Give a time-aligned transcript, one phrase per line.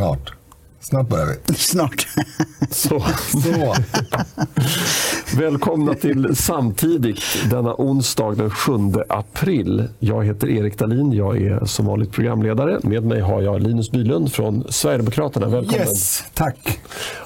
[0.00, 0.32] Snart.
[0.80, 1.54] Snart börjar vi.
[1.54, 2.08] Snart.
[2.70, 3.04] Så.
[3.42, 3.74] Så.
[5.36, 8.72] Välkomna till Samtidigt denna onsdag den 7
[9.08, 9.88] april.
[9.98, 11.12] Jag heter Erik Dahlin.
[11.12, 12.80] Jag är som vanligt programledare.
[12.82, 15.48] Med mig har jag Linus Bylund från Sverigedemokraterna.
[15.48, 15.86] Välkommen.
[15.86, 16.80] Yes, tack.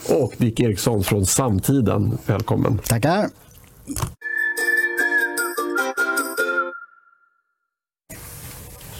[0.08, 2.18] Och Dick Eriksson från Samtiden.
[2.26, 2.78] Välkommen.
[2.78, 3.28] Tackar.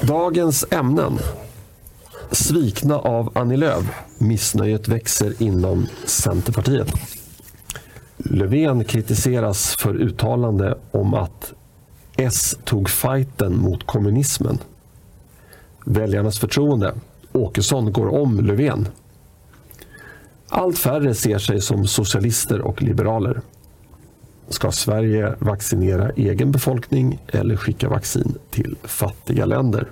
[0.00, 1.18] Dagens ämnen.
[2.34, 3.84] Svikna av Annie Lööf.
[4.18, 6.92] Missnöjet växer inom Centerpartiet.
[8.16, 11.52] Löfven kritiseras för uttalande om att
[12.16, 14.58] S tog fighten mot kommunismen.
[15.86, 16.94] Väljarnas förtroende.
[17.32, 18.88] Åkesson går om Löfven.
[20.48, 23.40] Allt färre ser sig som socialister och liberaler.
[24.48, 29.88] Ska Sverige vaccinera egen befolkning eller skicka vaccin till fattiga länder?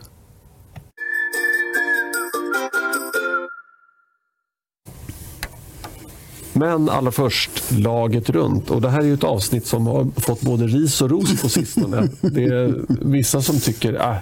[6.62, 8.70] Men allra först, laget runt.
[8.70, 12.08] Och Det här är ett avsnitt som har fått både ris och ros på sistone.
[12.20, 14.16] Det är vissa som tycker äh,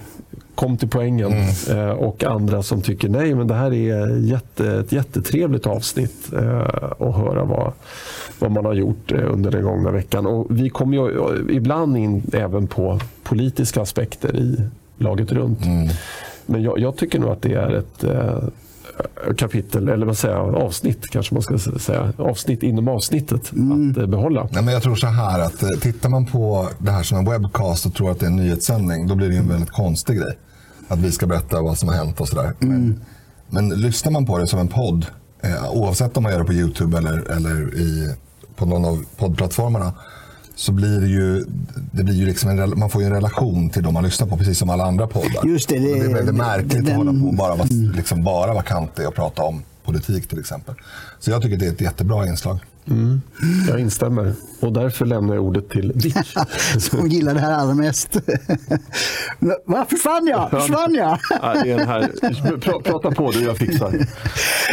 [0.55, 1.31] kom till poängen
[1.69, 6.61] eh, och andra som tycker nej, men det här är jätte, ett jättetrevligt avsnitt eh,
[6.99, 7.73] att höra vad,
[8.39, 10.25] vad man har gjort eh, under den gångna veckan.
[10.25, 14.61] Och vi kommer ju ibland in även på politiska aspekter i
[14.97, 15.59] laget runt.
[16.45, 18.43] Men jag, jag tycker nog att det är ett eh,
[19.37, 22.13] kapitel, eller vad säger jag, avsnitt kanske man ska säga.
[22.17, 24.47] Avsnitt inom avsnittet att eh, behålla.
[24.51, 27.29] Nej, men jag tror så här att eh, tittar man på det här som en
[27.29, 30.37] webcast och tror att det är en nyhetssändning, då blir det en väldigt konstig grej.
[30.87, 32.53] Att vi ska berätta vad som har hänt och sådär.
[32.59, 33.01] Men,
[33.49, 35.05] men lyssnar man på det som en podd,
[35.41, 38.15] eh, oavsett om man gör det på YouTube eller, eller i,
[38.55, 39.93] på någon av poddplattformarna,
[40.61, 41.45] så blir det ju,
[41.91, 44.37] det blir ju liksom en, man får ju en relation till de man lyssnar på,
[44.37, 45.45] precis som alla andra poddar.
[45.45, 48.23] Just det, det- det är väldigt märkligt den- att hålla på och bara vara, liksom
[48.23, 50.75] bara vara kantig och prata om politik till exempel.
[51.19, 52.59] Så jag tycker det är ett jättebra inslag.
[53.69, 54.33] Jag instämmer.
[54.59, 56.15] Och därför lämnar jag ordet till Dick.
[56.79, 58.17] Som gillar det här allra mest.
[59.65, 60.49] Va, försvann jag?
[60.49, 61.17] Försvann jag?
[61.41, 62.01] Ja, det är den här.
[62.57, 64.07] Pra- Prata på du, jag fixar.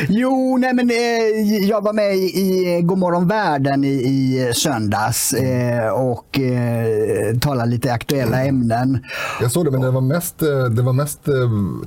[0.08, 6.38] Jo, nej men eh, jag var med i, Godmorgon världen i, i söndags eh, och
[6.38, 9.04] eh, talade lite aktuella ämnen.
[9.40, 10.38] Jag såg det, men det var mest,
[10.70, 11.20] det var mest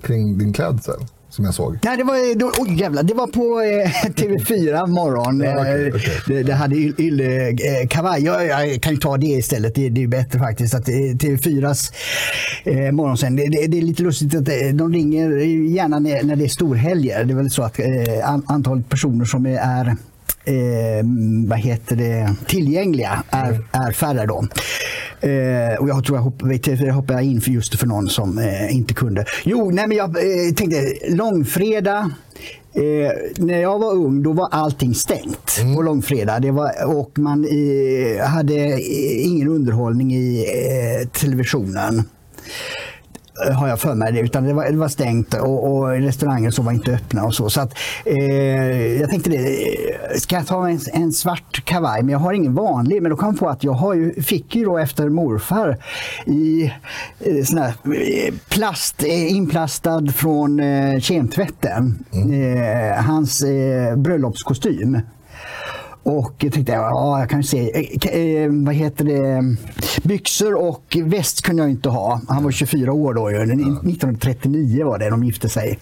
[0.01, 0.99] kring din klädsel
[1.31, 1.77] som jag såg.
[1.83, 5.39] Nej, det var, då, oj, jävlar, det var på eh, TV4 morgon.
[5.39, 6.17] Ja, okej, Eh, okej.
[6.27, 8.23] Det, det hade Yl- Yle eh, kavaj.
[8.23, 9.75] Jag, jag kan ju ta det istället.
[9.75, 10.73] Det, det är bättre faktiskt.
[10.73, 11.93] Att eh, TV4s
[12.63, 13.37] eh, morgonsänd.
[13.37, 15.29] Det, det, är lite lustigt att eh, de ringer
[15.75, 17.23] gärna när, när det är storhelger.
[17.23, 17.85] Det är väl så att eh,
[18.29, 19.95] an, antalet personer som är
[20.45, 21.05] eh,
[21.47, 24.47] vad heter det, tillgängliga är, är färre då.
[25.27, 28.93] Eh, och jag tror jag hoppade jag in för just för någon som eh, inte
[28.93, 29.25] kunde.
[29.43, 32.11] Jo, nej men jag eh, tänkte långfredag.
[32.73, 36.41] Eh, när jag var ung då var allting stängt på långfredag.
[36.41, 40.45] Det var, och man eh, hade eh, ingen underhållning i
[41.11, 42.03] televisionen
[43.53, 46.61] har jag för mig det, utan det var, det var stängt och, och restauranger så
[46.61, 47.49] var inte öppna och så.
[47.49, 47.73] så att,
[48.05, 52.03] eh, jag tänkte det, eh, ska jag ta en, en svart kavaj?
[52.03, 53.01] Men jag har ingen vanlig.
[53.01, 55.77] Men då kom jag på att jag har ju, fick ju då efter morfar
[56.25, 56.73] i
[57.19, 63.43] eh, sån här eh, plast, eh, inplastad från eh, kemtvätten, eh, hans
[63.95, 65.01] bröllopskostym.
[66.03, 67.71] Och jag tänkte, ja, jag kan se,
[68.09, 69.55] eh, eh, vad heter det,
[70.03, 72.21] byxor och väst kunde jag inte ha.
[72.27, 73.37] Han var 24 år då, ju.
[73.37, 75.79] 1939 var det de gifte sig.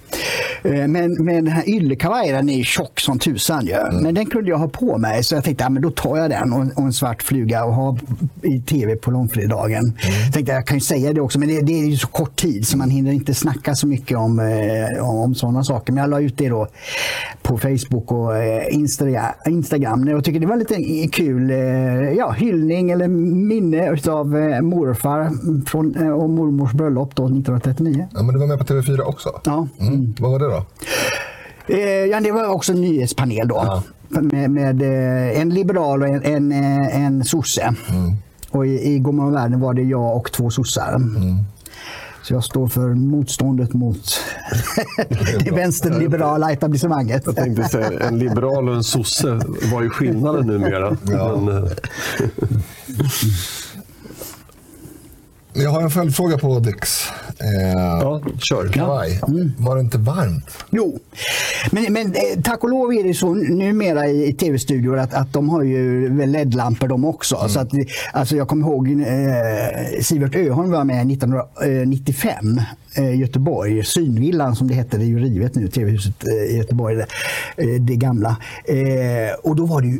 [0.63, 3.75] Eh, Men, men den här yllekavajen är tjock som tusan ju.
[4.01, 6.29] Men den kunde jag ha på mig så jag tänkte, ja, men då tar jag
[6.29, 7.97] den och, och en svart fluga och ha
[8.41, 9.93] i tv på långfredagen.
[10.33, 12.67] Tänkte, jag kan ju säga det också, men det, det är ju så kort tid
[12.67, 15.93] så man hinner inte snacka så mycket om, eh, om sådana saker.
[15.93, 16.67] Men jag la ut det då
[17.41, 18.31] på Facebook och
[19.45, 20.08] Instagram.
[20.09, 21.57] Jag tycker det var lite kul eh,
[22.11, 25.31] ja, hyllning eller minne av eh, morfar
[25.65, 28.07] från, eh, och mormors bröllop då, 1939.
[28.13, 29.41] Ja, men du var med på TV4 också?
[29.45, 29.67] Ja.
[29.79, 30.15] Mm.
[30.19, 30.63] Vad var det då?
[31.67, 33.63] Eh, ja, det var också en nyhetspanel då.
[33.65, 33.83] Ja.
[34.21, 37.73] Med, med eh, en liberal och en, en, eh, en sosse.
[38.51, 40.97] Och i, i Godmorgon världen var det jag och två sossar.
[42.29, 44.19] Så jag står för motståndet mot
[45.45, 47.23] det vänsterliberala etablissemanget.
[47.25, 49.39] Jag tänkte säga, en liberal och en sosse,
[49.73, 50.97] vad är skillnaden numera?
[51.07, 51.41] Ja.
[51.41, 51.63] Men, eh,
[55.53, 57.07] Jag har en följdfråga på Dix.
[57.39, 58.67] Eh, ja, kör.
[58.67, 59.21] Kavaj.
[59.57, 60.45] Var det inte varmt?
[60.69, 60.99] Jo,
[61.71, 65.33] Men, men eh, tack och lov är det så numera i, i tv-studior att, att
[65.33, 67.35] de har ju LED-lampor de också.
[67.35, 67.49] Mm.
[67.49, 67.69] Så att,
[68.13, 72.61] alltså jag kommer ihåg eh, Sivert Öholm var med 1995
[72.95, 73.83] eh, Göteborg.
[73.83, 76.95] Synvillan som det hette, det är ju rivet nu, tv-huset eh, i Göteborg.
[76.95, 77.05] Det,
[77.63, 78.37] eh, det gamla.
[78.65, 79.99] Eh, och då var det ju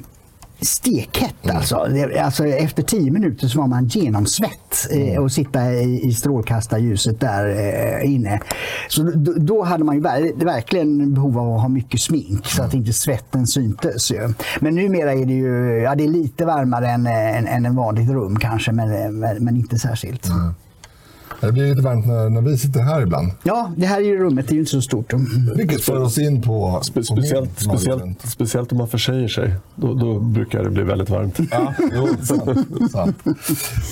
[0.61, 1.87] stekhett alltså.
[2.19, 2.45] Alltså.
[2.45, 8.13] Efter tio minuter så var man genomsvett eh, och sitta i, i strålkastarljuset där eh,
[8.13, 8.39] inne.
[8.89, 12.63] Så då, då hade man ju ver- verkligen behov av att ha mycket smink så
[12.63, 14.11] att inte svetten syntes.
[14.11, 14.33] Ju.
[14.59, 18.09] Men numera är det ju ja, det är lite varmare än, än, än en vanligt
[18.09, 20.27] rum kanske, men, men, men inte särskilt.
[21.41, 23.31] Det blir lite varmt när, när vi sitter här ibland.
[23.43, 25.13] Ja, det här är ju rummet, det är ju inte så stort.
[25.55, 26.79] Vilket för oss in på...
[26.83, 29.55] Spe, på speciellt, min speciellt, speciellt om man försäger sig.
[29.75, 31.39] Då, då brukar det bli väldigt varmt.
[31.51, 33.17] Ja, jo, sant, sant.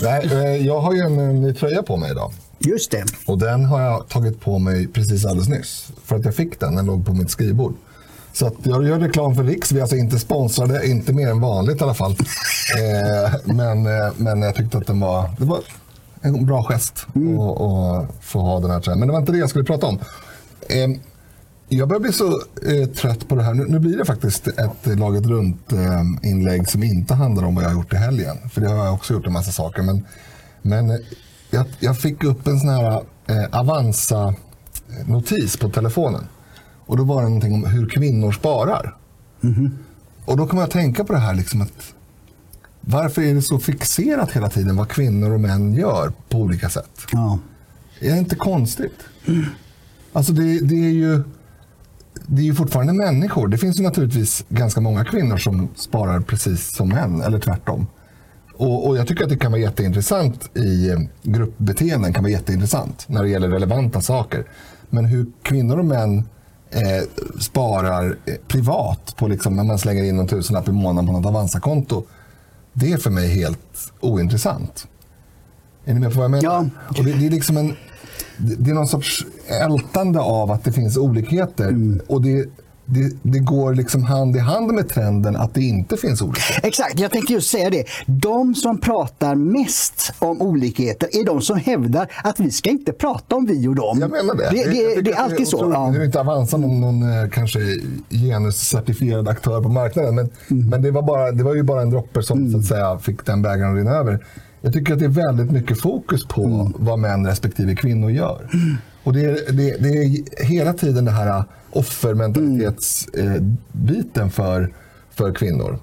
[0.03, 2.31] Nej, eh, jag har ju en, ny tröja på mig idag.
[2.59, 3.03] Just det.
[3.27, 5.91] Och den har jag tagit på mig precis alldeles nyss.
[6.05, 7.73] För att jag fick den, den låg på mitt skrivbord.
[8.33, 9.71] Så att jag gör reklam för Riks.
[9.71, 12.15] Vi är alltså inte sponsrade, inte mer än vanligt i alla fall.
[12.67, 15.59] Eh, men, eh, men jag tyckte att den var, det var
[16.21, 18.99] en bra gest att att få ha den här tröjan.
[18.99, 19.99] Men det var inte det jag skulle prata om.
[20.69, 20.87] Eh,
[21.69, 23.53] jag börjar bli så eh, trött på det här.
[23.53, 27.75] Nu, nu blir det faktiskt ett Laget Runt-inlägg som inte handlar om vad jag har
[27.75, 28.37] gjort i helgen.
[28.49, 29.81] För det har jag också gjort en massa saker.
[29.81, 30.05] Men,
[30.61, 30.95] men eh,
[31.49, 36.27] jag, jag fick upp en sån här eh, Avanza-notis på telefonen.
[36.85, 38.95] Och då var det någonting om hur kvinnor sparar.
[40.25, 41.93] Och då kommer jag att tänka på det här liksom att
[42.89, 47.01] varför är det så fixerat hela tiden vad kvinnor och män gör på olika sätt?
[47.11, 47.39] Ja.
[47.99, 49.03] Är det inte konstigt?
[50.13, 51.23] Alltså det, det är ju
[52.25, 53.47] det är ju fortfarande människor.
[53.47, 57.87] Det finns ju naturligtvis ganska många kvinnor som sparar precis som män, eller tvärtom.
[58.53, 63.05] Och, och jag tycker att det kan vara jätteintressant i eh, gruppbeteenden, kan vara jätteintressant
[63.09, 64.45] när det gäller relevanta saker.
[64.89, 66.17] Men hur kvinnor och män
[66.69, 67.03] eh,
[67.39, 71.25] sparar eh, privat, på liksom, när man slänger in någon tusenlapp i månaden på något
[71.25, 72.03] Avanza-konto,
[72.79, 74.87] det är för mig helt ointressant.
[75.85, 76.43] Är ni med på vad jag menar?
[76.43, 76.65] Ja.
[76.97, 77.75] Och det, det är liksom en
[78.37, 81.67] det är någon sorts ältande av att det finns olikheter.
[81.67, 82.01] Mm.
[82.07, 82.49] Och det,
[82.89, 86.67] det, det går liksom hand i hand med trenden att det inte finns olikheter.
[86.67, 87.83] Exakt, jag tänkte just säga det.
[88.05, 93.35] De som pratar mest om olikheter är de som hävdar att vi ska inte prata
[93.35, 93.97] om vi och dem.
[94.01, 94.49] Jag menar det.
[94.51, 95.69] Det, det, tycker det är alltid så.
[95.73, 95.91] Ja.
[95.91, 97.59] Nu är inte Avanza någon, någon eh, kanske
[98.09, 100.15] genuscertifierad aktör på marknaden.
[100.15, 100.69] Men, Mm.
[100.69, 103.25] men det, var bara, det var ju bara en droppe som så att säga, fick
[103.25, 104.25] den bägaren att rinna över.
[104.61, 106.73] Jag tycker att det är väldigt mycket fokus på Mm.
[106.75, 108.49] vad män respektive kvinnor gör.
[109.03, 111.43] Och det är, det, det är hela tiden det här
[111.77, 114.73] offermentalitetsbiten för,
[115.09, 115.79] för kvinnor.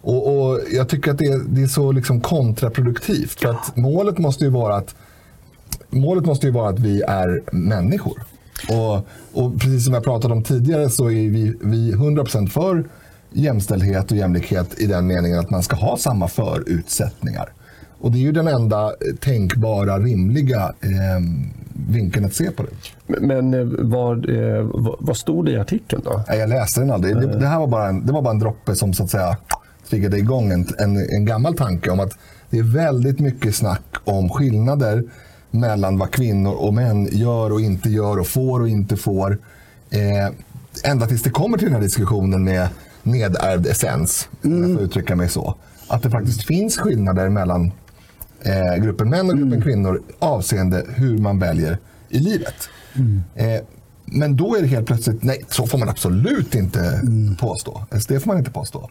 [0.00, 3.40] Och, och Jag tycker att det är, det är så liksom kontraproduktivt.
[3.40, 4.94] För att målet måste ju vara att
[5.90, 8.22] målet måste ju vara att vi är människor.
[8.68, 9.06] Och,
[9.42, 12.88] och precis som jag pratade om tidigare så är vi, vi 100% för
[13.32, 17.52] jämställdhet och jämlikhet i den meningen att man ska ha samma förutsättningar.
[18.00, 21.20] Och det är ju den enda eh, tänkbara, rimliga eh,
[21.88, 23.20] vinkeln att se på det.
[23.20, 26.22] Men eh, vad, eh, vad, vad stod det i artikeln då?
[26.28, 27.16] Nej, jag läste den aldrig.
[27.16, 29.36] Det, det här var bara en, det var bara en droppe som så att säga
[29.88, 32.18] triggade igång en, en, en gammal tanke om att
[32.50, 35.04] det är väldigt mycket snack om skillnader
[35.50, 39.38] mellan vad kvinnor och män gör och inte gör och får och inte får.
[39.90, 40.34] Eh,
[40.90, 42.68] ända tills det kommer till den här diskussionen med
[43.02, 45.54] nedärvd essens, om jag får uttrycka mig så.
[45.88, 47.72] Att det faktiskt finns skillnader mellan
[48.42, 51.78] eh, gruppen män och gruppen kvinnor avseende hur man väljer
[52.08, 52.68] i livet.
[53.34, 53.60] Eh,
[54.12, 57.02] men då är det helt plötsligt, nej, så får man absolut inte
[57.38, 57.82] påstå.
[57.90, 58.90] Alltså, det får man inte påstå.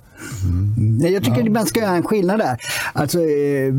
[0.77, 2.57] Nej, Jag tycker man ska göra en skillnad där.
[2.93, 3.73] Alltså, eh,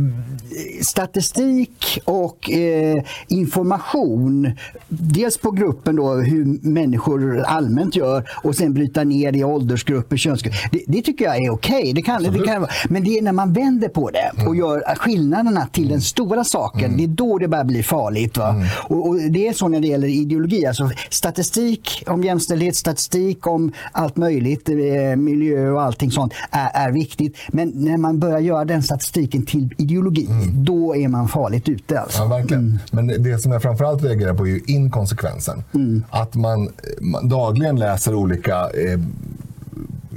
[0.82, 4.50] statistik och eh, information.
[4.88, 10.16] Dels på gruppen då, hur människor allmänt gör och sen bryta ner det i åldersgrupper,
[10.16, 10.68] könsgrupper.
[10.72, 11.92] Det, det tycker jag är okej.
[11.92, 12.70] Det kan, det kan, vara.
[12.88, 16.96] men det är när man vänder på det och gör skillnaderna till den stora saken.
[16.96, 18.36] Det är då det börjar bli farligt.
[18.36, 18.54] Va?
[18.88, 20.66] Och, och Det är så när det gäller ideologi.
[20.66, 20.90] Alltså,
[21.28, 27.36] statistik om jämställdhet, statistik om allt möjligt, eh, miljö och allting sånt är, är viktigt.
[27.48, 32.00] Men när man börjar göra den statistiken till ideologi, då är man farligt ute.
[32.00, 32.22] Alltså.
[32.22, 32.78] Ja, verkligen.
[32.90, 35.64] Men det som jag framförallt reagerar på är inkonsekvensen.
[36.10, 36.68] Att man,
[37.00, 39.00] man dagligen läser olika eh,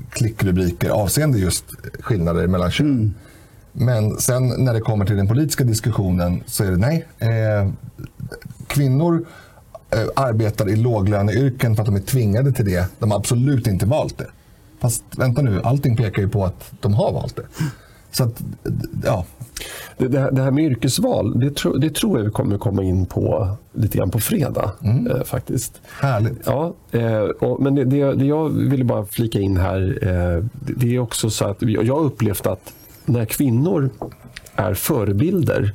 [0.09, 1.65] klickrubriker avseende just
[1.99, 3.13] skillnader mellan kön.
[3.71, 7.07] Men sen när det kommer till den politiska diskussionen så är det nej.
[7.19, 7.71] Eh,
[8.67, 9.25] kvinnor
[10.15, 12.85] arbetar i låglöneyrken för att de är tvingade till det.
[12.99, 14.27] De har absolut inte valt det.
[14.79, 17.45] Fast vänta nu, allting pekar ju på att de har valt det.
[18.11, 18.41] Så att,
[19.05, 19.25] ja.
[19.97, 22.83] Det, det, här, det här med yrkesval, det, tro, det tror jag vi kommer komma
[22.83, 24.71] in på lite grann på fredag.
[24.83, 25.81] Eh, faktiskt.
[25.99, 26.39] Härligt.
[26.45, 30.99] Ja, eh, och, men det, jag ville bara flika in här, eh, det, det är
[30.99, 32.73] också så att jag har upplevt att
[33.05, 33.89] när kvinnor
[34.55, 35.73] är förebilder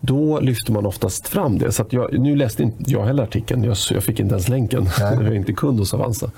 [0.00, 1.72] då lyfter man oftast fram det.
[1.72, 4.82] Så att jag, nu läste inte jag heller artikeln, jag, jag fick inte ens länken.
[5.00, 5.14] Nej.
[5.20, 6.30] Jag är inte kund hos Avanza.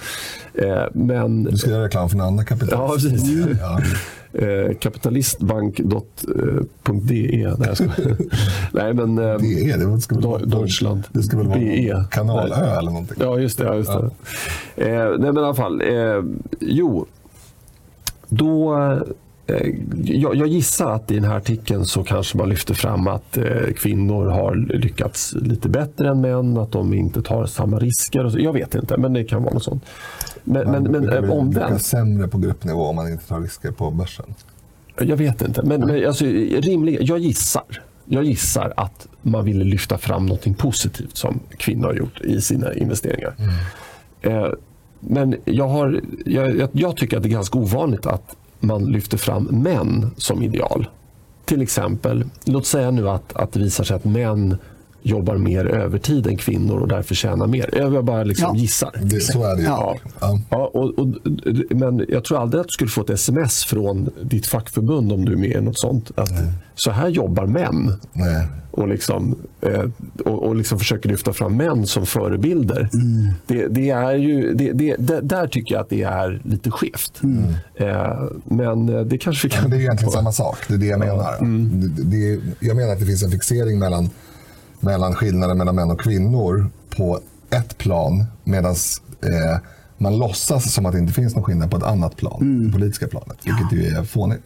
[0.54, 2.78] Eh, men, Du ska göra reklam för en annan kapital.
[2.80, 3.36] ja, precis.
[3.60, 3.80] Ja.
[4.40, 6.02] Eh, kapitalistbank.de.
[7.02, 8.16] Nej, jag skojar.
[8.72, 9.18] Nej, men...
[9.18, 10.00] Eh, Det är det.
[10.00, 11.02] ska väl vara- Deutschland.
[11.12, 11.92] Det ska väl vara BE.
[11.94, 12.78] någon kanalö Nej.
[12.78, 13.16] eller någonting.
[13.20, 13.64] Ja, just det.
[13.64, 14.10] Ja, just det.
[14.90, 15.80] Eh, nej, men i alla fall.
[15.80, 16.22] Eh,
[16.60, 17.06] jo,
[18.28, 18.74] då...
[19.50, 23.36] Eh, jag, jag gissar att i den här artikeln så kanske man lyfter fram att
[23.36, 23.44] eh,
[23.76, 28.40] kvinnor har lyckats lite bättre än män, att de inte tar samma risker.
[28.40, 29.84] Jag vet inte, men det kan vara något sånt.
[30.44, 31.82] Men, men, men brukar eh, omvänt.
[31.82, 34.34] sämre på gruppnivå om man inte tar risker på börsen.
[34.98, 37.82] Jag vet inte, men, men alltså, rimlig, jag gissar.
[38.04, 42.74] Jag gissar att man ville lyfta fram något positivt som kvinnor har gjort i sina
[42.74, 43.34] investeringar.
[44.20, 44.48] Eh,
[45.00, 49.44] men jag, har, jag, jag tycker att det är ganska ovanligt att man lyfter fram
[49.44, 50.88] män som ideal.
[51.44, 54.56] Till exempel, låt säga nu att, att det visar sig att män
[55.02, 57.70] jobbar mer övertid än kvinnor och därför tjänar mer.
[57.76, 58.60] Jag bara liksom Ja.
[58.60, 58.90] gissar.
[59.02, 59.62] Det, så är det.
[59.62, 59.96] Ja.
[60.20, 60.40] Ja.
[60.50, 61.08] Ja, och, och,
[61.70, 65.32] men jag tror aldrig att du skulle få ett sms från ditt fackförbund om du
[65.32, 66.10] är med i något sånt.
[66.14, 66.32] Att
[66.74, 67.92] så här jobbar män.
[68.12, 68.46] Nej.
[68.70, 69.84] Och, liksom, eh,
[70.24, 72.88] och, och liksom försöker lyfta fram män som förebilder.
[73.46, 77.20] Det, det är ju, det, det, det, där tycker jag att det är lite skevt.
[77.74, 79.62] Eh, men eh, det kanske vi kan...
[79.62, 80.58] Men det är egentligen samma sak.
[80.68, 81.38] Det är det jag menar.
[81.38, 81.94] Mm.
[81.98, 84.10] Det, jag menar att det finns en fixering mellan,
[84.80, 87.20] mellan skillnaden mellan män och kvinnor på
[87.50, 88.74] ett plan medan
[89.22, 89.58] eh,
[89.98, 93.06] man låtsas som att det inte finns någon skillnad på ett annat plan, det politiska
[93.06, 93.38] planet.
[93.44, 94.44] Vilket ju är fånigt.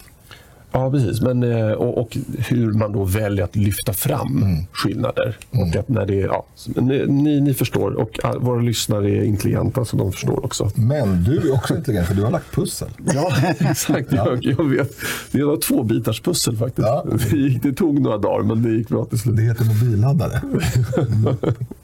[0.75, 1.21] Ja, precis.
[1.21, 5.37] Men, eh, och, och hur man då väljer att lyfta fram skillnader.
[5.51, 6.45] Och att när det, ja,
[6.77, 10.71] ni, ni, förstår och våra lyssnare är intelligenta så de förstår också.
[10.75, 12.89] Men du är också intelligent för du har lagt pussel.
[13.15, 14.13] Ja, exakt.
[14.13, 14.93] Jag, jag vet.
[15.33, 16.89] Det var två bitars pussel faktiskt.
[16.89, 17.07] Ja.
[17.31, 19.37] Det, gick, det tog några dagar, men det gick bra till slut.
[19.37, 20.43] Det heter mobilladdare.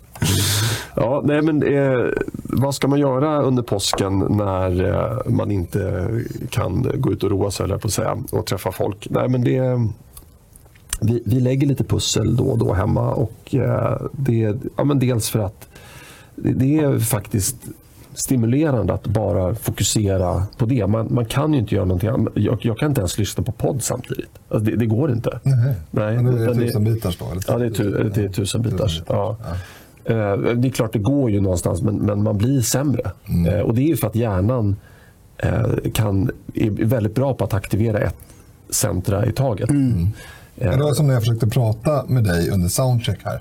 [0.97, 6.09] Ja, nej, men, eh, vad ska man göra under påsken när eh, man inte
[6.51, 9.07] kan gå ut och roa sig, på att säga, och träffa folk?
[9.11, 9.89] Nej, men det,
[11.01, 13.15] vi, vi lägger lite pussel då och då hemma.
[13.15, 15.69] Och, eh, det, ja, men dels för att
[16.37, 17.57] det, det är faktiskt
[18.15, 20.87] stimulerande att bara fokusera på det.
[20.87, 22.33] Man, man kan ju inte göra någonting annat.
[22.37, 24.31] Jag, jag kan inte ens lyssna på podd samtidigt.
[24.49, 25.41] Alltså det, det går inte.
[25.43, 25.75] Nej.
[25.91, 27.25] Nej, Men det är tusen bitars då?
[27.31, 29.03] Eller Ja, det är, tu, det är tusen bitars.
[29.09, 29.37] Ja.
[29.41, 29.57] Eh,
[30.05, 33.11] Det är klart, det går ju någonstans, men, men man blir sämre.
[33.49, 34.77] Eh, Och Det är ju för att hjärnan
[35.39, 38.17] eh, kan, är väldigt bra på att aktivera ett
[38.71, 39.71] centra i taget.
[39.71, 43.41] Men det var som när jag försökte prata med dig under soundcheck här.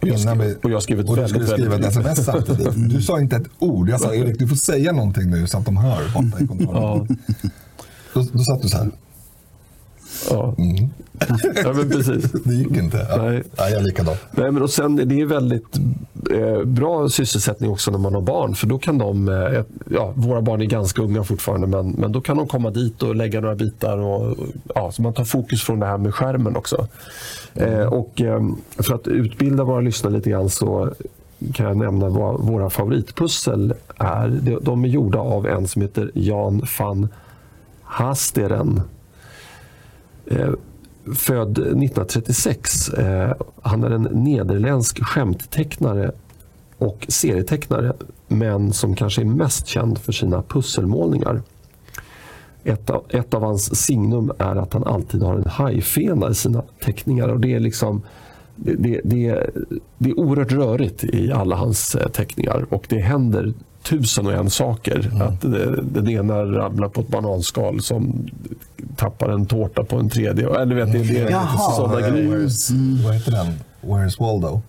[0.00, 2.24] Och jag skrev- och jag skrev ett och du väldigt, skulle skriva ett väldigt- sms
[2.24, 2.90] samtidigt.
[2.94, 3.88] Du sa inte ett ord.
[3.88, 7.18] Jag sa Erik, du får säga någonting nu så att de hör borta i kontrollen.
[8.14, 8.90] Då, då satt du så här.
[10.30, 10.54] Ja.
[11.64, 12.32] ja, men precis.
[12.32, 13.06] Det gick inte.
[13.10, 13.16] Ja.
[13.22, 13.42] Nej.
[13.58, 14.16] Nej, jag är likadan.
[14.30, 15.76] Nej, men och sen, det är väldigt
[16.34, 18.54] eh, bra sysselsättning också när man har barn.
[18.54, 22.20] För då kan de, eh, ja, våra barn är ganska unga fortfarande, men, men då
[22.20, 23.98] kan de komma dit och lägga några bitar.
[23.98, 24.36] Och, och,
[24.74, 26.86] ja, så man tar fokus från det här med skärmen också.
[27.54, 28.40] Eh, och, eh,
[28.78, 30.90] för att utbilda våra lyssnare lite grann så
[31.54, 34.28] kan jag nämna vad våra favoritpussel är.
[34.28, 37.08] De- De är gjorda av en som heter Jan van
[37.82, 38.80] Hasteren.
[40.26, 40.50] Eh,
[41.14, 42.88] född 1936.
[42.88, 46.12] Eh, han är en nederländsk skämttecknare
[46.78, 47.92] och serietecknare
[48.28, 51.42] men som kanske är mest känd för sina pusselmålningar.
[52.64, 56.62] Ett av, ett av hans signum är att han alltid har en hajfena i sina
[56.84, 57.28] teckningar.
[57.28, 58.02] Och det, är liksom,
[58.56, 59.50] det, det, det,
[59.98, 63.54] det är oerhört rörigt i alla hans eh, teckningar och det händer
[63.88, 65.10] tusen och en saker.
[65.22, 68.26] Att det, den ena rabblar på ett bananskal som
[68.96, 70.60] tappar en tårta på en tredje.
[70.60, 71.72] Eller vet, det, det är Jaha.
[71.76, 72.28] sådana grejer.
[72.36, 72.72] Where's,
[73.04, 73.46] Vad heter den?
[73.82, 74.60] Where's Waldo?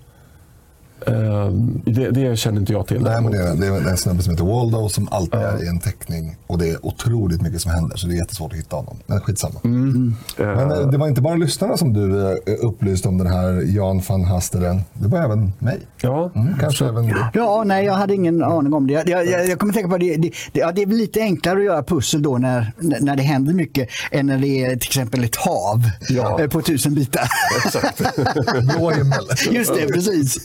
[1.08, 1.48] Eh,
[1.86, 3.02] det, det känner inte jag till.
[3.02, 5.68] Nej, men det, är, det är en snubbe som heter Waldo som alltid är i
[5.68, 6.36] en teckning.
[6.48, 8.98] Och det är otroligt mycket som händer, så det är jättesvårt att hitta honom.
[9.06, 9.60] Men skitsamma.
[9.64, 10.16] Mm.
[10.38, 14.02] Men eh, det var inte bara lyssnarna som du eh, upplyste om den här Jan
[14.10, 14.82] van Hasteren.
[14.94, 15.80] Det var även mig.
[16.02, 17.16] Ja, Mm, kanske även du.
[17.34, 18.94] Ja, nej, jag hade ingen aning om det.
[18.94, 21.60] Jag, jag, jag, jag kommer tänka på det, det, det, ja, det är lite enklare
[21.60, 25.24] att göra pussel då när, när det händer mycket än när det är till exempel
[25.24, 26.40] ett hav Ja.
[26.52, 27.28] på tusen bitar.
[27.66, 27.98] exakt.
[28.78, 29.26] Blå himmel.
[29.52, 30.38] Just det, precis.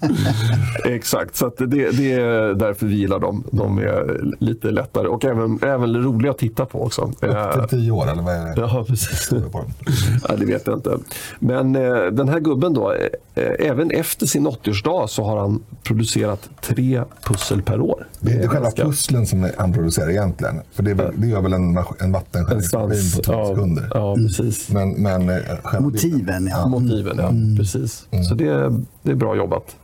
[0.84, 3.44] Exakt, så det, det, är därför vi gillar dem.
[3.52, 7.02] De är lite lättare och även, även roliga att titta på också.
[7.02, 7.20] Upp
[7.52, 8.52] till tio år, eller vad är det?
[8.72, 9.30] Ja, precis.
[10.28, 10.98] ja, det vet jag inte.
[11.38, 12.92] Men eh, den här gubben då,
[13.34, 18.06] eh, även efter sin 80-årsdag så har han producerat tre pussel per år.
[18.20, 18.84] Det är inte själva ganska...
[18.84, 20.60] pusslen som han producerar egentligen.
[20.72, 23.90] För det, väl, det gör väl en, en vattenskärningsmaskin på två ja, sekunder.
[23.94, 24.68] Ja, precis.
[24.68, 26.66] Men, men, eh, Motiven, ja.
[26.66, 27.28] Motiven, ja.
[27.28, 27.56] Mm.
[27.56, 28.06] Precis.
[28.10, 28.24] Mm.
[28.24, 28.72] Så det,
[29.02, 29.76] det är bra jobbat.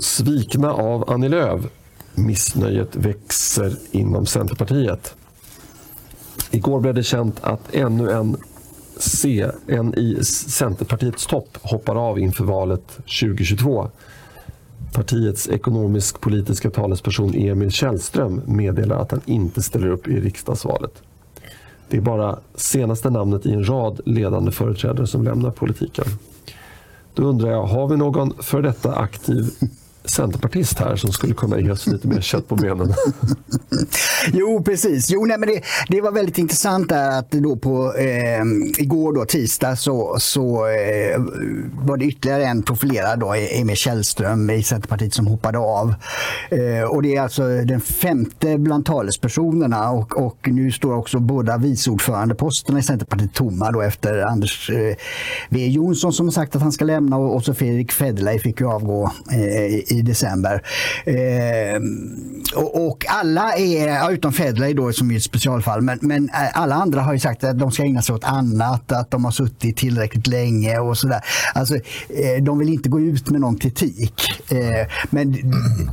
[0.00, 1.60] Svikna av Annie Lööf.
[2.14, 5.14] Missnöjet växer inom Centerpartiet.
[6.50, 8.36] Igår blev det känt att ännu en
[8.96, 12.88] C, en i Centerpartiets topp, hoppar av inför valet
[13.20, 13.90] 2022.
[14.92, 21.02] Partiets ekonomisk-politiska talesperson Emil Källström meddelar att han inte ställer upp i riksdagsvalet.
[21.88, 26.04] Det är bara senaste namnet i en rad ledande företrädare som lämnar politiken.
[27.14, 29.50] Då undrar jag, har vi någon för detta aktiv
[30.10, 32.94] centerpartist här som skulle kunna ge oss lite mer kött på benen.
[34.32, 35.10] jo, precis.
[35.10, 38.42] Jo, nej, men det, det var väldigt intressant där att då på eh,
[38.78, 41.20] igår då, tisdag så, så eh,
[41.82, 45.94] var det ytterligare en profilerad då, e- Emil Källström i Centerpartiet som hoppade av.
[46.50, 51.58] Eh, och det är alltså den femte bland talespersonerna och, och nu står också båda
[51.58, 54.94] viceordförandeposterna i Centerpartiet tomma då efter Anders eh,
[55.50, 58.60] W Jonsson som har sagt att han ska lämna och, och så Fredrik Federley fick
[58.60, 60.62] ju avgå eh, i december.
[61.04, 61.80] Eh,
[62.54, 66.74] och, och, alla är, utom Federley då som är ett specialfall, men, men eh, alla
[66.74, 69.76] andra har ju sagt att de ska ägna sig åt annat, att de har suttit
[69.76, 71.20] tillräckligt länge och sådär.
[71.54, 74.14] Alltså, eh, de vill inte gå ut med någon kritik.
[74.50, 75.32] Eh, men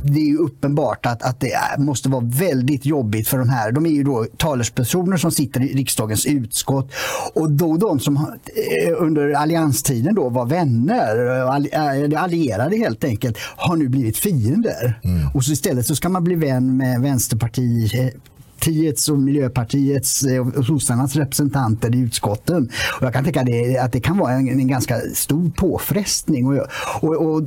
[0.02, 3.72] det är ju uppenbart att, att det måste vara väldigt jobbigt för de här.
[3.72, 6.92] De är ju då talespersoner som sitter i riksdagens utskott
[7.34, 13.76] och då de som eh, under allianstiden då var vänner, eh, allierade helt enkelt, har
[13.76, 15.00] nu blivit fiender.
[15.04, 15.28] Mm.
[15.34, 21.16] Och så istället så ska man bli vän med Vänsterpartiets och Miljöpartiets eh, och sossarnas
[21.16, 22.70] representanter i utskotten.
[23.00, 26.46] Och jag kan tänka det, att det kan vara en, en ganska stor påfrestning.
[26.46, 26.66] Och,
[27.00, 27.42] och, och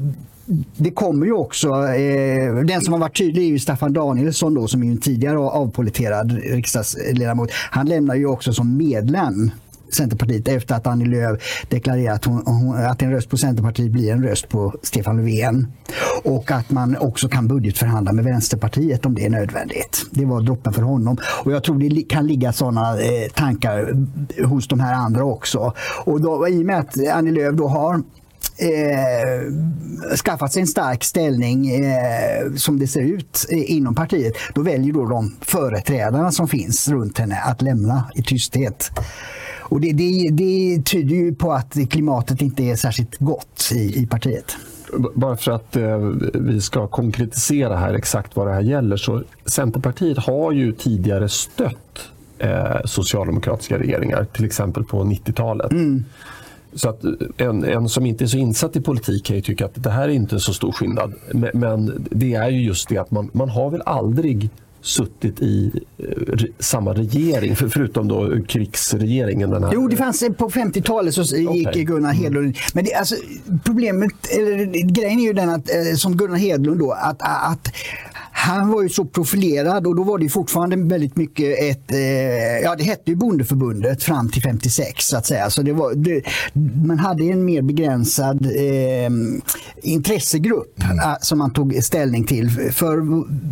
[0.78, 4.68] det kommer ju också, eh, den som har varit tydlig är ju Staffan Danielsson då,
[4.68, 7.52] som är en tidigare avpoliterad riksdagsledamot.
[7.52, 9.52] Han lämnar ju också som medlem
[9.94, 14.12] Centerpartiet efter att Annie Lööf deklarerat att, hon, hon, att en röst på Centerpartiet blir
[14.12, 15.68] en röst på Stefan Löfven.
[16.24, 20.06] Och att man också kan budgetförhandla med Vänsterpartiet om det är nödvändigt.
[20.12, 21.18] Det var droppen för honom.
[21.44, 24.06] Och jag tror det kan ligga sådana eh, tankar
[24.46, 25.74] hos de här andra också.
[26.06, 28.02] Och då, i och med att Annie Lööf då har
[28.58, 29.52] Eh,
[30.16, 34.94] skaffat sig en stark ställning eh, som det ser ut eh, inom partiet, då väljer
[34.94, 38.92] då de företrädarna som finns runt henne att lämna i tysthet.
[39.72, 44.08] Och det, det, det tyder ju på att klimatet inte är särskilt gott i, i
[44.08, 44.58] partiet.
[45.14, 45.98] Bara för att eh,
[46.34, 48.98] vi ska konkretisera här exakt vad det här gäller.
[48.98, 55.72] så Centerpartiet har ju tidigare stött eh, socialdemokratiska regeringar, till exempel på 90-talet.
[55.72, 56.04] Mm.
[56.74, 57.02] Så att
[57.38, 60.04] en, en, som inte är så insatt i politik kan ju tycka att det här
[60.04, 61.14] är inte så stor skillnad.
[61.34, 64.50] Men, men det är ju just det att man, man har väl aldrig
[64.82, 69.50] suttit i eh, samma regering, för, förutom då krigsregeringen?
[69.50, 69.72] Den här.
[69.74, 71.84] Jo, det fanns på 50-talet så gick okay.
[71.84, 72.24] Gunnar mm.
[72.24, 72.58] Hedlund.
[72.74, 73.16] Men det, alltså,
[73.64, 77.74] problemet, eller grejen är ju den att eh, som Gunnar Hedlund då, att, att
[78.34, 82.00] han var ju så profilerad och då var det fortfarande väldigt mycket ett, eh,
[82.64, 85.50] ja det hette ju Bondeförbundet fram till 56 så att säga.
[85.50, 86.24] Så det var, det,
[86.86, 89.12] man hade en mer begränsad eh,
[89.82, 91.00] intressegrupp mm.
[91.00, 92.50] Eh, som man tog ställning till.
[92.50, 92.98] För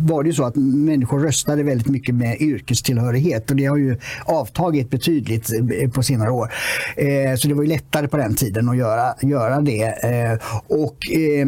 [0.06, 4.90] var det så att människor röstade väldigt mycket med yrkestillhörighet och det har ju avtagit
[4.90, 6.52] betydligt eh, på senare år.
[6.96, 9.94] Eh, så det var ju lättare på den tiden att göra, göra det.
[10.68, 11.40] Och, det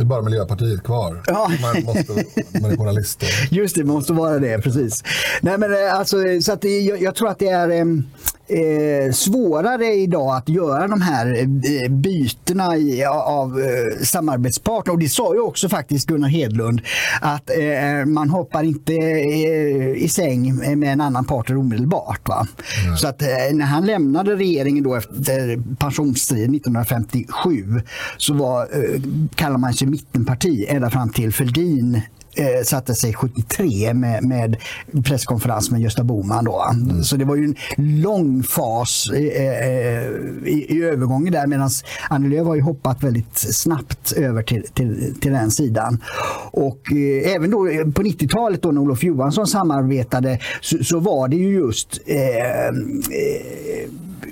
[0.00, 1.22] är bara Miljöpartiet kvar.
[1.26, 2.12] Ja måste,
[2.60, 3.24] man är journalist.
[3.50, 5.04] Just det, man måste vara det, precis.
[5.40, 8.04] Nej, men, eh, alltså, så att, jag, jag tror att det är ehm,
[8.48, 14.92] eh, svårare idag att göra de här eh, bytena i, av eh, samarbetspartner.
[14.92, 16.80] Och det sa ju också faktiskt Gunnar Hedlund
[17.20, 22.28] att eh, man hoppar inte eh, i säng med en annan partner omedelbart.
[22.28, 22.46] Va?
[22.84, 22.96] Mm.
[22.96, 27.82] Så att eh, när han lämnade regeringen då efter pensionsstriden 1957
[28.16, 29.00] så var, eh,
[29.34, 32.00] kallar man sig mittenparti ända fram till Fälldin
[32.36, 34.56] eh, satte sig 73 med, med
[35.04, 36.44] presskonferens med Gösta Bohman.
[36.44, 36.64] Då.
[36.72, 37.02] Mm.
[37.02, 37.56] Så det var ju en
[38.02, 40.08] lång fas eh, eh,
[40.44, 41.70] i, i övergången där medan
[42.10, 46.02] Annie Lööf har ju hoppat väldigt snabbt över till, till, till den sidan.
[46.50, 47.58] Och eh, även då
[47.94, 52.72] på 90-talet då när Olof Johansson samarbetade så, så var det ju just eh, eh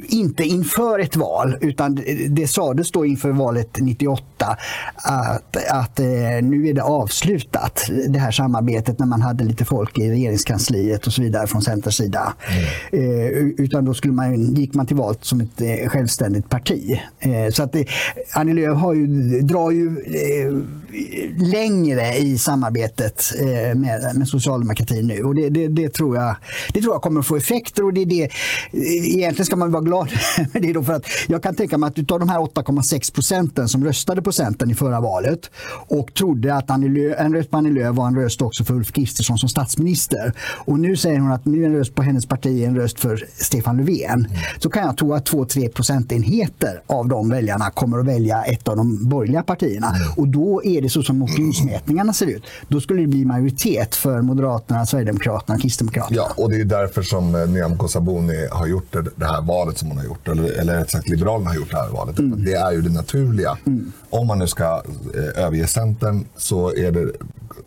[0.08, 4.56] inte inför ett val, utan det sades då inför valet 98
[4.94, 6.06] att, att eh,
[6.42, 11.12] nu är det avslutat, det här samarbetet när man hade lite folk i regeringskansliet och
[11.12, 12.34] så vidare från Centerns sida.
[12.92, 13.10] Mm.
[13.10, 17.00] Eh, utan då skulle man, gick man till val som ett eh, självständigt parti.
[17.18, 17.86] Eh, så att det,
[18.34, 19.06] Annie Lööf har ju,
[19.40, 19.96] drar ju
[21.38, 23.24] längre i samarbetet
[23.74, 26.36] med, med socialdemokratin nu och det, det, det, tror jag,
[26.74, 28.30] det tror jag kommer att få effekter och det är det,
[28.72, 30.08] egentligen ska man vara glad
[30.52, 33.68] med det då för att jag kan tänka mig att av de här 8,6 procenten
[33.68, 35.50] som röstade på Centern i förra valet
[35.88, 38.74] och trodde att Annie Lööf, en röst på Annie Lööf var en röst också för
[38.74, 40.32] Ulf Kristersson som statsminister.
[40.64, 43.24] Och nu säger hon att nu är en röst på hennes parti en röst för
[43.36, 44.10] Stefan Löfven.
[44.10, 44.30] Mm.
[44.58, 48.76] Så kan jag tro att 2-3 procentenheter av de väljarna kommer att välja ett av
[48.76, 49.88] de borgerliga partierna.
[49.88, 50.08] Mm.
[50.16, 52.42] Och då är det så som opinionsmätningarna ser ut.
[52.68, 56.16] Då skulle det bli majoritet för Moderaterna, Sverigedemokraterna och Kristdemokraterna.
[56.16, 59.88] Ja, och det är därför som eh, Nyamko Sabuni har gjort det här valet som
[59.88, 60.28] hon har gjort.
[60.28, 62.18] Eller, eller rätt sagt Liberalerna har gjort det här valet.
[62.18, 62.44] Mm.
[62.44, 63.58] Det är ju det naturliga.
[63.66, 63.92] Mm.
[64.10, 64.82] Om man nu ska
[65.14, 67.12] eh, överge Centern så är det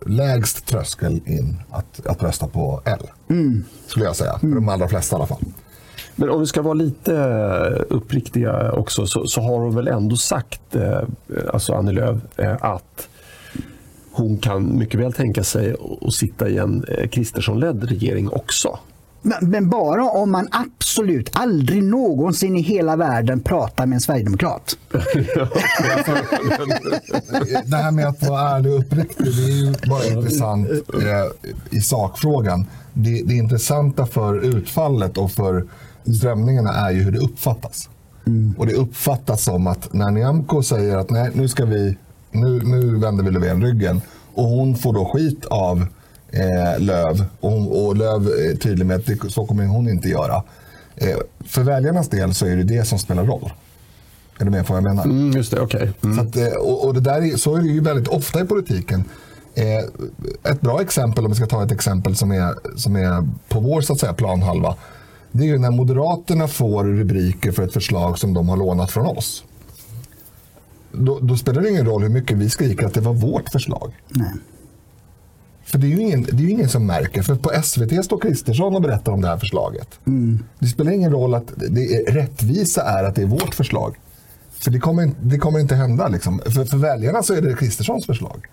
[0.05, 3.07] lägst tröskel in att, att rösta på L.
[3.29, 3.63] Mm.
[3.87, 4.39] Skulle jag säga.
[4.39, 5.41] För de allra flesta i alla fall.
[6.15, 7.13] Men om vi ska vara lite
[7.89, 11.01] uppriktiga också så, så har hon väl ändå sagt, eh,
[11.53, 13.09] alltså Annie Lööf, eh, att
[14.11, 18.79] hon kan mycket väl tänka sig att sitta i en eh, Kristersson-ledd regering också.
[19.23, 24.77] Men, bara om man absolut aldrig någonsin i hela världen pratar med en sverigedemokrat.
[27.65, 31.81] det här med att vara ärlig och uppriktig, det är ju bara intressant eh, i
[31.81, 32.67] sakfrågan.
[32.93, 35.65] Det, det intressanta för utfallet och för
[36.17, 37.89] strömningarna är ju hur det uppfattas.
[38.27, 38.55] Mm.
[38.57, 41.97] Och det uppfattas som att när Nyamko säger att nej, nu ska vi,
[42.31, 44.01] nu, nu vänder vi Löfven ryggen
[44.33, 45.87] och hon får då skit av
[46.33, 47.25] eh, Löv.
[47.39, 50.43] Och, hon, och Löv är tydlig med att det, så kommer hon inte göra.
[50.95, 53.53] Eh, för väljarnas del så är det det som spelar roll.
[54.39, 55.03] Är du med på vad jag menar?
[55.03, 55.87] Mm, just det, okay.
[56.03, 56.17] Mm.
[56.17, 58.45] Så, att, eh, och, och, det där är, så är det ju väldigt ofta i
[58.45, 59.03] politiken.
[59.53, 63.59] Eh, ett bra exempel, om vi ska ta ett exempel som är, som är på
[63.59, 64.75] vår så att säga, planhalva.
[65.31, 69.05] Det är ju när Moderaterna får rubriker för ett förslag som de har lånat från
[69.17, 69.43] oss.
[70.91, 73.93] Då, då spelar det ingen roll hur mycket vi skriker att det var vårt förslag.
[74.09, 74.31] Nej.
[75.65, 77.21] För det är, ju ingen, det är ingen som märker.
[77.21, 79.99] För på SVT står Kristersson och berättar om det här förslaget.
[80.07, 80.43] Mm.
[80.59, 83.95] Det spelar ingen roll att det är, rättvisa är att det är vårt förslag.
[84.51, 86.07] För det kommer, det kommer inte hända.
[86.07, 86.41] Liksom.
[86.45, 88.45] För, för väljarna så är det Kristerssons förslag.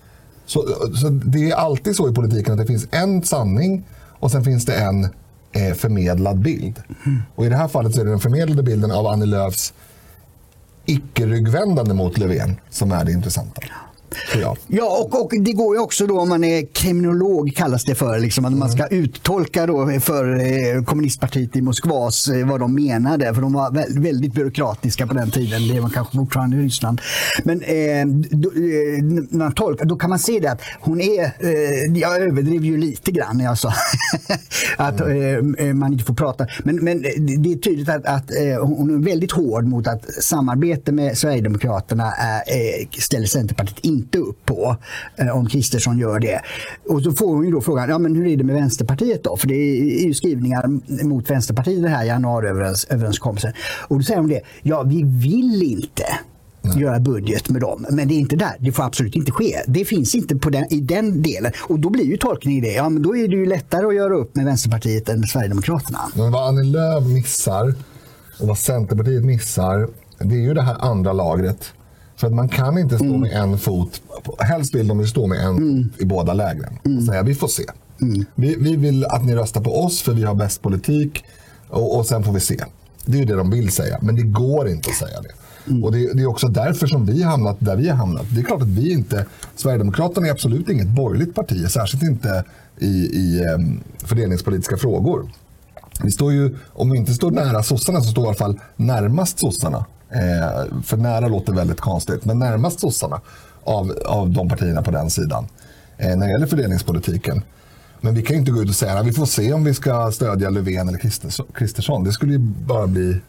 [0.47, 4.45] Så, så det är alltid så i politiken att det finns en sanning och sen
[4.45, 5.05] finns det en
[5.53, 6.83] eh, förmedlad bild.
[7.07, 7.23] Mm.
[7.35, 9.73] Och i det här fallet så är det den förmedlade bilden av Annie Lööfs
[10.87, 13.63] icke-ryggvändande mot Löfven som är det intressanta.
[14.41, 17.95] Ja, ja och, och, det går ju också då om man är kriminolog kallas det
[17.95, 18.19] för.
[18.19, 19.05] Liksom, att man ska mm.
[19.05, 23.35] uttolka då för eh, kommunistpartiet i Moskvas eh, vad de menade.
[23.35, 25.69] För de var väldigt byråkratiska på den tiden.
[25.69, 27.01] Det var kanske fortfarande i Ryssland.
[27.45, 31.25] Men eh, då, eh, när man tolkar, då kan man se det att hon är,
[31.25, 33.73] eh, jag överdrev ju lite grann när jag sa
[34.77, 35.55] att mm.
[35.55, 36.47] Eh, man inte får prata.
[36.63, 37.03] Men, men
[37.43, 38.31] det är tydligt att, att
[38.63, 44.47] hon är väldigt hård mot att samarbete med Sverigedemokraterna är, ställer Centerpartiet in inte upp
[44.47, 44.77] på
[45.17, 46.41] eh, om Kristersson gör det.
[46.89, 49.37] Och så får hon ju då frågan, ja men hur är det med Vänsterpartiet då?
[49.37, 50.69] För det är ju skrivningar
[51.05, 53.53] mot Vänsterpartiet i den här januariöverenskommelsen.
[53.89, 56.05] Och då säger hon det, ja vi vill inte
[56.63, 56.83] Nej.
[56.83, 57.87] göra budget med dem.
[57.91, 58.57] Men det är inte där.
[58.59, 59.57] Det får absolut inte ske.
[59.67, 61.53] Det finns inte på den, i den delen.
[61.69, 62.73] Och då blir ju tolkningen det.
[62.73, 65.99] Ja, men då är det ju lättare att göra upp med Vänsterpartiet än Sverigedemokraterna.
[66.15, 67.75] Men vad Annie Lööf missar
[68.41, 71.73] och vad Centerpartiet missar, det är ju det här andra lagret.
[72.21, 73.21] För att man kan inte stå mm.
[73.21, 74.03] med en fot,
[74.39, 75.93] helst vill de stå med en mm.
[75.99, 76.79] i båda lägren.
[76.81, 77.07] Och mm.
[77.07, 77.65] säga vi får se.
[78.03, 78.25] Mm.
[78.35, 81.25] Vi, vi vill att ni röstar på oss för vi har bäst politik
[81.69, 82.65] och, och sen får vi se.
[83.05, 85.31] Det är ju det de vill säga, men det går inte att säga det.
[85.71, 85.85] Mm.
[85.85, 88.27] Och det, det, är också därför som vi har hamnat där vi har hamnat.
[88.35, 92.45] Det är klart att vi inte, Sverigedemokraterna är absolut inget borgerligt parti, särskilt inte
[92.79, 95.29] i, i um, fördelningspolitiska frågor.
[96.05, 98.61] Vi står ju, om vi inte står nära sossarna så står vi i alla fall
[98.77, 103.21] närmast sossarna Eh, för nära låter väldigt konstigt, men närmast sossarna
[103.65, 105.47] av, av de partierna på den sidan
[105.99, 107.43] eh, när det gäller fördelningspolitiken.
[108.01, 110.13] Men vi kan inte gå ut och säga att vi får se om vi ska
[110.13, 110.99] stödja Löfven eller
[111.55, 112.05] Kristersson.
[112.05, 113.21] Det skulle ju bara bli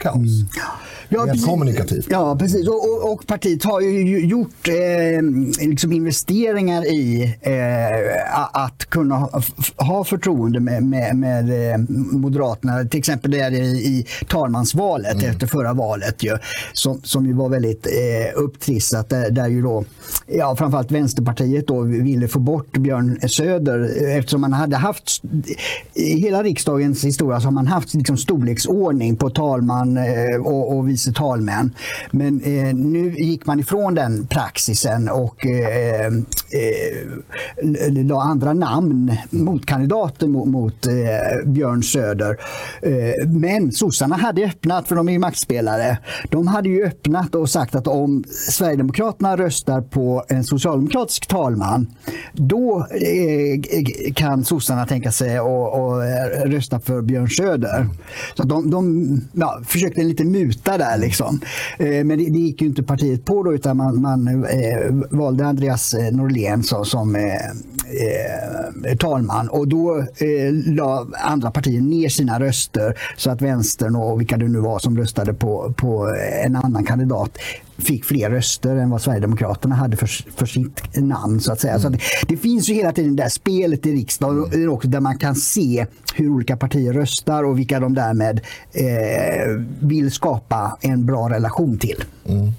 [0.00, 0.16] kaos.
[0.16, 0.48] Mm.
[0.56, 2.06] Ja, Rent kommunikativt.
[2.10, 2.68] Ja, precis.
[2.68, 5.22] Och, och, och, partiet har ju gjort eh,
[5.68, 9.42] liksom investeringar i eh, att kunna ha,
[9.76, 11.78] ha förtroende med, med, med, eh,
[12.12, 12.84] Moderaterna.
[12.84, 15.30] Till exempel där i, i talmansvalet mm.
[15.30, 16.38] efter förra valet ju,
[16.72, 19.08] som, som ju var väldigt eh, upptrissat.
[19.08, 19.84] Där, där ju då,
[20.26, 25.22] ja, framförallt Vänsterpartiet då ville få bort Björn Söder eftersom man hade haft
[25.94, 30.76] i hela riksdagens historia så har man haft liksom storleksordning på talman talman eh, och,
[30.76, 31.74] och vice talmän.
[32.10, 40.26] Men eh, nu gick man ifrån den praxisen och eh, eh, la andra namn, motkandidater
[40.26, 42.36] mot, mot eh, Björn Söder.
[42.82, 45.98] Eh, men sossarna hade öppnat, för de är ju maktspelare,
[46.30, 51.86] de hade ju öppnat och sagt att om Sverigedemokraterna röstar på en socialdemokratisk talman,
[52.32, 55.44] då eh, kan sossarna tänka sig att
[56.44, 57.88] rösta för Björn Söder.
[58.36, 60.98] Så de, de ja, försökte en liten muta där.
[60.98, 61.40] Liksom.
[61.78, 65.46] Eh, men det, det, gick ju inte partiet på då, utan man, man eh, valde
[65.46, 67.34] Andreas eh, Norlén som, som eh,
[68.84, 69.48] eh, talman.
[69.48, 74.48] Och då eh, la andra partier ner sina röster så att vänstern och vilka det
[74.48, 77.38] nu var som röstade på, på en annan kandidat
[77.80, 81.40] fick fler röster än vad Sverigedemokraterna hade för, för sitt namn.
[81.40, 81.74] så att säga.
[81.74, 81.82] Mm.
[81.82, 84.72] Så det, det, finns ju hela tiden det där spelet i riksdagen mm.
[84.72, 88.40] också, där man kan se hur olika partier röstar och vilka de därmed
[88.72, 92.04] eh, vill skapa en bra relation till.
[92.26, 92.52] Mm.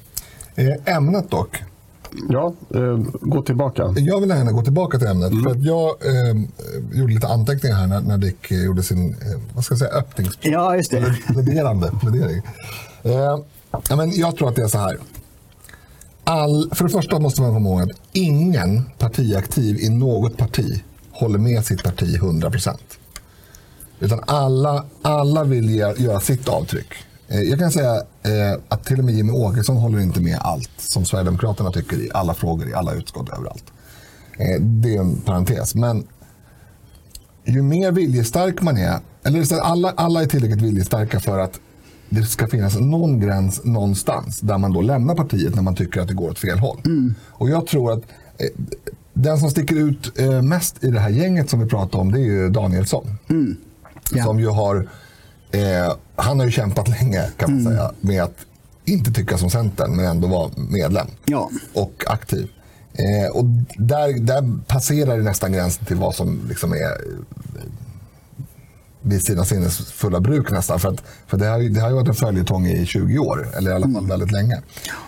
[0.55, 1.63] Eh, ämnet dock.
[2.29, 3.93] Ja, eh, gå tillbaka.
[3.97, 5.31] Jag vill gärna gå tillbaka till ämnet.
[5.31, 5.43] Mm.
[5.43, 6.41] För att jag eh,
[6.93, 9.91] gjorde lite anteckningar här när, när Dick eh, gjorde sin eh, vad ska jag säga,
[9.91, 10.38] öppnings...
[10.41, 11.15] Ja, just det.
[11.34, 12.41] Pläderande, plädering.
[13.03, 13.39] Eh,
[13.89, 14.97] ja, men jag tror att det är så här.
[16.23, 21.39] All, för det första måste man komma ihåg att ingen partiaktiv i något parti håller
[21.39, 22.77] med sitt parti 100%
[23.99, 26.93] Utan alla, alla vill göra sitt avtryck.
[27.27, 30.71] Eh, jag kan säga eh, att till och med Jimmy Åkesson håller inte med allt
[30.77, 33.63] som Sverigedemokraterna tycker i alla frågor, i alla utskott, överallt.
[34.38, 35.75] Eh, det är en parentes.
[35.75, 36.07] Men
[37.45, 41.60] ju mer viljestark man är, eller alla, alla är tillräckligt viljestarka för att
[42.12, 46.08] det ska finnas någon gräns någonstans där man då lämnar partiet när man tycker att
[46.08, 46.80] det går åt fel håll.
[46.86, 47.15] Mm.
[47.28, 48.00] Och jag tror att
[48.38, 48.47] eh,
[49.13, 52.19] den som sticker ut eh, mest i det här gänget som vi pratar om det
[52.19, 53.17] är ju Danielsson.
[53.30, 53.58] Mm.
[54.12, 54.24] Ja.
[54.24, 54.89] Som ju har,
[55.52, 57.74] eh, han har ju kämpat länge kan man mm.
[57.74, 58.38] säga med att
[58.86, 61.50] inte tycka som Centern men ändå vara medlem ja.
[61.74, 62.50] och aktiv.
[62.93, 63.45] Eh, och
[63.78, 66.97] där, där passerar det nästan gränsen till vad som liksom är
[69.01, 70.79] vid sina sinnesfulla bruk nästan.
[70.79, 73.71] För, att, för det, har, det har ju varit en följetong i 20 år, eller
[73.71, 74.07] i alla fall mm.
[74.07, 74.61] väldigt länge.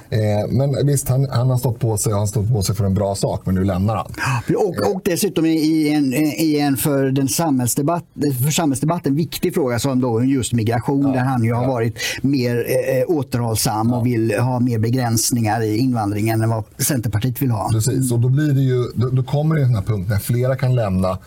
[0.09, 2.93] Eh, men visst, han, han, har stått på sig han stått på sig för en
[2.93, 4.11] bra sak, men nu lämnar han.
[4.55, 8.03] Och, och dessutom i en, i en för, den samhällsdebatt,
[8.43, 11.11] för samhällsdebatten viktig fråga som då just migration, ja.
[11.11, 11.69] där han ju har ja.
[11.69, 13.95] varit mer eh, återhållsam ja.
[13.95, 17.69] och vill ha mer begränsningar i invandringen än vad Centerpartiet vill ha.
[17.71, 20.55] Precis, och då, blir det ju, då, då kommer det en sån här när flera
[20.55, 21.17] kan lämna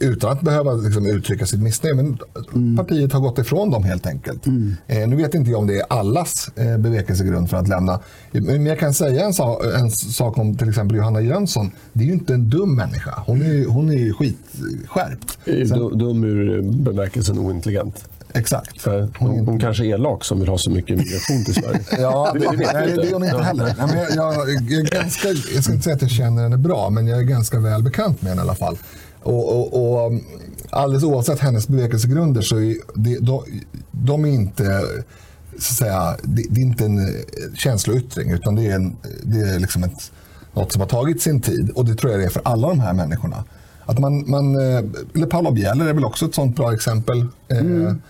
[0.00, 1.94] utan att behöva liksom, uttrycka sitt missnöje.
[1.94, 2.18] Men
[2.54, 2.76] mm.
[2.76, 4.46] partiet har gått ifrån dem helt enkelt.
[4.46, 4.76] Mm.
[4.86, 8.00] Eh, nu vet inte jag om det är allas eh, bevekelsegrund för att lämna.
[8.30, 11.70] Men jag kan säga en, sak, en sak om till exempel Johanna Jönsson.
[11.92, 13.22] Det är ju inte en dum människa.
[13.26, 15.38] Hon är, hon är ju skitskärpt.
[15.44, 18.04] Sen, dum ur bemärkelsen ointelligent.
[18.34, 18.82] Exakt.
[18.82, 21.80] För hon, hon kanske är elak som vill ha så mycket migration till Sverige.
[22.02, 23.74] ja, det, det, nej, det är hon inte heller.
[23.78, 27.06] jag, jag, jag, är ganska, jag ska inte säga att jag känner henne bra, men
[27.06, 28.78] jag är ganska väl bekant med henne i alla fall.
[29.22, 30.12] Och, och, och
[30.70, 33.44] alldeles oavsett hennes bevekelsegrunder så är det, de,
[33.90, 34.82] de är inte
[35.58, 37.14] så att säga, det, det, är inte en
[37.54, 40.12] känsloyttring utan det är, en, det är liksom ett,
[40.52, 42.80] något som har tagit sin tid och det tror jag det är för alla de
[42.80, 43.44] här människorna.
[43.84, 47.26] Att man, man, eh, eller Paula Bieler är väl också ett sånt bra exempel.
[47.48, 48.02] Eh, mm.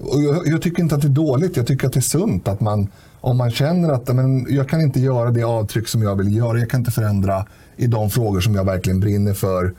[0.00, 2.48] Och jag, jag, tycker inte att det är dåligt, jag tycker att det är sunt
[2.48, 2.88] att man
[3.20, 6.58] om man känner att men, jag kan inte göra det avtryck som jag vill göra,
[6.58, 7.46] jag kan inte förändra
[7.76, 9.74] i de frågor som jag verkligen brinner för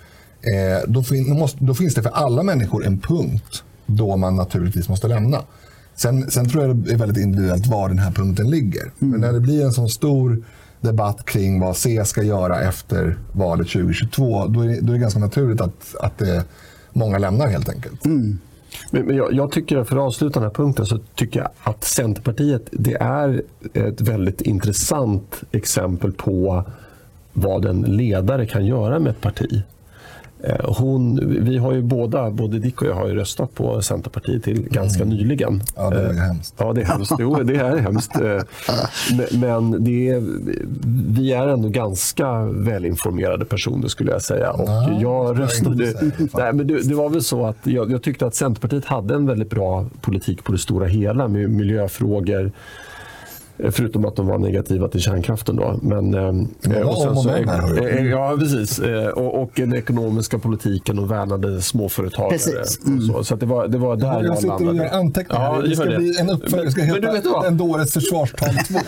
[0.45, 4.89] Eh, då, fin måste, då, finns det för alla människor en punkt då man naturligtvis
[4.89, 5.41] måste lämna.
[5.95, 8.81] Sen, sen tror jag det är väldigt individuellt var den här punkten ligger.
[8.81, 9.11] Mm.
[9.11, 10.43] Men när det blir en sån stor
[10.81, 15.19] debatt kring vad C ska göra efter valet 2022, då är, då är det ganska
[15.19, 16.43] naturligt att, att det,
[16.93, 18.05] många lämnar helt enkelt.
[18.05, 18.39] Mm.
[18.91, 22.69] Men jag, jag, tycker, för att avsluta den här punkten, så tycker jag att Centerpartiet
[22.71, 26.63] det är ett väldigt intressant exempel på
[27.33, 29.63] vad en ledare kan göra med ett parti.
[30.47, 34.43] Eh, hon, vi har ju båda, både Dick och jag har ju röstat på Centerpartiet
[34.43, 35.15] till ganska Mm.
[35.17, 35.63] nyligen.
[35.75, 36.53] Ja, det är Eh, hemskt.
[36.57, 37.11] Ja, det är hemskt.
[37.19, 38.15] Jo, det är hemskt.
[38.21, 38.41] Eh,
[39.39, 40.23] men- det är,
[41.15, 44.51] vi är ändå ganska välinformerade personer skulle jag säga.
[44.51, 45.87] Och Nej, jag jag röstade...
[45.91, 46.11] säga.
[46.37, 49.25] Nej, men det, det var väl så att jag, jag tyckte att Centerpartiet hade en
[49.25, 52.51] väldigt bra politik på det stora hela med miljöfrågor.
[53.57, 55.55] Eh, Förutom att de var negativa till kärnkraften.
[55.55, 55.79] Då.
[55.81, 56.21] Men, eh,
[56.83, 58.79] var och sen så- men här, eh, Ja, precis.
[58.79, 62.29] Eh, Och, och den ekonomiska politiken och värnade småföretagare.
[62.31, 62.79] Precis.
[62.85, 63.23] Och så.
[63.23, 65.43] så att det, var, det var där Jag jag sitter och gör anteckningar.
[65.55, 65.97] Ja, det ska det.
[65.97, 66.65] bli en uppföljare.
[66.65, 67.45] Det ska Men- men du vet heta vad?
[67.45, 68.79] En dåres försvarstal 2.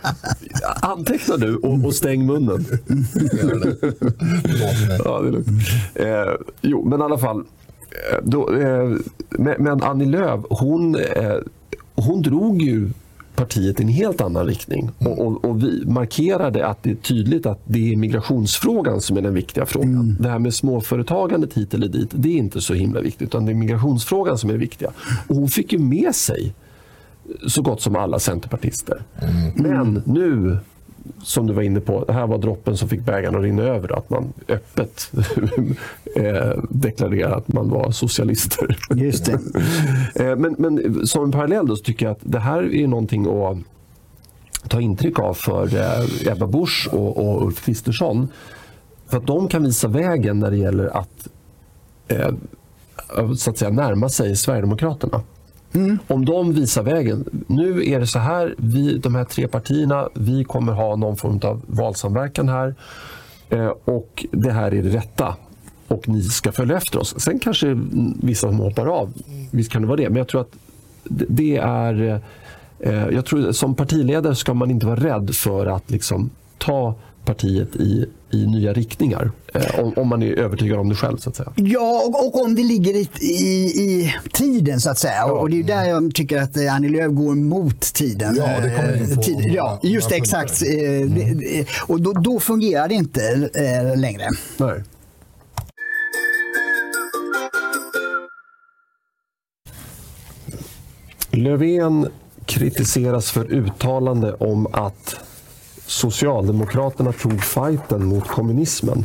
[0.82, 2.64] Anteckna du och, och stäng munnen.
[5.04, 5.46] Ja, det är lugnt.
[5.94, 7.38] Eh, jo, men i alla fall.
[7.38, 8.90] eh, Då, eh,
[9.30, 11.34] men, men Annie Lööf, hon, eh,
[11.94, 12.90] hon drog ju
[13.36, 14.90] partiet i en helt annan riktning.
[14.98, 19.22] Och, och, och vi markerade att det är tydligt att det är migrationsfrågan som är
[19.22, 20.16] den viktiga frågan.
[20.20, 23.28] Det här med småföretagandet hit eller dit, det är inte så himla viktigt.
[23.28, 24.90] Utan det är migrationsfrågan som är viktiga.
[25.28, 26.54] Och hon fick ju med sig
[27.48, 29.02] så gott som alla centerpartister.
[29.54, 30.58] Men nu,
[31.22, 33.98] som du var inne på, det här var droppen som fick bägaren att rinna över.
[33.98, 35.12] Att man öppet
[36.16, 38.78] eh, deklarerar att man var socialister.
[38.94, 39.28] Just.
[40.14, 43.26] Eh, men, men som en parallell då så tycker jag att det här är någonting
[43.26, 43.58] att
[44.68, 48.28] ta intryck av för eh, Ebba Busch och, och Ulf Kristersson.
[49.06, 51.28] För att de kan visa vägen när det gäller att,
[52.08, 52.34] eh,
[53.36, 55.22] så att säga, närma sig Sverigedemokraterna.
[56.06, 57.24] Om de visar vägen.
[57.46, 61.40] Nu är det så här, vi, de här tre partierna, vi kommer ha någon form
[61.42, 62.74] av valsamverkan här.
[63.48, 65.36] Eh, och det här är det rätta.
[65.88, 67.20] Och ni ska följa efter oss.
[67.20, 67.78] Sen kanske
[68.22, 69.12] vissa som hoppar av,
[69.50, 70.08] visst kan det vara det.
[70.08, 70.56] Men jag tror att
[71.08, 72.02] det, är...
[72.02, 76.94] Eh, eh, jag tror som partiledare ska man inte vara rädd för att liksom ta
[77.24, 79.30] partiet i, i nya riktningar.
[79.54, 81.16] Eh, om, om man är övertygad om det själv.
[81.16, 81.52] så att säga.
[81.56, 83.34] Ja, och, och om det ligger i, i,
[83.82, 85.24] i tiden så att säga.
[85.24, 88.34] Och det är där jag tycker att eh, Annie Lööf går mot tiden.
[88.38, 90.60] Ja, det kommer vi Eh, tid, Ja, just det, några exakt.
[90.60, 93.50] det- det- Och då, då fungerar det inte
[93.96, 94.28] längre.
[94.56, 94.82] Nej.
[101.30, 102.08] Löfven
[102.46, 105.16] kritiseras för uttalande om att
[105.86, 109.04] Socialdemokraterna tog fighten mot kommunismen.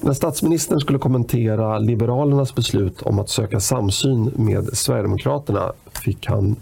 [0.00, 6.56] När statsministern skulle kommentera Liberalernas beslut om att söka samsyn med Sverigedemokraterna fick han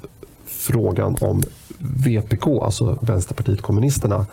[0.47, 1.43] frågan om
[1.79, 4.27] VPK, alltså Vänsterpartiet kommunisterna,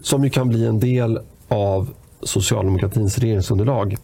[0.00, 1.90] som ju kan bli en del av
[2.22, 3.96] socialdemokratins regeringsunderlag.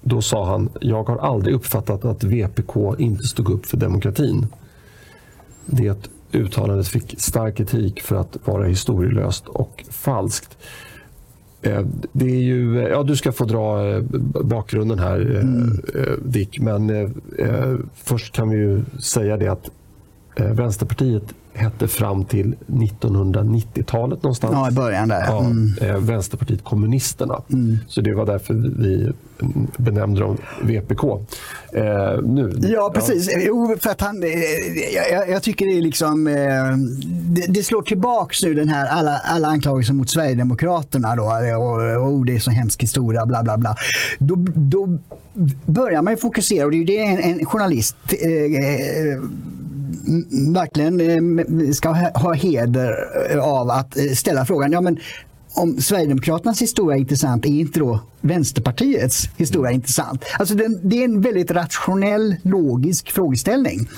[0.00, 4.46] Då sa han, jag har aldrig uppfattat att VPK inte stod upp för demokratin.
[5.66, 10.56] Det uttalandet fick stark kritik för att vara historielöst och falskt.
[11.62, 14.02] Eh, Det är ju, ja, du ska få dra eh,
[14.44, 16.60] bakgrunden här, eh, eh, Dick.
[16.60, 19.72] Men eh, eh, först kan vi ju säga det att eh,
[20.36, 21.22] Vänsterpartiet
[21.54, 24.52] hette fram till 1990-talet någonstans.
[24.52, 25.24] Ja, i början där.
[25.28, 25.72] Ja, Mm.
[25.80, 27.42] eh, Vänsterpartiet kommunisterna.
[27.88, 29.12] Så det var därför vi
[29.76, 31.04] benämnde dem VPK.
[31.72, 33.30] Eh, nu, Ja, precis.
[33.46, 34.28] Jo, för att han, eh,
[35.12, 36.34] jag, jag- tycker det är liksom, eh,
[37.34, 42.12] det, det slår tillbaks nu den här alla, alla anklagelser mot Sverigedemokraterna då eh, och,
[42.14, 43.74] och det är så hemsk historia, bla bla bla.
[44.18, 44.98] Då, då
[45.66, 49.20] börjar man ju fokusera och det är ju det en, en journalist eh, eh,
[50.54, 51.00] verkligen
[51.38, 52.94] eh, ska ha, heder
[53.30, 54.72] eh, av att eh, ställa frågan.
[54.72, 54.98] Ja, men
[55.54, 60.24] om Sverigedemokraternas historia är intressant, är inte då Vänsterpartiets historia intressant?
[60.38, 63.88] Alltså den, det är en väldigt rationell, logisk frågeställning.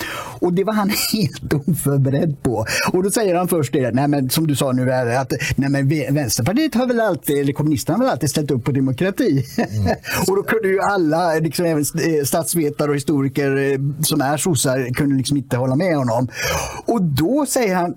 [0.40, 2.66] Och det var han helt oförberedd på.
[2.92, 5.70] Och då säger han först det, nej men, som du sa nu, är att nej
[5.70, 9.44] men, Vänsterpartiet har väl alltid, eller kommunisterna har väl alltid ställt upp på demokrati.
[10.28, 14.94] och då kunde ju alla, liksom även eh, statsvetare och historiker eh, som är sossar,
[14.94, 16.28] kunde liksom inte hålla med honom.
[16.86, 17.94] Och då säger han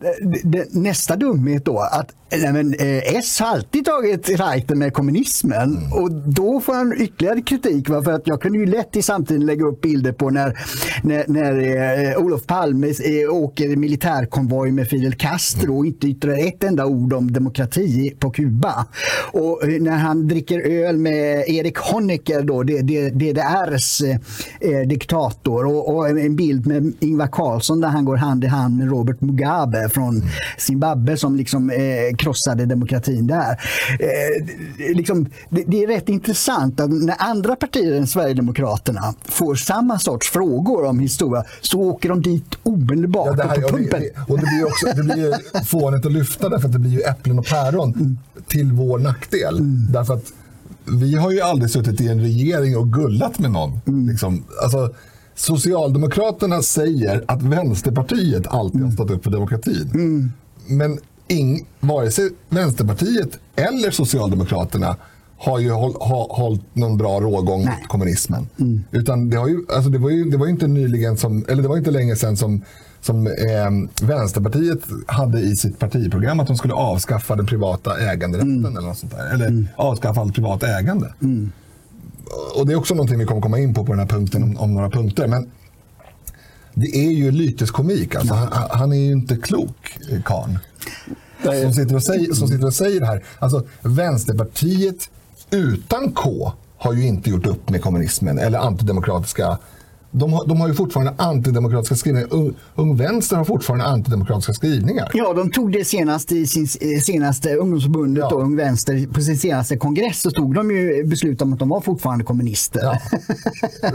[0.53, 5.77] eh, nästa dumhet då, att nej men, S har alltid tagit fighten med kommunismen.
[5.91, 7.89] Och då får han ytterligare kritik.
[7.89, 8.03] Va?
[8.03, 10.59] För att jag kunde ju lätt i samtiden lägga upp bilder på när,
[11.03, 16.63] när, när eh, Olof Palme eh, åker militärkonvoj med Fidel Castro och inte yttrar ett
[16.63, 18.85] enda ord om demokrati på Kuba.
[19.31, 24.17] Och eh, när han dricker öl med Erik Honecker, då, det, det, DDRs eh,
[24.59, 25.65] eh, diktator.
[25.65, 29.21] Och, och en bild med Ingvar Carlsson där han går hand i hand med Robert
[29.21, 30.21] Mugabe från
[30.57, 33.51] Zimbabwe som liksom eh, krossade demokratin där.
[33.99, 39.99] Eh, liksom, det, det är rätt intressant att när andra partier än Sverigedemokraterna får samma
[39.99, 43.79] sorts frågor om historia så åker de dit omedelbart Ja, det här, och på och,
[43.79, 44.01] pumpen.
[44.01, 45.33] det, och det blir också det blir ju
[45.65, 48.17] fånigt att lyfta därför att det blir ju äpplen och päron
[48.47, 49.57] till vår nackdel.
[49.91, 50.33] Därför att
[50.85, 53.79] vi har ju aldrig suttit i en regering och gullat med någon.
[53.87, 54.09] Mm.
[54.09, 54.43] Liksom.
[54.63, 54.93] Alltså,
[55.35, 59.91] Socialdemokraterna säger att Vänsterpartiet alltid har stått upp för demokratin.
[59.93, 60.31] Mm.
[60.67, 64.95] Men ing, vare sig Vänsterpartiet eller Socialdemokraterna
[65.37, 67.77] har ju håll, ha, hållit någon bra rågång Nej.
[67.79, 68.47] mot kommunismen.
[68.91, 71.61] Utan det, har ju, alltså det, var ju, det var ju inte nyligen som, eller
[71.61, 72.61] det var inte länge sedan som,
[73.01, 78.87] som eh, Vänsterpartiet hade i sitt partiprogram att de skulle avskaffa den privata äganderätten eller
[78.87, 79.33] något sånt där.
[79.33, 81.13] Eller avskaffa allt privat ägande.
[82.55, 84.57] Och det är också någonting vi kommer komma in på på den här punkten om,
[84.57, 85.27] om några punkter.
[85.27, 85.51] Men
[86.73, 88.15] det är ju lyteskomik.
[88.15, 90.59] Alltså, han, han är ju inte klok, eh, karln.
[91.43, 93.23] Som sitter, och säger, som sitter och säger det här.
[93.39, 95.09] Alltså, Vänsterpartiet
[95.51, 99.57] utan K har ju inte gjort upp med kommunismen eller antidemokratiska
[100.11, 102.27] de har, de har ju fortfarande antidemokratiska skrivningar.
[102.31, 105.11] Ung, Ung Vänster har fortfarande antidemokratiska skrivningar.
[105.13, 108.29] Ja, de tog det senast i sin eh, senaste ungdomsförbundet, Ja.
[108.29, 111.69] då, Ung Vänster, på sin senaste kongress så tog de ju beslut om att de
[111.69, 112.79] var fortfarande kommunister.
[112.83, 112.99] Ja.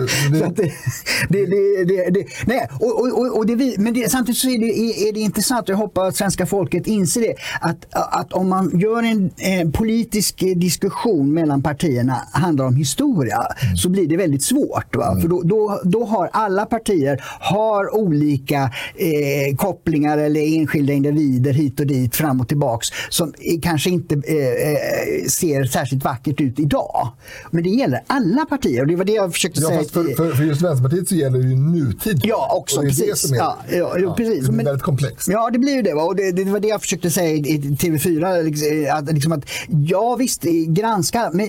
[3.78, 7.20] Men samtidigt så är det, är, det intressant, och jag hoppas att svenska folket inser
[7.20, 12.76] det, att, att om man gör en eh, politisk eh, diskussion mellan partierna handlar om
[12.76, 13.38] historia,
[13.76, 14.96] så blir det väldigt svårt.
[14.96, 15.18] Va?
[15.20, 21.80] För då, då, då har alla partier har olika eh, kopplingar eller enskilda individer hit
[21.80, 26.58] och dit, fram och tillbaks, som eh, kanske inte eh, eh, ser särskilt vackert ut
[26.58, 27.08] idag.
[27.50, 29.84] Men det gäller alla partier och det var det jag försökte Ja, säga.
[29.84, 32.20] för, för, för just Vänsterpartiet så gäller det ju nutid.
[32.24, 32.76] Ja, också.
[32.78, 33.28] Och det är det precis.
[33.28, 34.46] som är, ja, ja, ja, precis.
[34.48, 35.28] det är väldigt komplext.
[35.28, 35.94] Ja, det blir ju det.
[35.94, 36.02] Va?
[36.02, 38.42] Och det, det var det jag försökte säga i i TV4.
[38.42, 41.48] liksom, Att, liksom att, ja, visst, eh, granska, men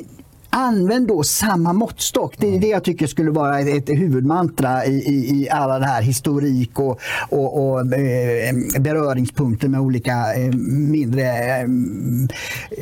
[0.56, 2.36] Använd då samma måttstock.
[2.38, 6.02] Det är det jag tycker skulle vara ett, huvudmantra i, i, i alla det här
[6.02, 7.00] historik och,
[7.30, 10.52] och, och eh, beröringspunkter med olika eh,
[10.92, 11.24] mindre
[11.62, 11.68] eh,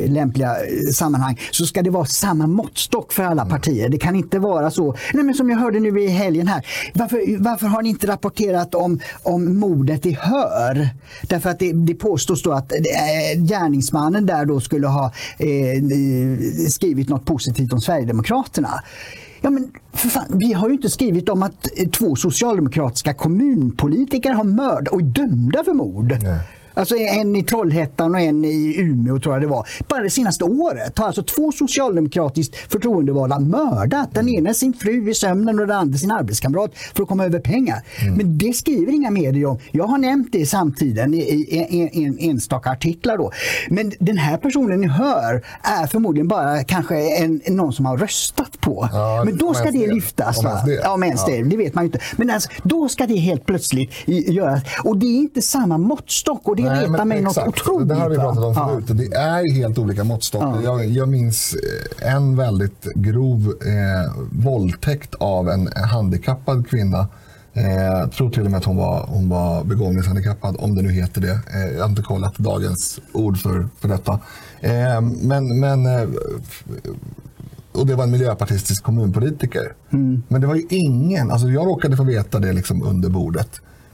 [0.09, 0.55] lämpliga
[0.93, 1.39] sammanhang.
[1.51, 3.89] Så ska det vara samma måttstock för alla partier.
[3.89, 4.95] Det kan inte vara så.
[5.13, 6.65] Nej, men som jag hörde nu i helgen här.
[6.93, 10.89] Varför, varför har ni inte rapporterat om, om mordet i Hör?
[11.21, 12.71] Därför att det, det påstås då att
[13.35, 15.05] gärningsmannen där då skulle ha
[15.37, 15.81] eh,
[16.69, 18.83] skrivit något positivt om Sverigedemokraterna.
[19.41, 24.31] Ja, men för fan, vi har ju inte skrivit om att eh, två socialdemokratiska kommunpolitiker
[24.33, 26.17] har mördat och är dömda för mord.
[26.23, 26.39] Nej.
[26.73, 29.67] Alltså en i Trollhättan och en i Umeå tror jag det var.
[29.87, 34.13] Bara det senaste året har alltså två socialdemokratiskt förtroendevalda mördat.
[34.13, 37.39] Den ena sin fru i sömnen och den andra sin arbetskamrat för att komma över
[37.39, 37.81] pengar.
[38.17, 39.59] Men det skriver inga medier om.
[39.71, 43.17] Jag har nämnt det i samtiden i, i, i, en enstaka artiklar.
[43.17, 43.31] Då.
[43.69, 48.61] Men den här personen ni hör är förmodligen bara kanske en, någon som har röstat
[48.61, 48.89] på.
[48.93, 50.37] Ja, Men då ska det lyftas.
[50.39, 50.73] Om ens det.
[50.73, 51.33] Ja, om ens Ja.
[51.33, 51.43] det.
[51.43, 51.99] Det vet man ju inte.
[52.17, 54.61] Men alltså, då ska det helt plötsligt göras.
[54.83, 56.47] Och det är inte samma måttstock.
[56.47, 57.47] Och det Nej, retar mig något exakt.
[57.47, 57.87] otroligt.
[57.89, 58.69] Det här har vi pratat om Ja.
[58.69, 58.89] förut.
[58.89, 60.61] och Det är helt olika måttstockar.
[60.63, 60.81] Ja.
[60.81, 61.55] Jag, jag minns
[62.01, 67.07] eh, en väldigt grov eh, våldtäkt av en handikappad kvinna.
[67.53, 71.21] Eh, tror till och med att hon var, hon var begåvningshandikappad, om det nu heter
[71.21, 71.39] det.
[71.53, 74.19] Eh, jag har inte kollat dagens ord för, för detta.
[74.61, 76.09] Eh, men, men, eh,
[77.73, 79.73] och det var en miljöpartistisk kommunpolitiker.
[80.27, 83.49] Men det var ju ingen, alltså jag råkade få veta det liksom under bordet.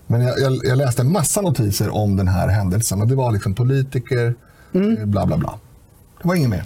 [0.08, 3.32] Men jag, jag, jag läste en massa notiser om den här händelsen och det var
[3.32, 4.36] liksom politiker,
[4.74, 5.60] eh, bla bla bla.
[6.22, 6.66] Det var inget mer.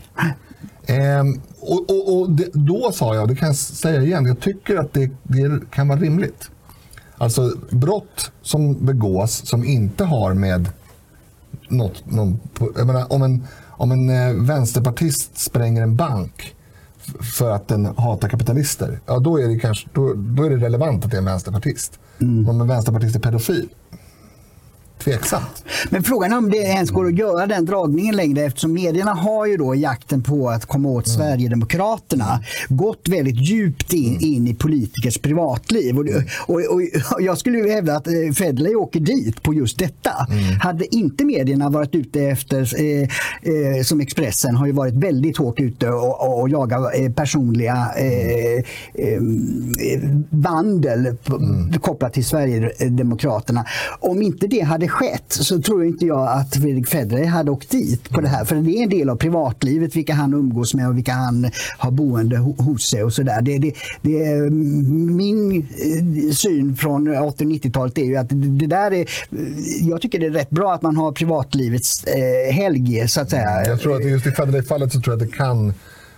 [0.86, 4.78] Ehm, och och, och det, då sa jag, det kan jag säga igen, jag tycker
[4.78, 6.50] att det, det kan vara rimligt.
[7.18, 10.70] Alltså brott som begås som inte har med
[11.70, 12.40] något, någon,
[12.76, 16.56] menar, om en, om en eh, vänsterpartist spränger en bank
[17.38, 21.06] för att den hatar kapitalister, ja, då, är det kanske, då, då är det relevant
[21.06, 22.00] att det är en vänsterpartist.
[22.50, 23.70] Om en vänsterpartist är pedofil,
[25.04, 25.64] tveksamt.
[25.90, 29.46] Men frågan är om det ens går att göra den dragningen längre eftersom medierna har
[29.46, 32.40] ju då jakten på att komma åt Sverigedemokraterna
[32.70, 35.98] gått väldigt djupt in, in i politikers privatliv.
[35.98, 36.06] Och,
[36.48, 36.82] och, och,
[37.22, 40.12] jag skulle ju hävda att eh, Federley åker dit på just detta.
[40.62, 45.60] Hade inte medierna varit ute efter, eh, eh, som Expressen har ju varit väldigt hårt
[45.60, 48.64] ute och, och, och jagat eh, personliga eh,
[50.30, 51.40] vandel på,
[51.82, 53.66] kopplat till Sverigedemokraterna.
[54.00, 58.10] Om inte det hade skett så tror inte jag att Fredrik Federley hade åkt dit
[58.10, 58.46] på det här.
[58.46, 61.92] För det är en del av privatlivet, vilka han umgås med och vilka han har
[61.92, 63.42] boende hos sig och sådär.
[63.42, 68.36] Det, det, det, är mm, min eh, syn från 80 90-talet är ju att det,
[68.36, 69.08] det där är,
[69.82, 73.66] jag tycker det är rätt bra att man har privatlivets eh, helg så att säga.
[73.66, 75.74] Jag tror att just i Federley-fallet så tror jag att det kan,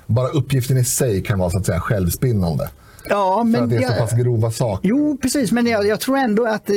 [0.08, 2.70] bara uppgiften i sig kan vara så att säga självspinnande.
[3.10, 4.90] Ja, för men att det är så pass grova saker.
[4.90, 5.52] Jo, precis.
[5.52, 6.70] Men jag, jag tror ändå att...
[6.70, 6.74] eh,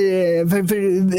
[0.51, 0.77] För, för,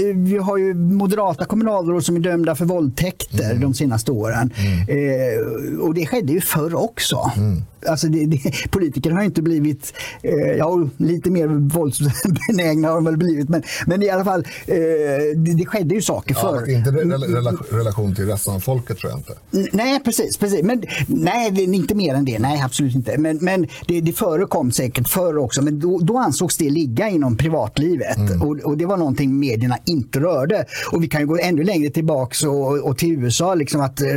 [0.07, 4.53] eh, vi har ju moderata kommunalråd som är dömda för våldtäkter de senaste åren.
[4.87, 7.31] Eh, och det skedde ju förr också.
[7.87, 8.41] Alltså det, det,
[8.71, 9.93] politiker har inte blivit...
[10.23, 13.49] Eh, ja, lite mer våldsbenägna har de väl blivit.
[13.49, 14.75] Men, men i alla fall, eh,
[15.35, 16.69] det, det skedde ju saker Ja, förr.
[16.69, 19.33] inte rela- relation till resten av folket tror jag inte.
[19.77, 20.37] Nej, precis.
[20.37, 20.63] precis.
[20.63, 22.39] Men, nej, inte mer än det.
[22.39, 23.17] Nej, absolut inte.
[23.17, 25.61] Men, men det, det förekom säkert förr också.
[25.61, 28.17] Men då, då ansågs det ligga inom privatlivet.
[28.41, 30.65] Och, och det var någonting medierna inte rörde.
[30.91, 33.55] Och vi kan gå ännu längre tillbaka och, och till USA.
[33.55, 34.07] Liksom att eh,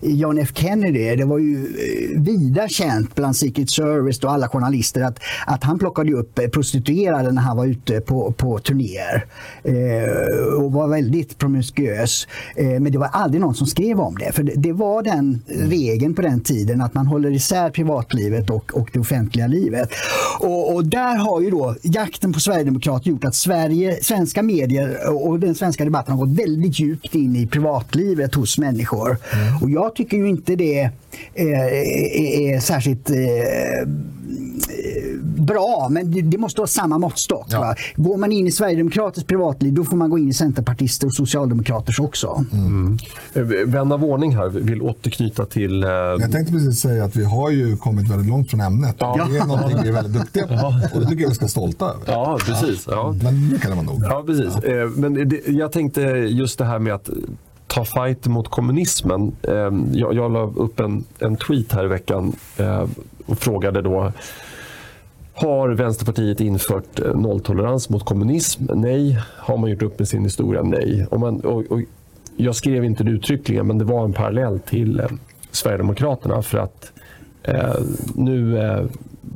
[0.00, 5.00] John F Kennedy, det var ju eh, vida känt bland Secret Service och alla journalister
[5.00, 9.24] att, att han plockade upp eh, prostituerade när han var ute på, på turnéer.
[9.64, 12.28] Eh, och var väldigt promiskuös.
[12.56, 14.32] Eh, men det var aldrig någon som skrev om det.
[14.32, 18.74] För det, det var den regeln på den tiden att man håller isär privatlivet och,
[18.74, 19.90] och det offentliga livet.
[20.38, 25.40] Och, och där har ju då jakten på Sverigedemokrater gjort att Sverige, svenska medier och
[25.40, 29.16] den svenska debatten har gått väldigt djupt in i privatlivet hos människor.
[29.62, 30.80] Och jag tycker ju inte det
[31.34, 33.16] eh, är, är särskilt eh,
[35.22, 37.46] bra, men det, måste vara samma måttstock.
[37.50, 37.60] Ja.
[37.60, 37.74] Va?
[37.96, 42.00] Går man in i Sverigedemokraternas privatliv då får man gå in i Centerpartister och Socialdemokraters
[42.00, 42.44] också.
[43.34, 45.82] Eh, Vän av ordning här vill återknyta till...
[45.84, 48.96] eh, Jag tänkte precis säga att vi har ju kommit väldigt långt från ämnet.
[48.98, 49.26] Ja.
[49.30, 50.54] Det är någonting vi är väldigt duktiga på.
[50.94, 52.02] Och det tycker jag vi ska vara stolta över.
[52.06, 52.86] Ja, precis.
[52.90, 53.14] Ja.
[53.22, 54.02] Men det kan vara nog.
[54.04, 54.56] Ja, precis.
[54.64, 56.00] Eh, Men det, jag tänkte
[56.30, 57.10] just det här med att
[57.66, 59.32] ta fight mot kommunismen.
[59.42, 59.54] Eh,
[59.92, 62.84] Jag, jag la upp en, en tweet här i veckan eh,
[63.30, 64.12] och frågade då
[65.34, 68.64] har Vänsterpartiet infört eh, nolltolerans mot kommunism?
[68.74, 69.18] Nej.
[69.36, 70.62] Har man gjort upp med sin historia?
[70.62, 71.06] Nej.
[71.10, 71.80] Och man, och, och
[72.36, 75.06] jag skrev inte det uttryckligen, men det var en parallell till eh,
[75.50, 76.42] Sverigedemokraterna.
[76.42, 76.92] För att
[77.42, 77.74] eh,
[78.14, 78.84] nu eh,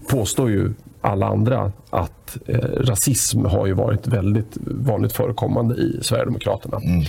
[0.09, 6.77] påstår ju alla andra att eh, rasism har ju varit väldigt vanligt förekommande i Sverigedemokraterna.
[6.77, 7.05] Mm.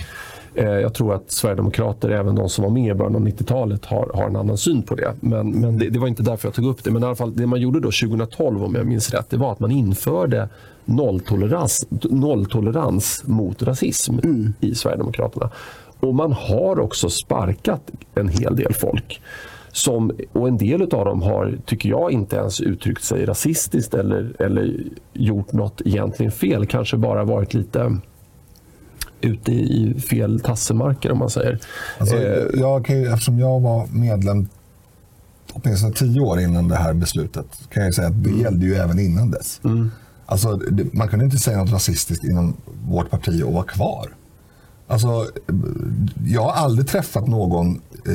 [0.56, 4.10] Eh, jag tror att Sverigedemokrater, även de som var med i början av 90-talet, har,
[4.14, 5.14] har en annan syn på det.
[5.20, 6.90] Men, men det, det var inte därför jag tog upp det.
[6.90, 9.52] Men i alla fall, det man gjorde då 2012, om jag minns rätt, det var
[9.52, 10.48] att man införde
[10.84, 14.18] nolltolerans, nolltolerans mot rasism
[14.60, 15.50] i Sverigedemokraterna.
[16.00, 19.20] Och man har också sparkat en hel del folk.
[19.72, 24.32] Som, och en del av dem har, tycker jag, inte ens uttryckt sig rasistiskt eller,
[24.38, 24.74] eller
[25.12, 26.66] gjort något egentligen fel.
[26.66, 27.98] Kanske bara varit lite
[29.20, 31.60] ute i fel tassemarker om man säger.
[31.98, 34.48] Alltså, Eh, jag kan ju, eftersom jag var medlem
[35.52, 38.98] åtminstone tio år innan det här beslutet kan jag säga att det gällde ju även
[38.98, 39.60] innan dess.
[40.26, 42.56] Alltså, det, man kunde inte säga något rasistiskt inom
[42.88, 44.08] vårt parti och vara kvar.
[44.86, 45.26] Alltså,
[46.26, 48.12] jag har aldrig träffat någon eh,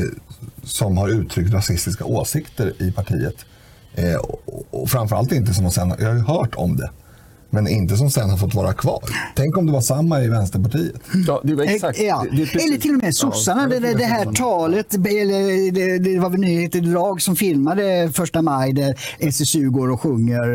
[0.64, 3.36] som har uttryckt rasistiska åsikter i partiet.
[3.95, 6.89] Eh, och, och framförallt inte som sen, jag har ju hört om det.
[7.54, 8.99] Men inte som sen har fått vara kvar.
[9.36, 10.95] Tänk om det var samma i Vänsterpartiet.
[11.28, 11.99] Ja, det var exakt.
[11.99, 12.26] Eh, Ja.
[12.32, 13.62] Det- det är precis- Eller till och med sossarna.
[13.62, 18.10] Ja, det, det, det här talet, eller det, det var väl Nyheter Drag som filmade
[18.14, 20.54] första maj där SSU går och sjunger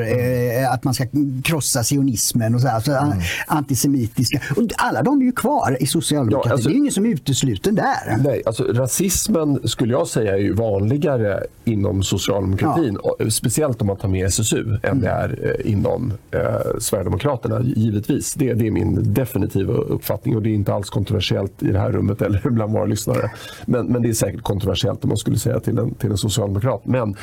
[0.62, 1.04] eh, att man ska
[1.44, 3.18] krossa sionismen och så här, så Mm.
[3.46, 4.40] antisemitiska.
[4.56, 6.48] Och alla de är ju kvar i socialdemokratin.
[6.48, 8.16] Ja, alltså- det är ingen som är utesluten där.
[8.24, 12.96] Nej, alltså rasismen skulle jag säga är ju vanligare inom socialdemokratin.
[12.96, 16.40] och Speciellt om man tar med SSU än det är eh, inom eh,
[16.86, 18.34] Sverigedemokraterna, givetvis.
[18.34, 21.92] Det, det är min definitiva uppfattning och det är inte alls kontroversiellt i det här
[21.92, 23.30] rummet eller bland våra lyssnare.
[23.66, 26.86] Men, men det är säkert kontroversiellt om man skulle säga till en, till en socialdemokrat.
[26.86, 27.16] Men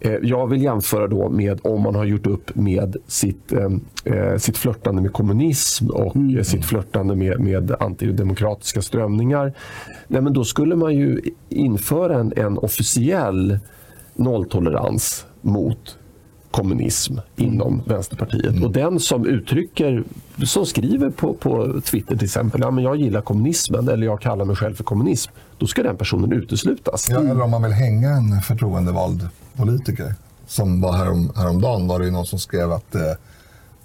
[0.00, 3.70] eh, jag vill jämföra då med om man har gjort upp med sitt, eh,
[4.04, 9.52] eh, sitt flörtande med kommunism och eh, sitt flörtande med, med antidemokratiska strömningar.
[10.08, 13.58] Nej, men då skulle man ju införa en, en officiell
[14.14, 15.98] nolltolerans mot
[16.56, 18.64] kommunism inom Vänsterpartiet.
[18.64, 20.04] Och den som uttrycker,
[20.44, 24.44] som skriver på, på Twitter till exempel, ja, men jag gillar kommunismen eller jag kallar
[24.44, 27.06] mig själv för kommunism, då ska den personen uteslutas.
[27.10, 30.14] Ja, eller om man vill hänga en förtroendevald politiker.
[30.46, 33.02] Som var härom, häromdagen var det någon som skrev att eh,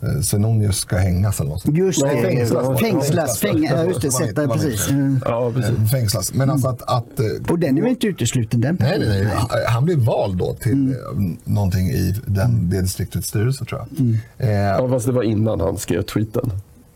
[0.02, 1.78] eh, Svenonius ska hängas eller något sånt.
[1.78, 2.22] Just det.
[2.22, 2.80] fängslas.
[2.80, 3.39] Fängslas.
[3.39, 4.08] Fäng, ja, just det.
[4.08, 4.88] Det var Sätta, det, det var precis.
[4.88, 4.93] det.
[4.93, 5.22] Mm.
[5.26, 5.91] Ja, precis.
[5.91, 6.34] Fängslas.
[6.34, 6.82] Men alltså att...
[6.82, 9.66] att eh, Och den är väl inte utesluten den Nej, nej, nej.
[9.68, 10.91] Han blev vald då till Mm.
[11.32, 14.08] eh, någonting i den, det distriktets styrelse tror jag.
[14.49, 16.52] Eh, Ja, fast det var innan han skrev tweeten.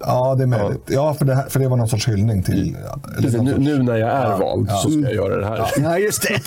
[0.08, 0.82] Ja, det är möjligt.
[0.88, 2.72] Ja, för, det, här, för det var någon sorts hyllning till...
[2.72, 4.76] någon Nu, sorts- nu när jag är Ja, vald ja.
[4.78, 5.72] så ska jag göra det här.
[5.84, 6.41] Ja, just det.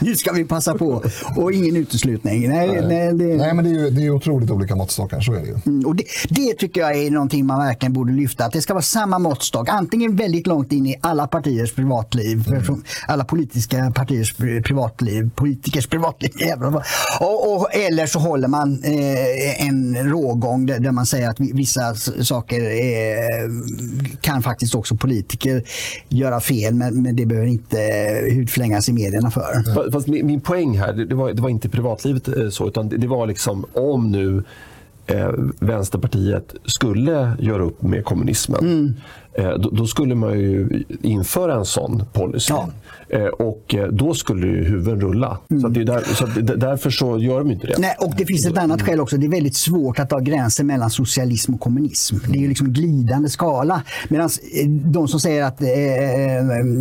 [0.00, 1.02] nu ska vi passa på.
[1.36, 2.48] Och ingen uteslutning.
[2.48, 3.24] Nej, nej, det...
[3.24, 5.56] Nej, men det är ju det är otroligt olika måttstockar, så är det ju.
[5.66, 8.44] Mm, Och det, det tycker jag är någonting man verkligen borde lyfta.
[8.44, 9.68] Att det ska vara samma måttstock.
[9.68, 12.40] Antingen väldigt långt in i alla partiers privatliv.
[12.40, 15.30] eftersom Alla politiska partiers pri- privatliv.
[15.34, 16.30] Politikers privatliv.
[17.20, 21.52] Och, och, eller så håller man eh, en rågång där, där man säger att vi-
[21.52, 22.10] vissa s-
[22.48, 23.50] saker eh,
[24.20, 25.62] kan faktiskt också politiker
[26.08, 26.74] göra fel.
[26.74, 27.78] Men, men det behöver inte
[28.34, 29.40] hudflängas i medierna för.
[29.74, 32.88] Fa- Fast min, min poäng här, det, var, det var inte privatlivet eh, så, utan
[32.88, 34.42] det, det var liksom om nu
[35.06, 35.30] eh,
[35.60, 38.96] Vänsterpartiet skulle göra upp med kommunismen,
[39.34, 42.52] eh, då, då skulle man ju införa en sån policy.
[42.52, 42.68] Ja.
[43.10, 45.38] Eh, och eh, då skulle ju huvuden rulla.
[45.60, 47.74] Så, att det är där, så därför så gör de inte det.
[47.78, 49.16] Nej, och det finns ett annat skäl också.
[49.16, 52.16] Det är väldigt svårt att dra gränser mellan socialism och kommunism.
[52.28, 53.82] Det är ju liksom glidande skala.
[54.08, 54.28] Medan
[54.62, 55.68] eh, de som säger att eh,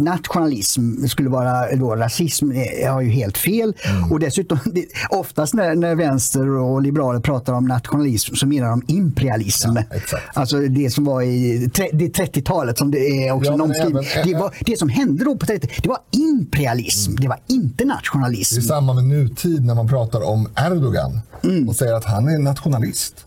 [0.04, 2.52] nationalism skulle vara då rasism
[2.90, 3.74] har ju helt fel.
[4.12, 8.82] Och dessutom, det, oftast när, när vänster och liberaler pratar om nationalism så menar de
[8.88, 9.70] imperialism.
[9.76, 10.24] Ja, exakt.
[10.38, 14.04] Alltså det som var i tre- det 30-talet som det är också Ja, omskrivning.
[14.16, 17.16] även- Det, var, det som hände då på 30 det var imperialism.
[17.16, 18.56] Det var inte nationalism.
[18.56, 21.22] Det är samma med nutid när man pratar om Erdogan
[21.68, 23.26] och säger att han är nationalist.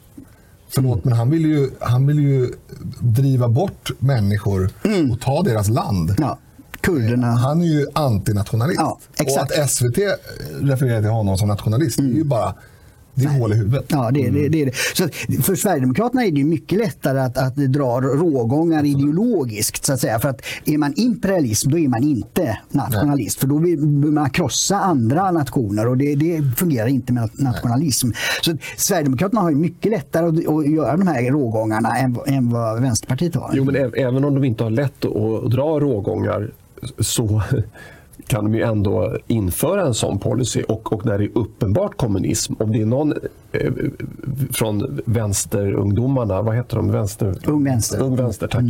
[0.75, 2.51] Förlåt, men han vill, ju, han vill ju
[3.01, 4.71] driva bort människor
[5.13, 6.15] och ta deras land.
[6.19, 6.39] Ja,
[6.81, 7.27] kurderna.
[7.27, 8.81] Han är ju antinationalist.
[8.81, 8.99] Ja.
[9.19, 9.99] Och att SVT
[10.61, 12.55] refererar till honom som nationalist, det är ju bara
[13.15, 13.85] det är hål i huvudet.
[13.89, 14.77] Ja, det, det, det är det.
[14.95, 15.09] Så
[15.43, 19.85] för Sverigedemokraterna är det mycket lättare att, att dra rågångar ideologiskt.
[19.85, 20.19] Så att säga.
[20.19, 23.41] För att är man imperialism, då är man inte nationalist.
[23.41, 28.09] För då vill man krossa andra nationer och det, det fungerar inte med nationalism.
[28.43, 32.83] Så att Sverigedemokraterna har mycket lättare att, att göra de här rågångarna än, än vad
[32.83, 33.51] Vänsterpartiet har.
[33.55, 36.51] Jo, men även om de inte har lätt att, att dra rågångar
[36.99, 37.43] så
[38.31, 40.63] kan de ju ändå införa en sån policy.
[40.63, 43.15] Och, och när det är uppenbart kommunism, om det är någon
[43.53, 43.73] eh,
[44.53, 46.93] från vänsterungdomarna, vad heter de?
[46.93, 48.03] Vänster, Ung vänster.
[48.03, 48.63] Ung vänster, tack.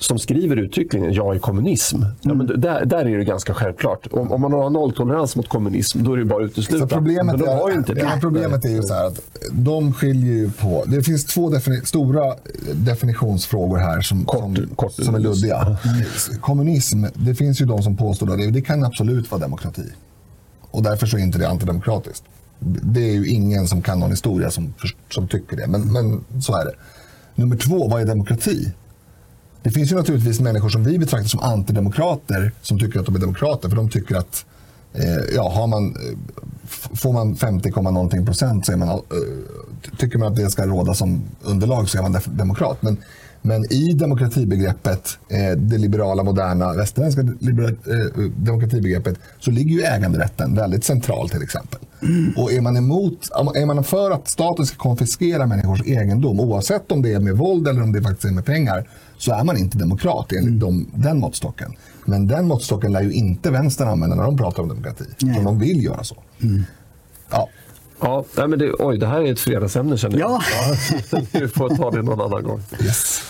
[0.00, 2.02] Som skriver uttryckligen jag är kommunism.
[2.20, 4.06] Ja, men där, där är det ganska självklart.
[4.10, 6.86] Om, om man har nolltolerans mot kommunism, då är det bara att utesluta.
[6.86, 8.00] problemet, men de har ju är, inte det.
[8.00, 9.20] ja, problemet är ju så här att
[9.52, 10.84] de skiljer ju på...
[10.86, 12.34] Det finns två defini- stora
[12.74, 15.76] definitionsfrågor här som, Kort- som, kort- som är luddiga.
[16.40, 19.84] Kommunism, det finns ju de som påstår att det, det kan absolut vara demokrati.
[20.70, 22.24] Och därför så är inte det antidemokratiskt.
[22.82, 24.74] Det är ju ingen som kan någon historia som,
[25.10, 26.72] som tycker det, men, men så är det.
[27.34, 28.72] Nummer två, vad är demokrati?
[29.62, 33.18] Det finns ju naturligtvis människor som vi betraktar som antidemokrater som tycker att de är
[33.18, 34.44] demokrater för de tycker att
[34.92, 36.18] eh, ja, har man, eh,
[36.94, 38.96] får man 50, någonting procent så är man, eh,
[39.98, 42.82] tycker man att det ska råda som underlag så är man demokrat.
[42.82, 42.96] Men,
[43.42, 50.54] men i demokratibegreppet, eh, det liberala, moderna, västerländska libera, eh, demokratibegreppet så ligger ju äganderätten
[50.54, 51.80] väldigt central till exempel.
[52.36, 57.02] Och är man emot, är man för att staten ska konfiskera människors egendom oavsett om
[57.02, 58.86] det är med våld eller om det faktiskt är med pengar
[59.20, 61.76] så är man inte demokrat enligt de, den måttstocken.
[62.04, 65.04] Men den måttstocken lär ju inte vänstern använda när de pratar om demokrati.
[65.18, 66.16] För de vill göra så.
[67.30, 67.48] Ja.
[68.00, 70.30] Ja, nej, men det, oj, det här är ett fredagsämne känner jag.
[70.30, 70.42] Ja.
[71.10, 72.62] Ja, vi får ta det någon annan gång.
[72.84, 73.22] Yes.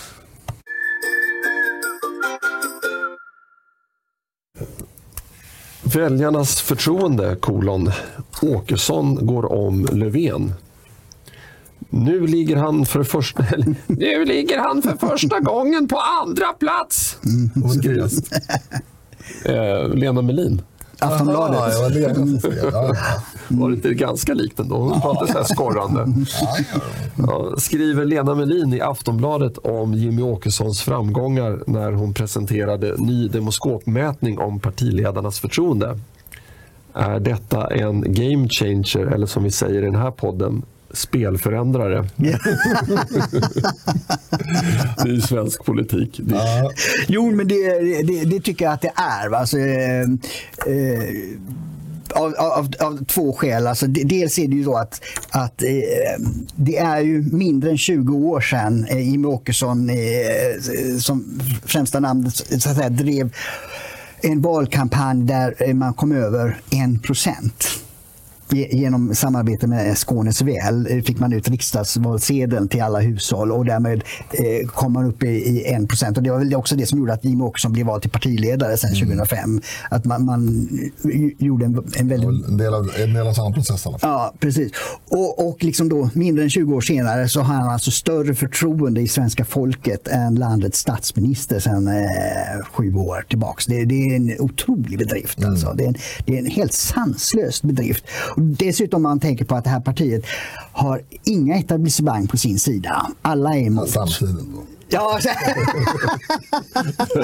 [5.83, 7.91] Väljarnas förtroende, kolon.
[8.41, 10.53] Åkesson går om Löfven.
[11.93, 13.45] Nu ligger han för första,
[13.87, 17.17] nu ligger han för första gången på andra plats.
[17.79, 18.31] Skrivs.
[19.45, 20.61] Eh, Lena Melin.
[20.99, 21.73] Aftonbladet.
[21.79, 21.99] Ja, det.
[21.99, 22.95] Ja, ja.
[23.47, 24.75] Var det inte ganska likt ändå?
[24.75, 26.07] Hon inte så här skorrande.
[27.17, 34.39] Ja, skriver Lena Melin i Aftonbladet om Jimmy Åkessons framgångar när hon presenterade ny demoskopmätning
[34.39, 35.99] om partiledarnas förtroende.
[36.93, 40.61] Är detta en game changer eller som vi säger i den här podden,
[40.93, 42.07] spelförändrare?
[42.15, 42.31] det
[44.97, 46.19] är ju svensk politik.
[46.23, 46.71] Det Ja.
[47.07, 49.35] Jo, men det, det, det tycker jag att det är.
[49.35, 51.03] Alltså, eh, eh,
[52.13, 53.67] av, av, av två skäl.
[53.67, 55.69] Alltså, de- dels är det ju så att, att eh,
[56.55, 59.95] det är ju mindre än 20 år sedan eh, Jimmie Åkesson eh,
[60.99, 63.35] som främsta namn så att säga, drev
[64.21, 66.61] en valkampanj där eh, man kom över
[66.95, 67.67] 1 procent.
[68.51, 74.03] Genom samarbete med Skånes väl eh, fick man ut riksdagsvalsedeln till alla hushåll och därmed
[74.31, 76.23] eh, kom man upp i, i 1 procent.
[76.23, 78.89] Det var väl också det som gjorde att Jimmie Åkesson blev vald till partiledare sen
[78.89, 79.39] 2005.
[79.43, 79.61] Mm.
[79.89, 80.69] Att man, man
[81.39, 82.47] gjorde en, en väldigt...
[82.47, 83.97] En del, av, en del av samma process alla.
[84.01, 84.71] Ja, precis.
[85.09, 89.01] Och, och liksom då, mindre än 20 år senare så har han alltså större förtroende
[89.01, 93.63] i svenska folket än landets statsminister sen eh, sju år tillbaka.
[93.67, 95.37] Det, det, är en otrolig bedrift.
[95.37, 95.49] Mm.
[95.49, 95.73] Alltså.
[95.73, 95.95] Det, är en,
[96.25, 98.03] det är en helt sanslös bedrift.
[98.41, 100.25] Dessutom om man tänker på att det här partiet
[100.71, 103.11] har inga etablissemang på sin sida.
[103.21, 103.89] Alla är emot.
[103.89, 104.45] Samtidigt.
[104.91, 105.19] Ja.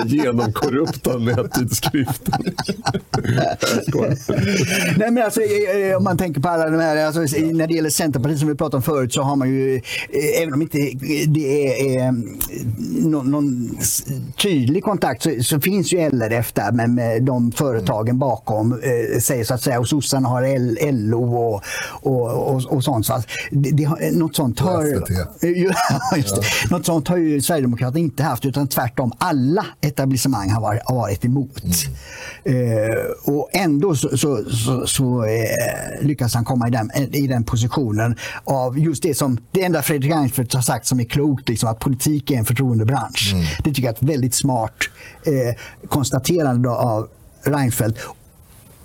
[0.05, 2.43] Genomkorrupta nättidsskriften.
[4.97, 7.73] Nej, men alltså, eh, eh, om man tänker på alla de här, alltså, när det
[7.73, 10.77] gäller Centerpartiet som vi pratade om förut så har man ju, eh, även om inte
[11.27, 12.11] det är
[13.09, 13.77] någon, någon
[14.41, 19.45] tydlig kontakt så, så, finns ju LRF där med, med de företagen bakom eh, sig
[19.45, 23.05] så att säga och sossarna har L, LO och, och, och, och sånt.
[23.05, 24.83] Så det, det, något sånt har,
[25.41, 26.41] ja, just det.
[26.71, 31.25] Något sånt har ju Sverigedemokraterna inte haft utan tvärtom alla etablissemang har varit, har varit
[31.25, 31.63] emot.
[32.45, 32.89] Mm.
[32.89, 37.43] Eh, och ändå så, så, så, så eh, lyckas han komma i den, i den
[37.43, 41.69] positionen av just det som det enda Fredrik Reinfeldt har sagt som är klokt, liksom,
[41.69, 43.31] att politik är en förtroendebransch.
[43.33, 43.45] Mm.
[43.63, 44.77] Det tycker jag är ett väldigt smart
[45.25, 47.07] eh, konstaterande av
[47.43, 47.99] Reinfeldt.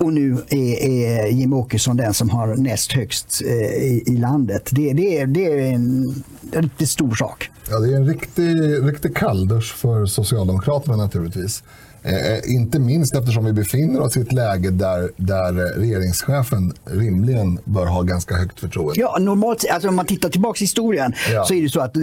[0.02, 4.68] Och nu är, är Jim Åkesson den som har näst högst eh, i, i, landet.
[4.72, 6.14] Det, det, det är en,
[6.52, 7.50] riktigt stor sak.
[7.70, 11.62] Ja, det är en riktig, riktig kalldusch för Socialdemokraterna naturligtvis.
[12.04, 17.58] Eh, eh, inte minst eftersom vi befinner oss i ett läge där, där regeringschefen rimligen
[17.64, 19.00] bör ha ganska högt förtroende.
[19.00, 21.44] Ja, normalt alltså om man tittar tillbaka i historien ja.
[21.44, 22.02] så är det så att eh,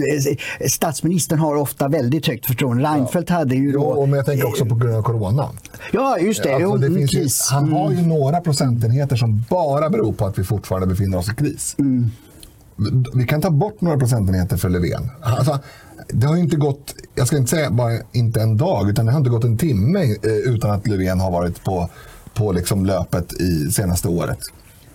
[0.68, 2.84] statsministern har ofta väldigt högt förtroende.
[2.84, 3.36] Reinfeldt ja.
[3.36, 3.72] hade ju...
[3.72, 5.48] Då, jo, men jag tänker också på grund av corona.
[5.92, 6.54] Ja, just det.
[6.54, 8.08] Alltså, det finns ju, han har ju mm.
[8.08, 11.76] några procentenheter som bara beror på att vi fortfarande befinner oss i kris.
[11.78, 12.10] Mm.
[13.14, 15.10] Vi kan ta bort några procentenheter för Löfven.
[15.20, 15.58] Alltså,
[16.08, 19.18] det har inte gått, jag ska inte säga bara inte en dag, utan det har
[19.18, 21.90] inte gått en timme eh, utan att Löfven har varit på,
[22.34, 24.38] på liksom löpet i senaste året.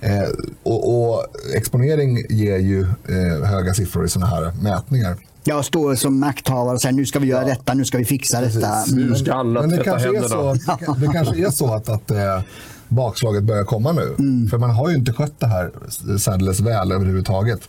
[0.01, 0.29] Eh,
[0.63, 1.25] och, och,
[1.55, 5.15] exponering ger ju eh, höga siffror i sådana här mätningar.
[5.43, 7.47] Jag står som makthavare och säger nu ska vi göra ja.
[7.47, 8.83] detta, nu ska vi fixa detta.
[8.87, 12.11] Nu ska alla Men det kanske, är så, det, det kanske är så att, att
[12.11, 12.41] eh,
[12.87, 14.15] bakslaget börjar komma nu.
[14.19, 14.47] Mm.
[14.47, 15.71] För man har ju inte skött det här
[16.17, 17.59] särdeles väl överhuvudtaget.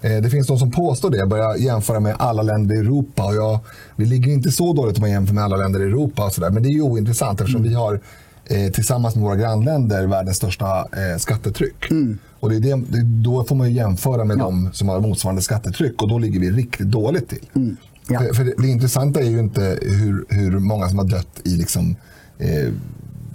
[0.00, 3.24] Eh, det finns de som påstår det, börjar jämföra med alla länder i Europa.
[3.24, 3.58] Och jag,
[3.96, 6.24] vi ligger inte så dåligt om man jämför med alla länder i Europa.
[6.24, 7.70] Och så där, men det är ju ointressant eftersom mm.
[7.70, 8.00] vi har
[8.44, 11.90] eh, tillsammans med våra grannländer världens största eh, skattetryck.
[11.90, 12.18] Mm.
[12.40, 14.44] Och det är det, det, då får man jämföra med ja.
[14.44, 17.48] de som har motsvarande skattetryck och då ligger vi riktigt dåligt till.
[17.54, 17.76] Mm.
[18.08, 18.18] Ja.
[18.18, 21.56] För, för det, det, intressanta är ju inte hur, hur många som har dött i
[21.56, 21.96] liksom,
[22.38, 22.72] eh,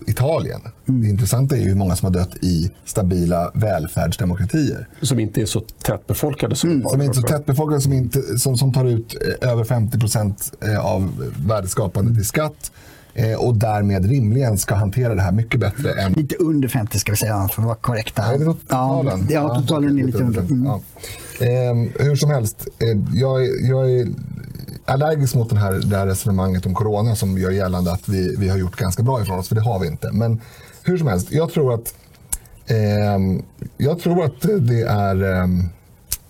[0.08, 0.62] Italien.
[0.88, 1.02] Mm.
[1.02, 4.88] Det intressanta är hur många som har dött i stabila välfärdsdemokratier.
[5.02, 6.88] Som inte är så tättbefolkade som mm.
[6.88, 10.54] Som inte är så tättbefolkade, som, inte, som, som tar ut eh, över 50 procent
[10.62, 12.22] eh, av värdeskapandet mm.
[12.22, 12.72] i skatt
[13.14, 16.14] eh, och därmed rimligen ska hantera det här mycket bättre än...
[16.14, 18.24] Lite under 50 ska vi säga för att vara korrekta.
[18.24, 19.28] Är det totalen?
[19.30, 20.42] Ja, ja totalen är lite under.
[20.42, 20.66] Mm.
[20.66, 20.82] Ja.
[21.46, 24.08] Eh, hur som helst, eh, jag, jag är
[24.86, 28.50] allergisk mot den här, det här resonemanget om corona som gör gällande att vi, vi
[28.50, 30.12] har gjort ganska bra ifrån oss, för det har vi inte.
[30.12, 30.42] Men
[30.84, 31.94] hur som helst, jag tror att,
[32.66, 33.40] eh,
[33.78, 35.24] jag tror att det är...
[35.24, 35.48] Eh,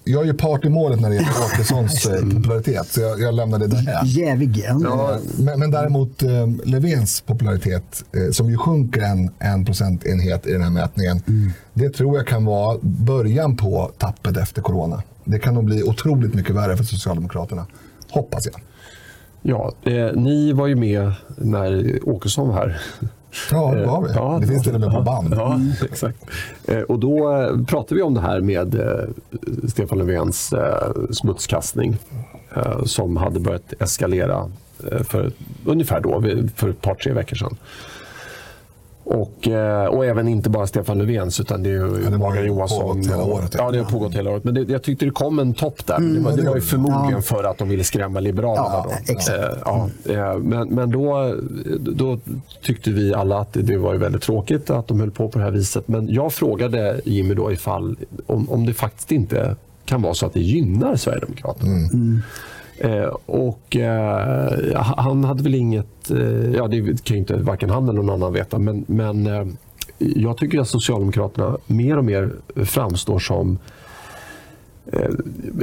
[0.08, 3.34] jag är ju part i målet när det gäller Åkessons eh, popularitet, så jag, jag
[3.34, 4.02] lämnar det där.
[4.06, 4.66] Jävig.
[4.84, 10.52] Ja, men, men däremot eh, Löfvens popularitet, eh, som ju sjunker en, en procentenhet i
[10.52, 11.52] den här mätningen, mm.
[11.74, 15.04] det tror jag kan vara början på tappet efter corona.
[15.24, 17.66] Det kan nog bli otroligt mycket värre för Socialdemokraterna.
[18.12, 18.62] Hoppas jag.
[19.42, 22.82] Ja, eh, ni var ju med när Åkesson var här.
[23.52, 24.14] Ja, det var vi.
[24.14, 25.34] Ja, det finns till och med på band.
[25.38, 25.60] Ja,
[25.92, 26.18] exakt.
[26.68, 29.06] Eh, och då eh, pratade vi om det här med eh,
[29.70, 30.54] Stefan Löfvens
[31.12, 31.98] smutskastning
[32.86, 34.52] som hade börjat eskalera
[35.04, 35.32] för
[35.66, 36.24] ungefär då,
[36.56, 37.58] för ett par, tre veckor sedan.
[39.10, 43.02] Och, eh, och även inte bara Stefan Löfvens utan det är ju ja, Morgan Johansson.
[43.02, 44.44] Hela året, ja, det har pågått hela året.
[44.44, 45.96] Men det, jag tyckte det kom en topp där.
[45.96, 47.22] Mm, det, var, det var ju förmodligen ja.
[47.22, 48.86] för att de ville skrämma Liberalerna.
[49.08, 49.34] Ja.
[49.34, 51.36] Eh, ja, eh, men men då,
[51.80, 52.20] då
[52.62, 55.52] tyckte vi alla att det var väldigt tråkigt att de höll på på det här
[55.52, 55.88] viset.
[55.88, 57.96] Men jag frågade Jimmy då ifall
[58.26, 59.56] om, om det faktiskt inte
[59.86, 61.72] kan vara så att det gynnar Sverigedemokraterna.
[61.72, 61.90] Mm.
[61.94, 62.22] Mm.
[62.78, 67.90] Eh, och eh, han hade väl inget, eh, ja det kan ju inte varken han
[67.90, 69.58] eller någon annan veta, men, men
[69.98, 72.32] jag tycker att Socialdemokraterna mer och mer
[72.66, 73.58] framstår som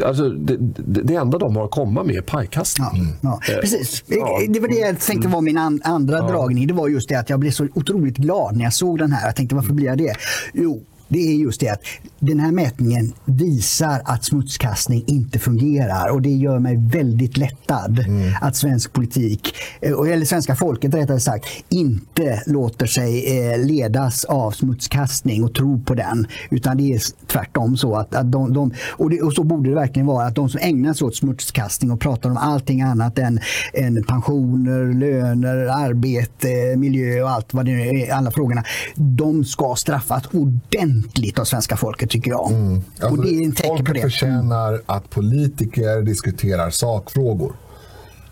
[0.05, 0.57] Alltså, det,
[1.03, 2.89] det, enda de har att komma med är pajkastning.
[3.21, 3.55] Ja, ja.
[3.55, 4.05] Eh, Precis.
[4.07, 4.41] Ja.
[4.49, 6.27] Det var det jag tänkte var min andra ja.
[6.27, 6.67] dragning.
[6.67, 9.27] Det var just det att jag blev så otroligt glad när jag såg den här.
[9.27, 10.15] Jag tänkte varför blir jag det?
[10.53, 11.81] Jo, det är just det att
[12.25, 18.33] den här mätningen visar att smutskastning inte fungerar och det gör mig väldigt lättad mm.
[18.41, 24.51] att svensk politik, eh, eller svenska folket rättare sagt, inte låter sig eh, ledas av
[24.51, 26.27] smutskastning och tro på den.
[26.51, 29.75] Utan det är tvärtom så att, att de, de och, det, och, så borde det
[29.75, 33.41] verkligen vara, att de som ägnar sig åt smutskastning och pratar om allting annat än,
[33.75, 38.65] än pensioner, löner, arbete, miljö och allt vad det är, alla frågorna,
[38.95, 42.51] de ska straffas ordentligt av svenska folket tycker jag.
[42.51, 42.75] Mm.
[42.75, 44.01] Alltså, och det är en tecken på det.
[44.01, 47.53] förtjänar att politiker diskuterar sakfrågor.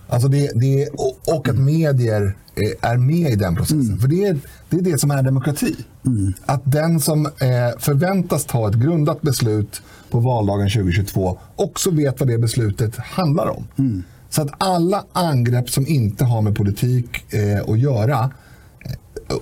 [0.09, 0.89] Alltså det, det,
[1.37, 2.37] och att medier
[2.81, 3.81] är med i den processen.
[3.81, 3.99] Mm.
[3.99, 4.39] För det är,
[4.71, 5.77] det är det som är demokrati.
[6.07, 6.33] Mm.
[6.47, 12.29] Att den som eh, förväntas ta ett grundat beslut på valdagen 2022 också vet vad
[12.29, 13.67] det beslutet handlar om.
[13.79, 14.03] Mm.
[14.31, 18.31] Så att alla angrepp som inte har med politik eh, att göra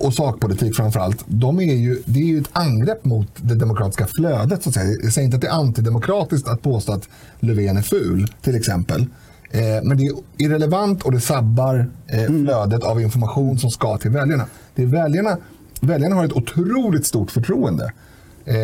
[0.01, 4.63] och sakpolitik framförallt, de är ju, det är ju ett angrepp mot det demokratiska flödet.
[4.63, 4.99] Så att säga.
[5.03, 7.09] Jag säger inte att det är antidemokratiskt att påstå att
[7.41, 9.07] Löfven är ful, till exempel.
[9.51, 12.45] Eh, men det är irrelevant och det sabbar eh, mm.
[12.45, 14.47] flödet av information som ska till väljarna.
[14.75, 15.37] Det är väljarna.
[15.81, 17.93] Väljarna har ett otroligt stort förtroende.
[18.45, 18.55] Eh,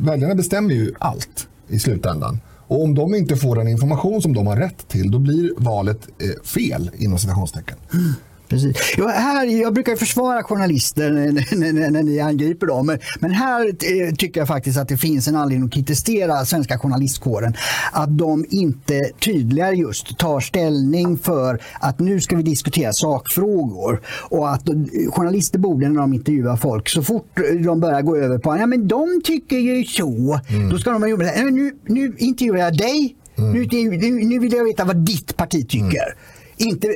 [0.00, 2.40] väljarna bestämmer ju allt i slutändan.
[2.66, 6.08] Och om de inte får den information som de har rätt till, då blir valet
[6.18, 7.76] eh, fel, inom citationstecken.
[8.52, 8.94] Precis.
[8.96, 12.86] Ja, här, jag brukar försvara journalister när, när, när ni angriper dem.
[12.86, 16.78] Men, men här eh, tycker jag faktiskt att det finns en anledning att kritisera svenska
[16.78, 17.54] journalistkåren.
[17.92, 24.00] Att de inte tydligare just tar ställning för att nu ska vi diskutera sakfrågor.
[24.06, 24.68] Och att
[25.08, 28.88] journalister borde när de intervjuar folk, så fort de börjar gå över på ja, men
[28.88, 30.40] de tycker ju så.
[30.48, 30.70] Mm.
[30.70, 33.16] Då ska de jobba nu, nu intervjuar jag dig.
[33.38, 33.52] Mm.
[33.52, 35.84] Nu, nu, nu, vill jag veta vad ditt parti tycker.
[35.86, 36.41] Mm.
[36.62, 36.88] Inte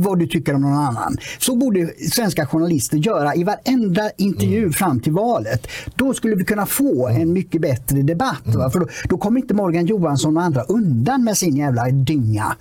[0.00, 1.16] vad du tycker om någon annan.
[1.38, 4.72] Så borde svenska journalister göra i varenda intervju mm.
[4.72, 5.66] fram till valet.
[5.94, 7.32] Då skulle vi kunna få en mm.
[7.32, 8.46] mycket bättre debatt.
[8.46, 8.70] Mm.
[8.70, 12.56] För då, då, kommer inte Morgan Johansson och andra undan med sin jävla dynga.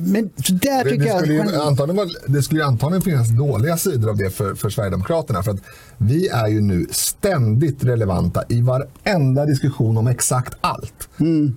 [0.00, 1.66] Men där tycker det, skulle jag...
[1.66, 5.42] antagligen, det skulle antagligen finnas dåliga sidor av det för, för Sverigedemokraterna.
[5.42, 5.60] För att
[5.98, 11.08] vi är ju nu ständigt relevanta i varenda diskussion om exakt allt.
[11.20, 11.54] Mm.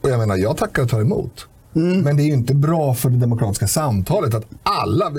[0.00, 1.46] Och jag menar, jag tackar och tar emot.
[1.76, 2.00] Mm.
[2.00, 5.10] Men det är ju inte bra för det demokratiska samtalet att alla,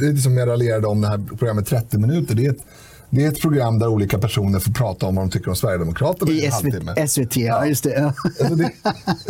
[0.00, 2.64] det som jag raljerade om det här programmet 30 minuter, det är ett
[3.14, 6.32] det är ett program där olika personer får prata om vad de tycker om Sverigedemokraterna
[6.32, 7.90] i en SVT, SVT, ja, just det.
[7.90, 8.12] Ja.
[8.40, 8.70] Alltså det.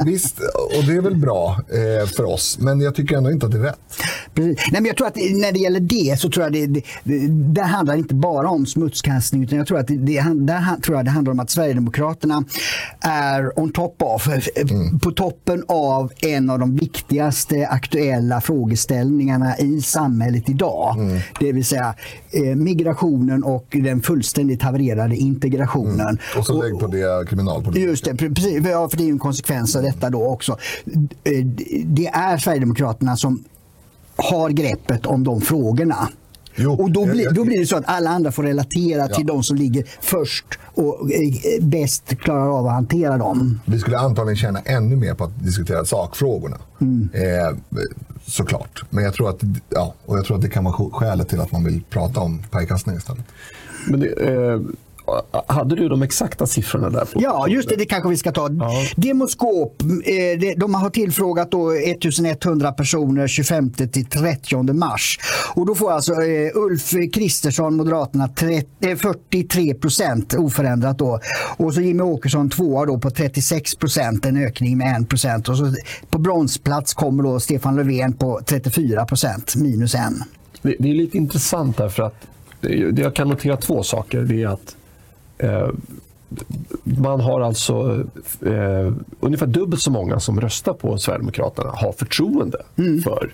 [0.05, 0.39] Visst,
[0.78, 3.59] och det är väl bra eh, för oss, men jag tycker ändå inte att det
[3.59, 3.78] är rätt.
[4.35, 4.59] Precis.
[4.72, 6.66] Nej, men jag tror att när det gäller det så tror jag det,
[7.05, 10.97] det, det handlar inte bara om smutskastning utan jag tror att det, det, där tror
[10.97, 12.45] jag det handlar om att Sverigedemokraterna
[13.01, 14.99] är on top of, mm.
[14.99, 20.97] på toppen av en av de viktigaste aktuella frågeställningarna i samhället idag.
[20.99, 21.20] Mm.
[21.41, 21.95] Det vill säga
[22.30, 26.01] eh, migrationen och den fullständigt havererade integrationen.
[26.01, 26.18] Mm.
[26.39, 27.91] Och så lägg på det kriminalpolitiken.
[27.91, 30.59] Just det, precis, ja, för det är en konsekvens av detta då också.
[31.25, 31.45] Eh,
[31.85, 33.45] det är Sverigedemokraterna som
[34.16, 36.09] har greppet om de frågorna.
[36.57, 39.16] Jo, och då blir, då blir det så att alla andra får relatera ja.
[39.16, 40.45] till de som ligger först
[40.75, 43.61] och eh, bäst klarar av att hantera dem.
[43.64, 46.57] Vi skulle antagligen tjäna ännu mer på att diskutera sakfrågorna.
[46.81, 47.09] Mm.
[47.12, 47.57] Eh,
[48.27, 48.85] såklart.
[48.91, 51.53] Men jag tror, att, ja, och jag tror att det kan vara skälet till att
[51.53, 53.25] man vill prata om pajkastning istället.
[53.87, 54.61] Men det, eh,
[55.47, 57.05] hade du de exakta siffrorna där?
[57.05, 57.20] På?
[57.22, 57.76] Ja, just det.
[57.76, 58.49] Det kanske vi ska ta.
[58.51, 58.70] Ja.
[58.97, 65.18] Demoskop, eh, de har tillfrågat då 1100 personer 25 till 30 mars.
[65.55, 68.28] Och då får alltså eh, Ulf Kristersson, Moderaterna,
[68.80, 71.20] 43 eh, procent oförändrat då.
[71.57, 75.49] Och så Jimmy Åkesson tvåa då på 36 procent, en ökning med 1 procent.
[75.49, 75.74] Och så
[76.11, 80.24] på bronsplats kommer då Stefan Löfven på 34 procent, minus en.
[80.62, 82.14] Det, det är lite intressant därför att
[82.97, 84.21] jag kan notera två saker.
[84.21, 84.77] Det är att
[85.43, 85.69] Eh,
[86.85, 88.05] man har alltså
[88.47, 93.03] eh, ungefär dubbelt så många som röstar på Sverigedemokraterna har förtroende mm.
[93.03, 93.33] för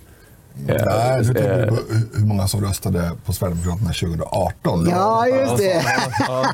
[0.69, 1.75] Eh, Nej, du eh,
[2.15, 4.89] hur många som röstade på Sverigedemokraterna 2018.
[4.91, 5.83] Ja, just det.
[6.29, 6.47] Ja,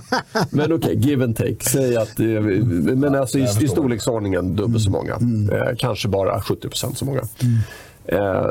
[0.51, 1.57] Men okej, okay, give and take.
[1.61, 5.15] Säg att, men alltså i, i storleksordningen dubbelt så många.
[5.15, 5.51] Mm.
[5.51, 7.23] Eh, kanske bara 70 procent så många.
[7.43, 7.59] Mm.
[8.07, 8.51] Eh,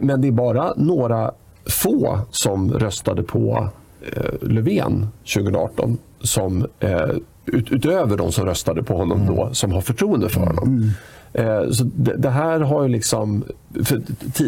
[0.00, 1.32] men det är bara några
[1.70, 3.68] få som röstade på
[4.16, 7.10] eh, Löfven 2018 som, eh,
[7.46, 9.36] ut, utöver de som röstade på honom mm.
[9.36, 10.68] då, som har förtroende för honom.
[10.68, 10.90] Mm.
[11.32, 13.44] Eh, så det, det, här har ju liksom,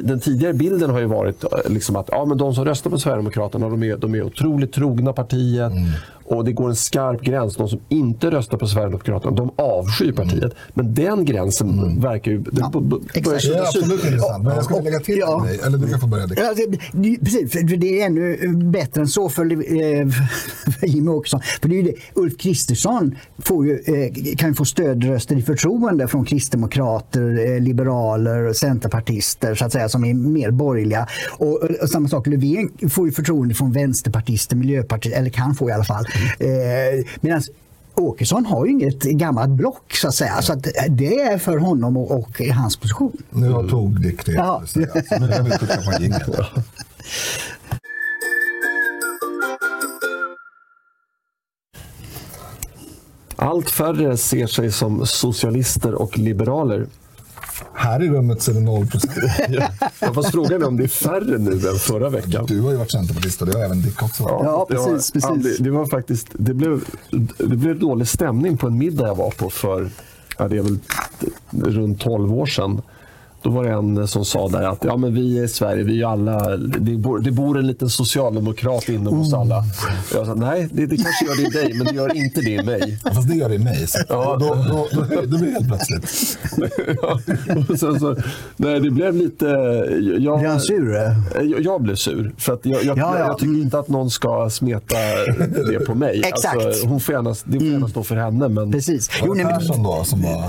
[0.03, 2.99] den tidigare bilden har ju varit eh, liksom att ja, men de som röstar på
[2.99, 5.73] Sverigedemokraterna de är, de är otroligt trogna partiet.
[5.73, 5.89] Mm.
[6.25, 7.57] och det går en skarp gräns.
[7.57, 10.43] De som inte röstar på Sverigedemokraterna, de avskyr partiet.
[10.43, 10.55] Mm.
[10.75, 12.45] Men den gränsen verkar ju...
[12.53, 12.73] Ja,
[13.14, 13.43] exakt.
[13.43, 14.45] Det är absolut intressant.
[14.45, 15.45] Men jag skulle lägga till ja.
[15.47, 15.61] grej.
[15.66, 16.27] Eller du kan få börja.
[16.27, 16.39] Dick.
[16.39, 20.09] Ja, det, det, precis, för det är ännu bättre än så för, eh,
[20.81, 21.41] för Jimmie Åkesson.
[21.62, 25.43] För det är ju det, Ulf Kristersson får ju, eh, kan ju få stödröster i
[25.43, 31.06] förtroende från kristdemokrater, eh, liberaler, centerpartister så att säga, som är mer borgerliga.
[31.30, 35.72] Och, och samma sak, Löfven får ju förtroende från vänsterpartister, miljöpartister, eller kan få i
[35.72, 36.04] alla fall.
[36.38, 36.48] Eh,
[37.20, 37.42] Medan
[37.94, 40.42] Åkesson har ju inget gammalt block så att säga.
[40.42, 43.16] Så att det är för honom och, och hans position.
[43.30, 44.32] Nu tog Dick det.
[44.32, 44.62] Ja.
[44.66, 44.86] Så nu
[45.28, 46.44] kan vi skicka på en jingel.
[53.36, 56.86] Allt färre ser sig som socialister och liberaler.
[57.75, 59.14] Här i rummet så är det noll procent.
[60.01, 62.47] Jag fast frågan är om det är färre nu än förra veckan.
[62.49, 64.45] Du har ju varit centerpartist och det har även Dick också varit.
[64.45, 65.31] Ja, det var precis, precis.
[65.31, 66.85] aldrig- det var faktiskt, det blev,
[67.39, 69.91] det blev dålig stämning på en middag jag var på för,
[70.39, 70.79] ja, det är väl
[71.51, 72.83] runt 12 år sedan.
[73.43, 76.05] Då var det en som sa där att ja, men vi är i Sverige, vi
[76.05, 79.59] alla, det bor, det bor en liten socialdemokrat inom oss alla.
[79.59, 79.64] Och
[80.16, 82.51] Jag sa, nej, det, det kanske gör det i dig, men det gör inte det
[82.51, 82.99] i mig.
[83.05, 83.86] Ja, Fast det gör det i mig.
[83.86, 84.36] Så Ja.
[84.40, 86.38] då, då, då, då blir det helt plötsligt.
[87.03, 87.20] ja,
[87.72, 88.16] och sen så,
[88.57, 89.47] nej, det blev lite...
[90.18, 90.93] Jag, Blir han sur?
[91.34, 92.32] Jag, jag blev sur.
[92.38, 93.26] För att jag, jag, Ja, ja.
[93.26, 94.97] jag tycker inte att någon ska smeta
[95.70, 96.22] det på mig.
[96.24, 96.55] Exakt.
[96.55, 96.66] Mm.
[96.66, 98.49] Alltså, hon får gärna, det får gärna stå för henne.
[98.49, 99.20] Men, Precis.
[99.20, 100.45] Var Jo, nej, men, Persson då som var...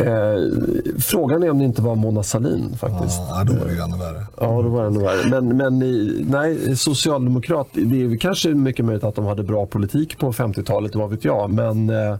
[0.00, 3.20] eh, frågan är om det inte var Mona Sahlin faktiskt.
[3.30, 4.26] Ja, då var det ännu värre.
[4.40, 5.30] Ja, då var det ännu värre.
[5.40, 10.18] Men, men i- nej, socialdemokrat, det är kanske mycket möjligt att de hade bra politik
[10.18, 11.50] på 50-talet, vad vet jag.
[11.50, 12.10] Men eh,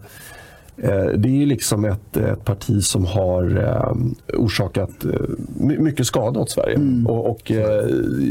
[0.77, 5.11] eh, det är liksom ett, ett parti som har eh, orsakat eh,
[5.57, 6.79] my- mycket skada åt Sverige.
[7.09, 7.85] Och, och eh,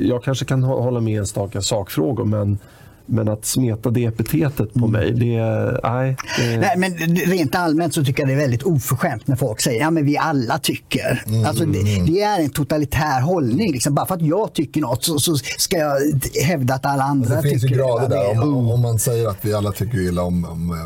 [0.04, 2.58] jag kanske kan hå- hålla med i enstaka sakfrågor, men,
[3.06, 5.38] men att smeta det epitetet på mig, det,
[5.84, 9.62] nej, det, Nej, men rent allmänt så tycker jag det är väldigt oförskämt när folk
[9.62, 11.24] säger ja men vi alla tycker.
[11.48, 13.72] Alltså, det, det är en totalitär hållning.
[13.72, 13.94] Liksom.
[13.96, 15.96] Bara för att jag tycker något så, så ska jag
[16.44, 18.16] hävda att alla andra Det finns tycker ju grader det.
[18.16, 18.44] där.
[18.44, 20.78] Om, om man säger att vi alla tycker illa om, om eh,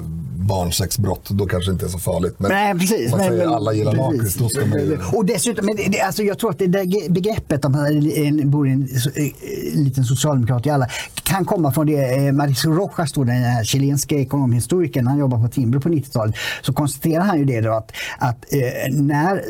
[0.48, 2.36] barnsexbrott, då kanske det inte är så farligt.
[2.38, 3.06] Men Nej, precis.
[3.06, 4.98] om man men, säger men- alla gillar lakrits, då ska man ju...
[5.14, 8.68] Och dessutom, men det, alltså jag tror att det där begreppet att man en- bor
[8.68, 8.84] i en
[9.16, 10.88] eh, liten socialdemokrat i alla
[11.24, 15.48] kan komma från det eh, Mauricio Rojas, då, den här chilenska ekonomhistorikern, han jobbar på
[15.48, 19.42] Timbro på 90-talet, så konstaterar han ju det då att, att eh, när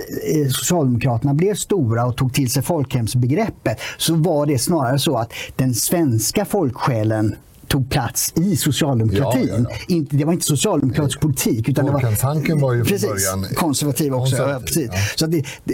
[0.50, 5.74] Socialdemokraterna blev stora och tog till sig folkhemsbegreppet så var det snarare så att den
[5.74, 7.36] svenska folksjälen
[7.68, 9.48] tog plats i socialdemokratin.
[9.48, 9.96] Ja, ja, ja.
[9.96, 11.70] Inte, det var inte socialdemokratisk politik.
[11.70, 14.36] Utan det var, Folkhemstanken var ju från precis, början konservativ också.
[14.36, 14.90] Konservativ, precis.
[14.94, 15.00] ja.
[15.16, 15.74] Så det, det,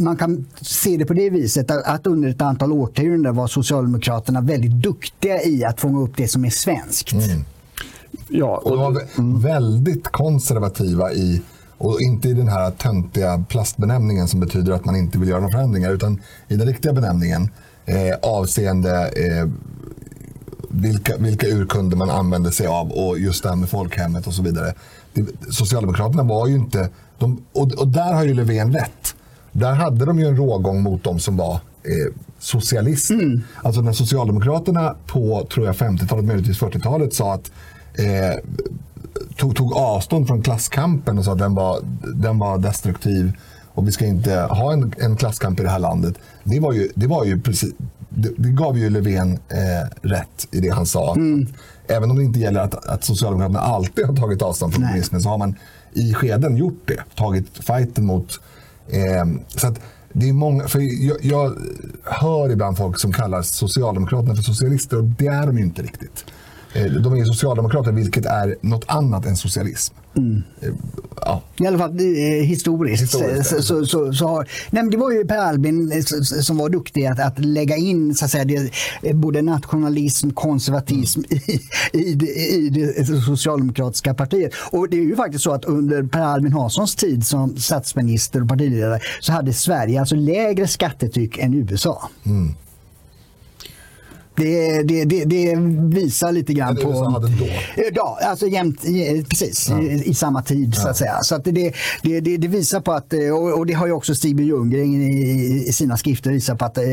[0.00, 4.72] man kan se det på det viset att, under ett antal årtionden var Socialdemokraterna väldigt
[4.82, 7.12] duktiga i att fånga upp det som är svenskt.
[8.28, 11.42] ja, Och de var vä- väldigt konservativa i,
[11.78, 15.52] och inte i den här töntiga plastbenämningen som betyder att man inte vill göra några
[15.52, 17.48] förändringar, utan i den riktiga benämningen
[17.86, 19.48] eh, avseende eh,
[20.74, 24.42] vilka, vilka urkunder man använder sig av och just det här med folkhemmet och så
[24.42, 24.74] vidare.
[25.50, 29.14] Socialdemokraterna var ju inte, de, och, och där har ju Löfven rätt.
[29.52, 33.42] Där hade de ju en rågång mot de som var eh, socialister.
[33.62, 37.50] Alltså när Socialdemokraterna på, tror jag, 50-talet, möjligtvis 40-talet sa att
[37.94, 38.40] eh,
[39.36, 41.78] tog, tog avstånd från klasskampen och sa att den var,
[42.14, 43.32] den var destruktiv
[43.74, 46.14] och vi ska inte ha en, en klasskamp i det här landet.
[46.44, 47.74] Det, var ju, det, var ju precis,
[48.16, 51.16] det, det gav ju Löfven eh, rätt i det han sa.
[51.86, 55.28] Även om det inte gäller att, att Socialdemokraterna alltid har tagit avstånd från kommunismen så
[55.28, 55.54] har man
[55.92, 57.02] i skeden gjort det.
[57.14, 58.40] Tagit fighten mot...
[58.88, 59.80] Eh, så att
[60.12, 61.56] det är många, för jag, jag
[62.04, 66.24] hör ibland folk som kallar Socialdemokraterna för socialister och det är de ju inte riktigt.
[66.74, 69.94] Eh, De är socialdemokrater, vilket är något annat än socialism.
[70.60, 70.68] Eh,
[71.26, 71.42] Ja.
[71.56, 71.98] I alla fall
[72.44, 73.02] historiskt.
[73.02, 76.68] Historiskt, så, så, så, så har, nej, det var ju Per Albin eh, som var
[76.68, 81.60] duktig att, att lägga in så att säga, det, både nationalism konservatism i,
[81.92, 84.52] i, det, i det socialdemokratiska partiet.
[84.70, 88.48] Och det är ju faktiskt så att under Per Albin Hanssons tid som statsminister och
[88.48, 92.10] partiledare så hade Sverige alltså lägre skattetryck än USA.
[94.36, 95.56] Det, det, det, det
[96.00, 96.90] visar lite grann Men på...
[96.90, 97.46] USA hade då?
[97.94, 101.18] Ja, alltså jämt, eh, precis, i, i samma tid så att säga.
[101.22, 101.50] Så att det,
[102.02, 104.42] det, det, det visar på att, eh, och, det har ju också Stig B.
[104.42, 106.84] Ljunggren i, i sina skrifter visat på att eh,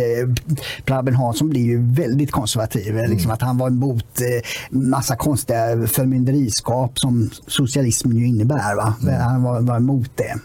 [0.86, 2.98] Per Albin Hansson blir ju väldigt konservativ.
[2.98, 3.12] Mm.
[3.12, 8.76] Liksom att han var emot eh, massa konstiga förmynderiskap som socialismen ju innebär.
[8.76, 8.94] Va?
[9.02, 9.22] Mm.
[9.22, 10.36] Han var, var emot det.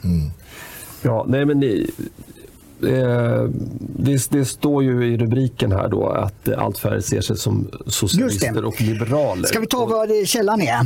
[1.02, 1.86] Ja, nej men det,
[2.82, 3.48] Eh,
[3.78, 8.64] det, det, står ju i rubriken här då att allt färre ser sig som socialister
[8.64, 9.44] och liberaler.
[9.44, 10.80] Ska vi ta vad källan är?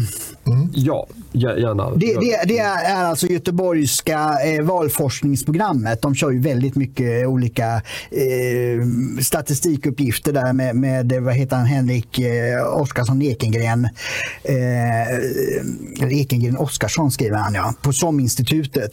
[0.46, 0.68] Mm.
[0.74, 1.90] Ja, gärna.
[1.90, 6.02] Det, det, det, är alltså Göteborgska eh, valforskningsprogrammet.
[6.02, 8.86] De kör ju väldigt mycket olika eh,
[9.22, 13.88] statistikuppgifter där med, med vad heter han, Henrik eh, Oskarsson Ekengren.
[14.42, 18.90] Eh, Ekengren Oskarsson skriver han ja, på SOM-institutet.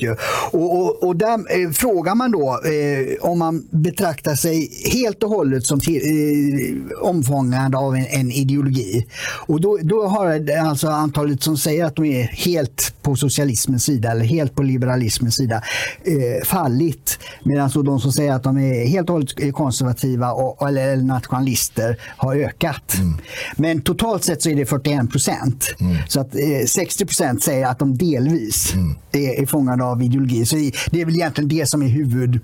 [0.52, 5.30] Och, och, och där eh, frågar man då eh, om man betraktar sig helt och
[5.30, 9.08] hållet som till, eh, omfångad av en, en, ideologi.
[9.48, 14.12] Och då, då har alltså antalet som säger att de är helt på socialismens sida
[14.12, 15.62] eller helt på liberalismens sida
[16.04, 17.20] eh, fallit.
[17.44, 22.36] Medan de som säger att de är helt och hållet konservativa och, eller nationalister har
[22.36, 22.96] ökat.
[22.98, 23.18] Mm.
[23.56, 25.76] Men totalt sett så är det 41 procent.
[25.80, 25.98] Mm.
[26.08, 28.96] Så att eh, 60 procent säger att de delvis mm.
[29.12, 30.46] är, är fångade av ideologi.
[30.46, 30.56] Så
[30.92, 32.40] det är väl egentligen det som är huvud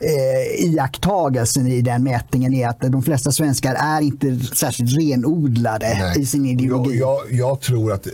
[0.00, 6.20] eh, iakttagelsen i den mätningen är att de flesta svenskar är inte särskilt renodlade Nej.
[6.20, 6.98] i sin ideologi.
[6.98, 8.06] Jag, jag, jag, tror att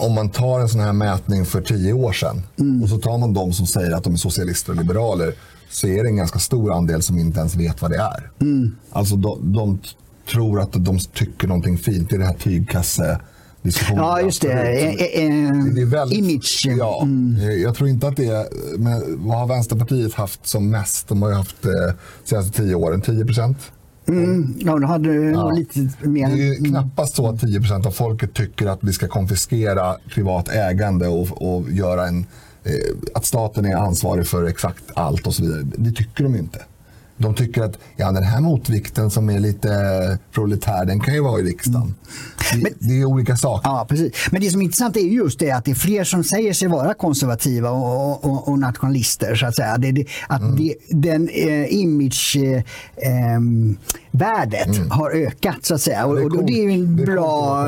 [0.00, 2.82] om man tar en sån här mätning för tio år sedan mm.
[2.82, 5.34] och så tar man de som säger att de är socialister och liberaler
[5.70, 8.30] så är det en ganska stor andel som inte ens vet vad det är.
[8.40, 8.76] Mm.
[8.90, 9.78] Alltså de, de
[10.30, 12.12] tror att de tycker någonting fint.
[12.12, 13.20] i det här tygkasse.
[13.90, 14.52] Ja, just det.
[14.52, 15.28] E
[15.74, 16.66] det är väldigt, Image.
[16.78, 17.60] Ja, mm.
[17.60, 18.46] Jag tror inte att det är...
[18.78, 21.08] Men vad har Vänsterpartiet haft som mest?
[21.08, 21.94] De har ju haft de eh,
[22.24, 23.58] senaste tio åren 10 procent.
[24.12, 25.50] Mm, ja, de hade ja.
[25.50, 26.28] lite mer.
[26.36, 30.48] Det är knappast så att 10 procent av folket tycker att vi ska konfiskera privat
[30.48, 32.26] ägande och, och göra en,
[32.64, 32.72] eh,
[33.14, 35.66] att staten är ansvarig för exakt allt och så vidare.
[35.76, 36.60] Det tycker de inte
[37.20, 39.68] de tycker att ja, den här motvikten som är lite
[40.32, 41.94] proletär, den kan ju vara i riksdagen.
[42.52, 43.68] Det, Men, det är olika saker.
[43.68, 44.12] Ja, precis.
[44.30, 46.68] Men det som är intressant är just det att det är fler som säger sig
[46.68, 49.34] vara konservativa och, och, och nationalister.
[49.34, 49.78] Så att säga.
[49.78, 50.56] Det, det, att mm.
[50.56, 52.36] det, den eh, image
[52.96, 53.40] eh,
[54.10, 54.90] värdet mm.
[54.90, 56.06] har ökat så att säga.
[56.06, 57.66] Och, och det är ju en bra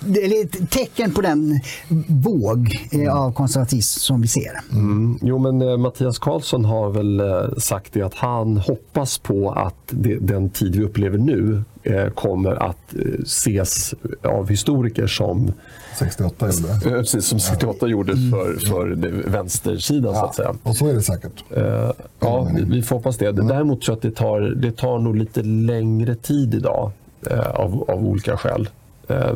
[0.00, 1.60] det är ett tecken på den
[2.06, 3.16] våg eh, mm.
[3.16, 4.60] av konservatism som vi ser.
[4.72, 5.18] Mm.
[5.22, 9.74] Jo men eh, Mattias Karlsson har väl eh, sagt det att han hoppas på att
[9.90, 15.52] det, den tid vi upplever nu eh, kommer att eh, ses av historiker som
[15.98, 16.72] 68 gjorde.
[16.72, 18.30] Eh, precis, som 68 gjorde mm.
[18.30, 18.86] för, för
[19.30, 20.54] vänstersidan ja, så att säga.
[20.62, 21.44] Och så är det säkert.
[21.56, 23.26] Uh, ja, vi, vi, får hoppas det.
[23.26, 23.46] Mm.
[23.46, 26.90] Däremot tror jag att det tar, det tar nog lite längre tid idag
[27.30, 28.68] uh, av, av olika skäl.
[29.10, 29.32] Uh,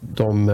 [0.00, 0.50] de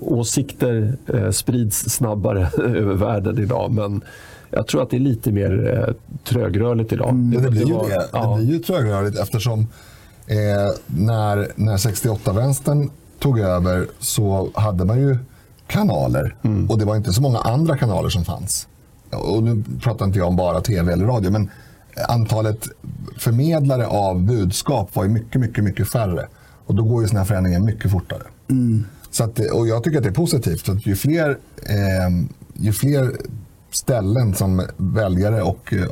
[0.00, 0.96] åsikter
[1.32, 4.02] sprids snabbare över världen idag men
[4.50, 5.94] jag tror att det är lite mer eh,
[6.24, 7.08] trögrörligt idag.
[7.08, 8.08] Mm, det, det, blir ju det.
[8.12, 8.36] Ja.
[8.38, 9.60] det blir ju trögrörligt eftersom
[10.26, 10.36] eh,
[10.86, 15.18] när, när 68-vänstern tog över så hade man ju
[15.66, 16.70] kanaler mm.
[16.70, 18.66] och det var inte så många andra kanaler som fanns.
[19.10, 21.50] Och nu pratar inte jag om bara tv eller radio, men
[22.08, 22.68] antalet
[23.18, 26.26] förmedlare av budskap var ju mycket, mycket, mycket färre.
[26.66, 28.22] Och då går ju sådana här förändringar mycket fortare.
[28.50, 28.84] Mm.
[29.10, 30.66] Så att, och jag tycker att det är positivt.
[30.66, 33.12] Så att ju, fler, eh, ju fler
[33.70, 35.86] ställen som väljare och uh,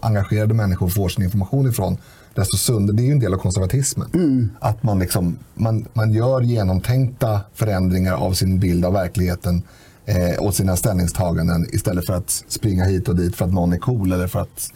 [0.00, 1.96] engagerade människor får sin information ifrån,
[2.34, 2.96] desto sundare.
[2.96, 4.08] Det är ju en del av konservatismen.
[4.14, 4.50] Mm.
[4.60, 9.62] Att man, liksom, man, man gör genomtänkta förändringar av sin bild av verkligheten
[10.06, 13.78] eh, och sina ställningstaganden istället för att springa hit och dit för att någon är
[13.78, 14.72] cool eller för att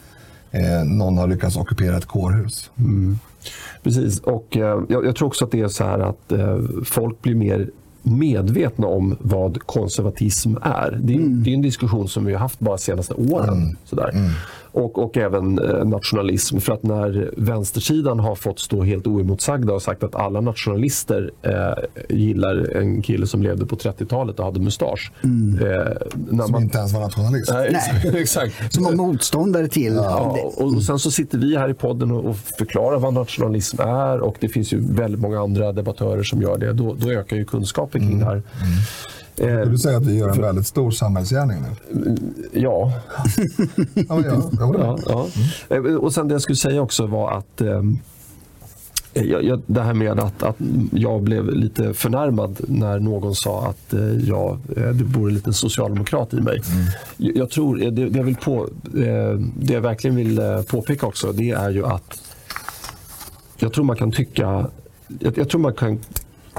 [0.51, 2.71] eh, någon har lyckats ockupera ett kårhus.
[2.77, 3.19] Mm.
[3.83, 7.21] Precis, och eh, jag, jag, tror också att det är så här att eh, folk
[7.21, 7.69] blir mer
[8.01, 10.99] medvetna om vad konservatism är.
[11.01, 11.43] Det är, mm.
[11.43, 13.57] det är en diskussion som vi har haft bara de senaste åren.
[13.57, 13.75] Mm.
[13.85, 14.09] Sådär.
[14.13, 14.31] Mm
[14.79, 16.59] och, och även eh, nationalism.
[16.59, 22.15] För att när vänstersidan har fått stå helt oemotsagda och sagt att alla nationalister eh,
[22.17, 25.11] gillar en kille som levde på 30-talet och hade mustasch.
[25.23, 25.67] Mm.
[25.67, 25.91] Eh,
[26.29, 26.61] som man...
[26.61, 27.51] inte ens var nationalist.
[27.53, 27.75] Nej,
[28.21, 28.73] exakt.
[28.73, 29.93] Som var motståndare till.
[29.93, 34.19] Ja, och, och, sen så sitter vi här i podden och, förklarar vad nationalism är
[34.19, 36.73] och det finns ju väldigt många andra debattörer som gör det.
[36.73, 38.19] Då, då ökar ju kunskapen kring mm.
[38.19, 38.33] det här.
[38.33, 38.43] Mm.
[39.39, 42.15] Skulle du säga att vi gör en väldigt stor samhällsgärning nu?
[42.53, 42.93] Ja.
[43.95, 45.27] ja, ja, ja, ja.
[45.69, 45.97] Mm.
[45.97, 47.81] Och sen det jag skulle säga också var att eh,
[49.13, 50.55] jag, det här med att, att
[50.91, 55.53] jag blev lite förnärmad när någon sa att eh, jag, eh, det bor en liten
[55.53, 56.61] socialdemokrat i mig.
[56.71, 56.85] Mm.
[57.17, 58.69] Jag, jag, tror, det, det, jag vill på,
[59.55, 62.21] det jag verkligen vill påpeka också det är ju att
[63.57, 64.69] jag tror man kan tycka
[65.19, 65.99] jag, jag tror man kan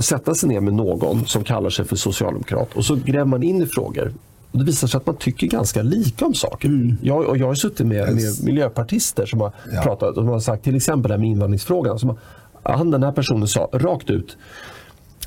[0.05, 3.63] sätta sig ner med någon som kallar sig för socialdemokrat och så gräver man in
[3.63, 4.13] i frågor.
[4.53, 6.69] Och det visar sig att man tycker ganska lika om saker.
[6.69, 6.97] Mm.
[7.03, 9.83] Jag, och jag har suttit med, med miljöpartister som har ja.
[9.83, 11.99] pratat och har sagt till exempel det här med invandringsfrågan.
[11.99, 12.19] Som
[12.63, 14.37] han, den här personen sa rakt ut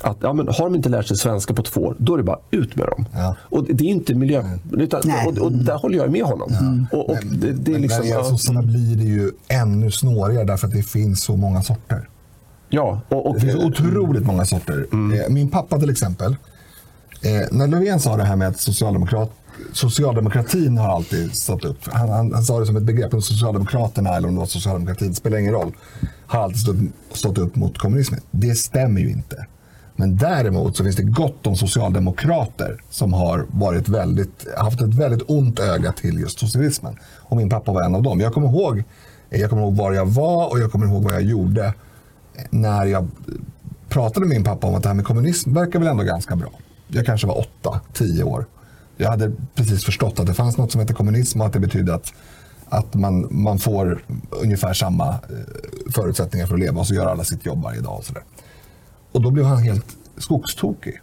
[0.00, 2.24] att ja, men har de inte lärt sig svenska på två år, då är det
[2.24, 3.06] bara ut med dem.
[3.12, 3.36] Ja.
[3.40, 4.44] Och det är inte miljö...
[4.72, 6.48] Utan, och, och där håller jag med honom.
[6.92, 9.90] Och, och det, det är Men liksom, när det gäller sossarna blir det ju ännu
[9.90, 12.08] snårigare därför att det finns så många sorter.
[12.74, 14.86] Ja, och, och, Det finns otroligt många sorter.
[14.92, 16.36] Eh, Min pappa till exempel.
[17.22, 19.30] Eh, när Löfven sa det här med att socialdemokrat,
[19.72, 21.78] socialdemokratin har alltid stått upp.
[21.84, 23.14] Han, han, han sa det som ett begrepp.
[23.14, 25.72] om Socialdemokraterna eller om det var socialdemokratin, spelar ingen roll.
[26.26, 26.76] Har alltid stått,
[27.12, 28.20] stått upp mot kommunismen.
[28.30, 29.46] Det stämmer ju inte.
[29.96, 35.30] Men däremot så finns det gott om socialdemokrater som har varit väldigt, haft ett väldigt
[35.30, 36.96] ont öga till just socialismen.
[37.20, 38.20] Och min pappa var en av dem.
[38.20, 38.84] Jag kommer ihåg,
[39.30, 41.74] jag kommer ihåg var jag var och jag kommer ihåg vad jag gjorde
[42.50, 43.08] när jag
[43.88, 46.50] pratade med min pappa om att det här med kommunism verkar väl ändå ganska bra.
[46.88, 48.46] Jag kanske var åtta, tio år.
[48.96, 51.94] Jag hade precis förstått att det fanns något som heter kommunism och att det betydde
[51.94, 52.12] att,
[52.68, 55.16] att man, man får ungefär samma eh,
[55.94, 57.98] förutsättningar för att leva och så gör alla sitt jobb varje dag.
[57.98, 58.22] Och, så där.
[59.12, 61.00] och då blev han helt skogstokig.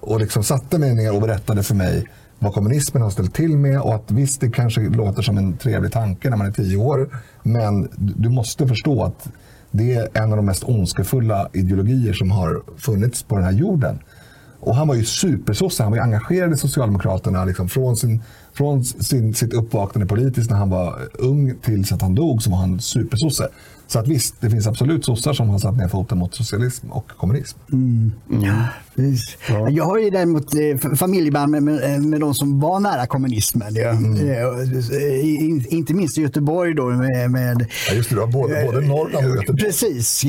[0.00, 2.06] Och liksom satte mig ner och berättade för mig
[2.38, 5.92] vad kommunismen har ställt till med och att visst, det kanske låter som en trevlig
[5.92, 9.28] tanke när man är tio år, men du måste förstå att
[9.70, 13.98] det är en av de mest ondskefulla ideologier som har funnits på den här jorden.
[14.60, 18.22] Och han var ju supersosse, han var ju engagerad i Socialdemokraterna liksom från, sin,
[18.52, 22.58] från sin, sitt uppvaknande politiskt när han var ung tills att han dog så var
[22.58, 23.48] han supersosse.
[23.92, 27.08] Så att visst, det finns absolut sossar som har satt ner foten mot socialism och
[27.16, 27.58] kommunism.
[28.96, 29.36] Precis.
[29.70, 33.74] Jag har ju däremot eh, familjeband med, med, med de som var nära kommunismen.
[33.74, 33.88] Ja.
[33.90, 38.64] Eh, in- Inte minst i Göteborg då med, med Ja, just det, du har både,
[38.72, 39.62] både Norrland och Göteborg.
[39.64, 40.24] Precis.
[40.24, 40.28] Eh,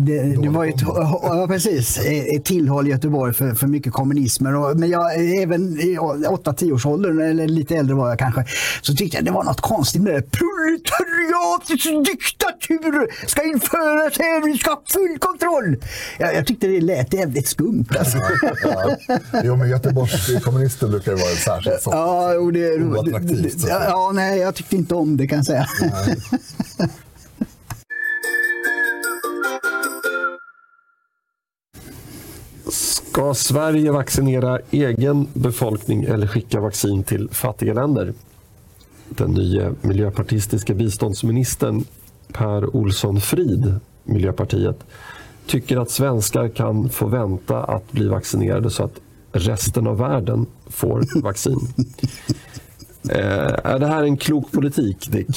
[0.00, 1.98] Det, det var ett, ja, precis,
[2.36, 4.56] ett tillhåll i Göteborg för, för mycket kommunismer.
[4.56, 8.44] Och, men jag, även i 8-10 års åldern, eller lite äldre var jag kanske,
[8.82, 10.22] så tyckte jag det var något konstigt med det.
[10.22, 12.91] Proletariatets diktatur
[13.26, 15.76] ska införas här, vi ska ha full kontroll.
[16.18, 17.86] Jag, jag tyckte det lät jävligt skumt.
[17.98, 18.18] Alltså.
[18.62, 18.96] Ja.
[19.44, 21.96] Jo, men Göteborgs kommunister brukar ju vara särskilt sånt.
[21.96, 25.46] Ja, och det, Oattraktivt, så ja, ja, nej, jag tyckte inte om det kan jag
[25.46, 25.66] säga.
[33.12, 38.14] Ska Sverige vaccinera egen befolkning eller skicka vaccin till fattiga länder?
[39.08, 41.84] Den nya miljöpartistiska biståndsministern
[42.32, 44.84] Per Olsson Frid, Miljöpartiet,
[45.46, 49.00] tycker att svenskar kan få vänta att bli vaccinerade så att
[49.32, 51.58] resten av världen får vaccin.
[53.10, 55.28] Eh, är det här en klok politik, Dick?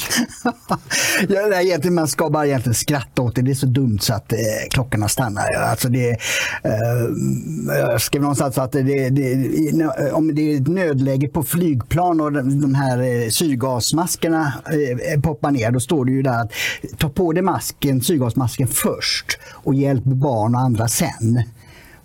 [1.28, 3.42] Ja, det är egentligen, man ska bara egentligen skratta åt det.
[3.42, 4.38] Det är så dumt så att eh,
[4.70, 5.52] klockorna stannar.
[5.52, 6.10] Alltså det,
[6.62, 12.32] eh, jag skrev någonstans att det, det, om det är ett nödläge på flygplan och
[12.32, 16.52] de, de här eh, syrgasmaskerna eh, eh, poppar ner, då står det ju där att
[16.98, 21.42] ta på dig masken, syrgasmasken först och hjälp barn och andra sen.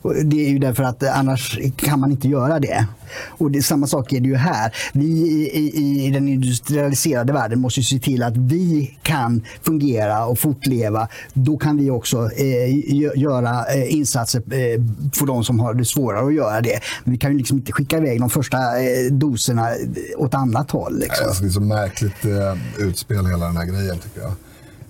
[0.03, 2.85] Det är ju därför att annars kan man inte göra det.
[3.27, 4.75] Och det, samma sak är det ju här.
[4.93, 10.25] Vi i, i, i den industrialiserade världen måste ju se till att vi kan fungera
[10.25, 11.07] och fortleva.
[11.33, 14.81] Då kan vi också eh, göra eh, insatser eh,
[15.13, 16.79] för de som har det svårare att göra det.
[17.03, 19.77] Men vi kan ju liksom inte skicka iväg de första eh, doserna eh,
[20.17, 20.99] åt annat håll.
[20.99, 21.27] Liksom.
[21.27, 24.33] Alltså, det är så märkligt eh, utspel hela den här grejen tycker jag.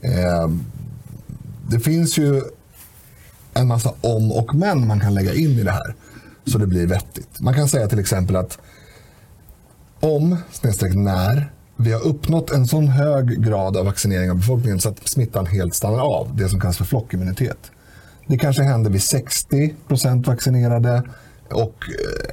[0.02, 0.50] Eh,
[1.70, 2.42] det finns ju
[3.54, 5.96] en massa om och men man kan lägga in i det här.
[6.46, 7.40] Så det blir vettigt.
[7.40, 8.58] Man kan säga till exempel att
[10.00, 14.90] om, snedstreck när, vi har uppnått en sån hög grad av vaccinering av befolkningen så
[14.90, 17.72] att smittan helt stannar av, det som kallas för flockimmunitet.
[18.28, 21.04] Det kanske händer vid 60 procent vaccinerade
[21.50, 21.76] och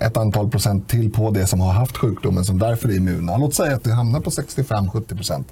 [0.01, 3.37] eh, ett antal procent till på det som har haft sjukdomen som därför är immuna.
[3.37, 5.49] Låt säga att det hamnar på 65-70 procent.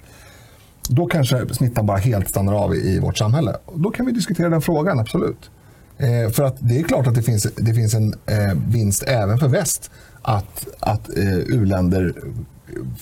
[0.88, 3.56] Då kanske smittan bara helt stannar av i, i vårt samhälle.
[3.74, 5.50] Då kan vi diskutera den frågan, absolut.
[5.98, 9.38] Eh, för att det är klart att det finns, det finns en eh, vinst även
[9.38, 9.90] för väst
[10.22, 12.14] att, att eh, u-länder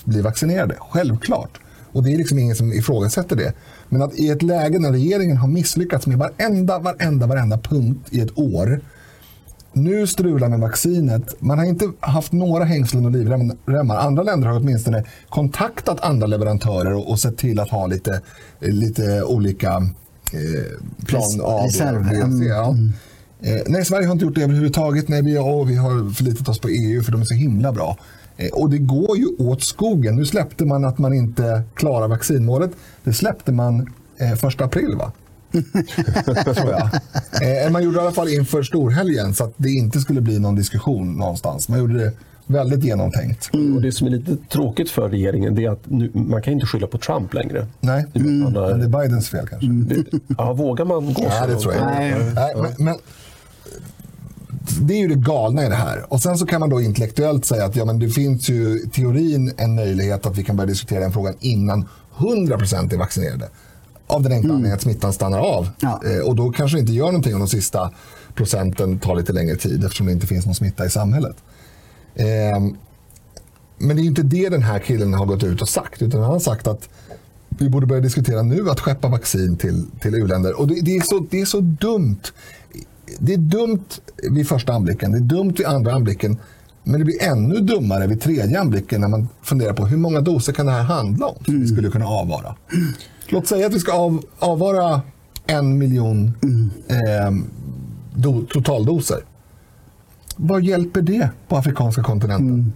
[0.03, 0.75] blir vaccinerade.
[0.79, 1.59] Självklart.
[1.91, 3.53] Och det är liksom ingen som ifrågasätter det.
[3.89, 8.21] Men att i ett läge när regeringen har misslyckats med varenda, varenda, varenda punkt i
[8.21, 8.81] ett år
[9.73, 11.41] nu strular med vaccinet.
[11.41, 13.97] Man har inte haft några hängslen och livremmar.
[13.97, 18.21] Andra länder har åtminstone kontaktat andra leverantörer och, och sett till att ha lite,
[18.59, 19.89] lite olika
[21.05, 22.09] plan Res- A, reserv.
[22.09, 22.45] B, C.
[22.45, 22.75] Ja.
[23.41, 25.07] Eh, nej, Sverige har inte gjort det överhuvudtaget.
[25.07, 27.97] Nej, vi, oh, vi har förlitat oss på EU för de är så himla bra.
[28.37, 30.15] Eh, och det går ju åt skogen.
[30.15, 32.71] Nu släppte man att man inte klarar vaccinmålet.
[33.03, 35.11] Det släppte man eh, första april va?
[36.55, 36.89] tror jag.
[37.65, 40.39] Eh, man gjorde det i alla fall inför storhelgen så att det inte skulle bli
[40.39, 41.69] någon diskussion någonstans.
[41.69, 42.11] Man gjorde det
[42.47, 43.49] väldigt genomtänkt.
[43.75, 46.65] Och Det som är lite tråkigt för regeringen det är att nu, man kan inte
[46.65, 47.67] skylla på Trump längre.
[47.79, 48.39] Nej, Mm.
[48.39, 49.67] men det är Bidens fel kanske.
[49.67, 51.99] Det- Ja, vågar man gå så Nej, det tror jag inte.
[51.99, 52.33] Nej.
[52.35, 52.95] Nej, men, men
[54.81, 56.13] det är ju det galna i det här.
[56.13, 59.51] Och Sen så kan man då intellektuellt säga att ja, men det finns ju teorin
[59.57, 61.85] en möjlighet att vi kan börja diskutera den frågan innan
[62.17, 63.49] 100% är vaccinerade.
[64.07, 65.69] Av den enkla anledningen att smittan stannar av.
[65.79, 66.01] Ja.
[66.05, 67.91] Eh, och Då kanske det inte gör någonting om de sista
[68.35, 71.35] procenten tar lite längre tid eftersom det inte finns någon smitta i samhället.
[72.15, 72.75] Ehm,
[73.77, 76.01] men det är inte det den här killen har gått ut och sagt.
[76.01, 76.89] Utan han har sagt att
[77.49, 80.59] vi borde börja diskutera nu att skeppa vaccin till, till u-länder.
[80.59, 82.21] Och det, det, är så, det är så dumt.
[83.19, 83.85] Det är dumt
[84.31, 86.37] vid första anblicken, det är dumt vid andra anblicken.
[86.83, 90.53] Men det blir ännu dummare vid tredje anblicken när man funderar på hur många doser
[90.53, 92.55] kan det här handla om som vi skulle kunna avvara.
[93.29, 95.01] Låt säga att vi ska av, avvara
[95.45, 96.33] en miljon
[96.87, 97.31] eh,
[98.15, 99.19] do, totaldoser.
[100.35, 102.49] Vad hjälper det på afrikanska kontinenten?
[102.49, 102.73] Mm.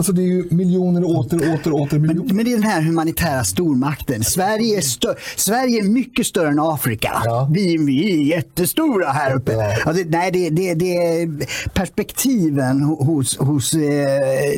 [0.00, 2.24] Alltså det är ju miljoner och åter åter åter miljoner.
[2.26, 4.24] Men, men det är den här humanitära stormakten.
[4.24, 7.22] Sverige är, stö- Sverige är mycket större än Afrika.
[7.24, 7.48] Ja.
[7.52, 9.52] Vi, vi är jättestora här uppe.
[9.52, 9.76] Ja.
[9.84, 11.28] Alltså, nej, det, det, det är
[11.74, 13.80] perspektiven hos, hos eh,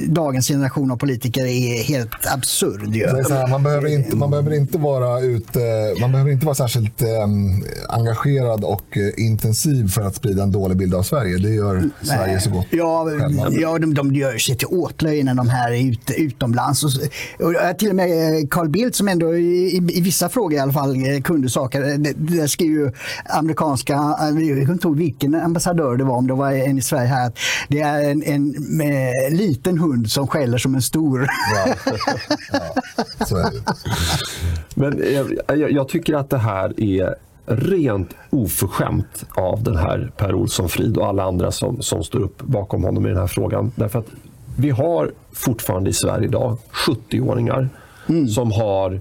[0.09, 2.97] dagens generation av politiker är helt absurd.
[2.97, 5.59] Här, man, behöver inte, man behöver inte vara ute,
[6.01, 7.09] man behöver inte vara särskilt eh,
[7.89, 11.39] engagerad och eh, intensiv för att sprida en dålig bild av Sverige.
[11.39, 13.47] Det gör Sverige så gott Ja, själva.
[13.51, 16.85] ja de, de gör sig till åtlöje när de här är ute, utomlands.
[16.85, 16.91] Och,
[17.41, 20.59] och till och med eh, Carl Bildt som ändå i, i, i vissa frågor i
[20.59, 21.83] alla fall eh, kunde saker.
[21.83, 22.93] eh, Det, det där skriver ju
[23.25, 27.09] amerikanska, jag kommer inte ihåg vilken ambassadör det var, om det var en i Sverige
[27.09, 27.39] här, att
[27.69, 31.29] det är en, en med, liten hund som skäller som en stor.
[31.55, 31.75] Ja.
[33.31, 33.51] Ja.
[34.75, 37.15] Men jag, jag, jag tycker att det här är
[37.47, 42.43] rent oförskämt av den här Per Olsson Frid och alla andra som, som står upp
[42.43, 43.73] bakom honom i den här frågan.
[43.75, 44.07] Därför att
[44.57, 47.69] vi har fortfarande i Sverige idag 70-åringar
[48.29, 49.01] som har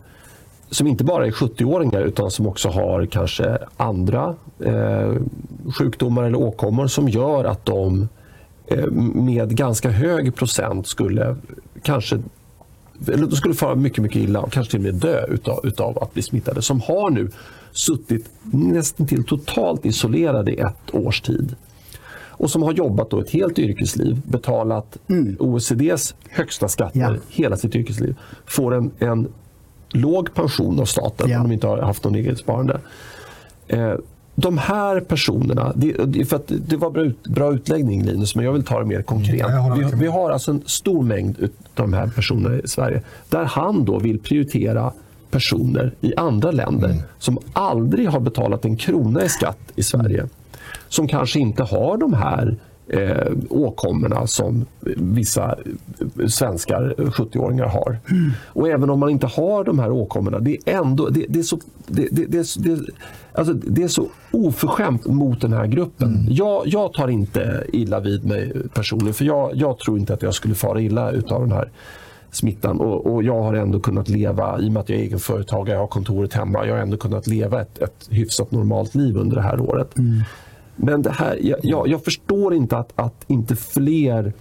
[0.69, 5.13] som inte bara är 70-åringar utan som också har kanske andra eh,
[5.77, 8.07] sjukdomar eller åkommor som gör att de
[8.67, 11.35] eh, med ganska hög procent skulle
[11.83, 12.19] kanske
[13.07, 16.03] eller de skulle fara mycket, mycket illa och kanske till och med dö utav, utav
[16.03, 16.61] att bli smittade.
[16.61, 17.29] Som har nu
[17.71, 21.55] suttit nästan till totalt isolerade i ett års tid.
[22.41, 24.97] Och som har jobbat då ett helt yrkesliv, betalat
[25.39, 27.15] OECDs högsta skatter Ja.
[27.29, 28.15] hela sitt yrkesliv.
[28.45, 29.27] Får en, en
[29.89, 31.37] låg pension av staten Ja.
[31.37, 32.79] om de inte har haft någon eget sparande.
[33.67, 33.93] Eh,
[34.35, 38.53] de här personerna, det, för att det var bra, ut, bra utläggning Linus, men jag
[38.53, 39.47] vill ta det mer konkret.
[39.93, 43.99] Vi har alltså en stor mängd av de här personerna i Sverige där han då
[43.99, 44.91] vill prioritera
[45.31, 47.01] personer i andra länder Mm.
[47.19, 50.27] som aldrig har betalat en krona i skatt i Sverige.
[50.91, 52.57] Som kanske inte har de här
[52.87, 54.65] eh, åkommorna som
[54.97, 55.55] vissa
[56.19, 57.99] eh, svenskar, eh, 70-åringar, har.
[58.47, 61.43] Och även om man inte har de här åkommorna, det är ändå det, det är
[61.43, 62.87] så, det, det,
[63.33, 66.27] alltså, det är så oförskämt mot den här gruppen.
[66.29, 70.33] Jag, jag tar inte illa vid mig personligen, för jag, jag tror inte att jag
[70.33, 71.71] skulle fara illa utav den här
[72.31, 72.79] smittan.
[72.79, 75.81] Och, och jag har ändå kunnat leva, i och med att jag är egenföretagare, jag
[75.81, 79.41] har kontoret hemma, jag har ändå kunnat leva ett, ett hyfsat normalt liv under det
[79.41, 79.95] här året.
[80.83, 84.33] Men det här, jag, jag, jag förstår inte att, att inte fler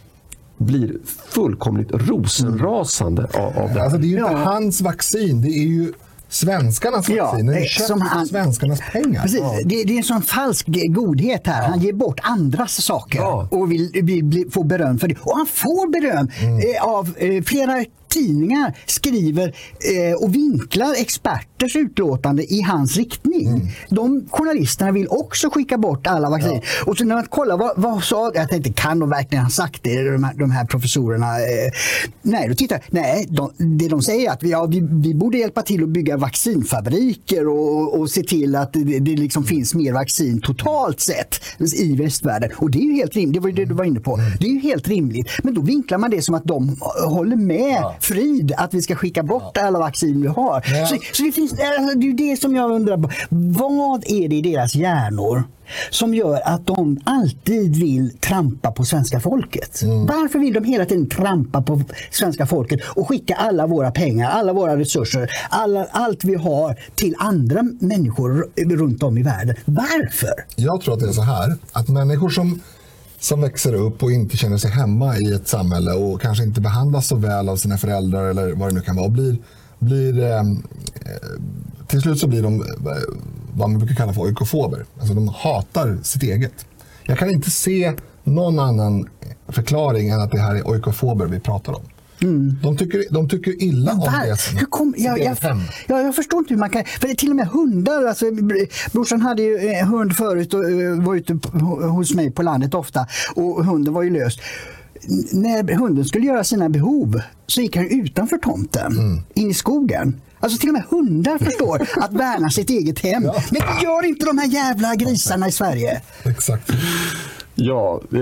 [0.57, 0.93] blir
[1.29, 3.81] fullkomligt rosenrasande av, av det här.
[3.81, 4.39] Alltså, det är ju inte Ja.
[4.39, 5.93] hans vaccin, det är ju
[6.29, 7.49] svenskarnas Ja, vaccin.
[7.49, 9.23] Är eh, köpt som han- svenskarnas pengar.
[9.23, 9.41] Precis.
[9.41, 9.55] Ja.
[9.65, 11.69] Det, det är en sån falsk godhet här.
[11.69, 13.49] Han ger bort andras saker Ja.
[13.51, 15.15] och vill, vill bli, få beröm för det.
[15.21, 16.29] Och han får beröm
[16.61, 23.77] eh, av eh, flera tidningar skriver eh, och vinklar experters utlåtande i hans riktning.
[23.89, 26.61] De journalisterna vill också skicka bort alla vaccin.
[26.87, 29.82] Och så när man kollar vad, vad sa, jag tänkte kan de verkligen ha sagt
[29.82, 31.27] det, de här, de här professorerna?
[31.27, 31.73] Eh,
[32.23, 35.39] nej, då tittar nej de, det de säger är att vi, ja, vi, vi borde
[35.39, 39.93] hjälpa till att bygga vaccinfabriker och, och se till att det, det liksom finns mer
[39.93, 41.41] vaccin totalt sett
[41.74, 42.51] i västvärlden.
[42.57, 44.16] Och det är ju helt rimligt, det var ju det du var inne på.
[44.41, 45.27] Det är ju helt rimligt.
[45.43, 49.22] Men då vinklar man det som att de håller med Frid att vi ska skicka
[49.22, 50.64] bort alla vaccin vi har.
[50.66, 50.86] Ja.
[50.86, 53.10] Så, så det, finns, alltså, det är det som jag undrar på.
[53.28, 55.44] Vad är det i deras hjärnor
[55.90, 59.82] som gör att de alltid vill trampa på svenska folket?
[60.09, 64.52] Varför vill de hela tiden trampa på svenska folket och skicka alla våra pengar, alla
[64.52, 69.56] våra resurser, alla, allt vi har till andra människor runt om i världen?
[69.64, 70.35] Varför?
[70.56, 72.60] Jag tror att det är så här, att människor som,
[73.21, 77.09] som växer upp och inte känner sig hemma i ett samhälle och kanske inte behandlas
[77.09, 79.37] så väl av sina föräldrar eller vad det nu kan vara, blir,
[79.79, 80.63] blir ehm,
[80.95, 81.41] eh,
[81.87, 82.67] till slut så blir de eh,
[83.53, 84.85] vad man brukar kalla för oikofober.
[84.99, 86.67] Alltså de hatar sitt eget.
[87.03, 87.93] Jag kan inte se
[88.25, 89.09] någon annan
[89.49, 91.83] förklaring än att det här är oikofober vi pratar om.
[92.63, 94.59] De, tycker, de tycker illa om Var, det.
[94.61, 95.59] hur kom, jag, jag, eget hem.
[95.87, 96.85] ja, jag förstår inte hur man kan...
[96.85, 98.05] För det är till och med hundar.
[98.05, 101.39] Alltså, br- brorsan hade ju en hund förut och eh, var ute
[101.87, 103.07] hos mig på landet ofta.
[103.35, 104.39] Och hunden var ju lös.
[105.33, 109.21] När hunden skulle göra sina behov så gick han utanför tomten, Mm.
[109.35, 110.21] in i skogen.
[110.41, 113.23] Alltså till och med hundar förstår att värna sitt eget hem.
[113.25, 113.43] Ja.
[113.51, 116.01] Men det gör inte de här jävla grisarna i Sverige.
[116.25, 116.71] Exakt.
[117.62, 118.20] Ja, eh,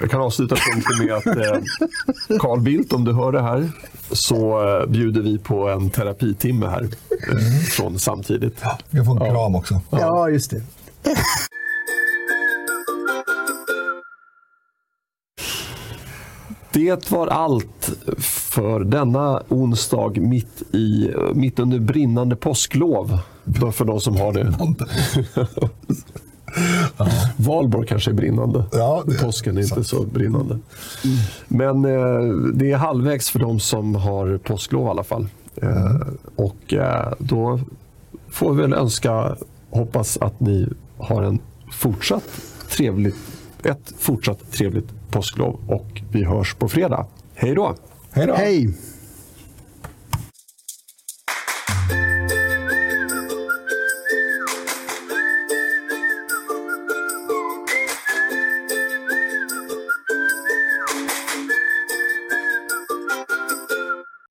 [0.00, 3.70] jag kan avsluta punkten med att eh, Carl Bildt, om du hör det här,
[4.12, 7.38] så eh, bjuder vi på en terapitimme här eh,
[7.70, 8.62] från samtidigt.
[8.90, 9.80] Vi kan få en kram också.
[9.90, 10.62] Ja, just det.
[16.72, 23.18] Det var allt för denna onsdag mitt, i, mitt under brinnande påsklov.
[23.72, 24.54] För de som har det.
[27.36, 28.64] Valborg kanske är brinnande.
[28.72, 29.86] Ja, det Påsken är inte sant.
[29.86, 30.58] så brinnande.
[31.48, 35.28] Men eh, det är halvvägs för de som har påsklov i alla fall.
[35.56, 35.96] Eh,
[36.36, 37.60] och eh, då
[38.30, 39.36] får vi väl önska,
[39.70, 40.68] hoppas att ni
[40.98, 41.38] har en
[41.72, 42.28] fortsatt
[42.70, 43.16] trevligt,
[43.62, 47.06] ett fortsatt trevligt påsklov och vi hörs på fredag.
[47.34, 47.74] Hej då!
[48.10, 48.34] Hej då!
[48.34, 48.74] Hej!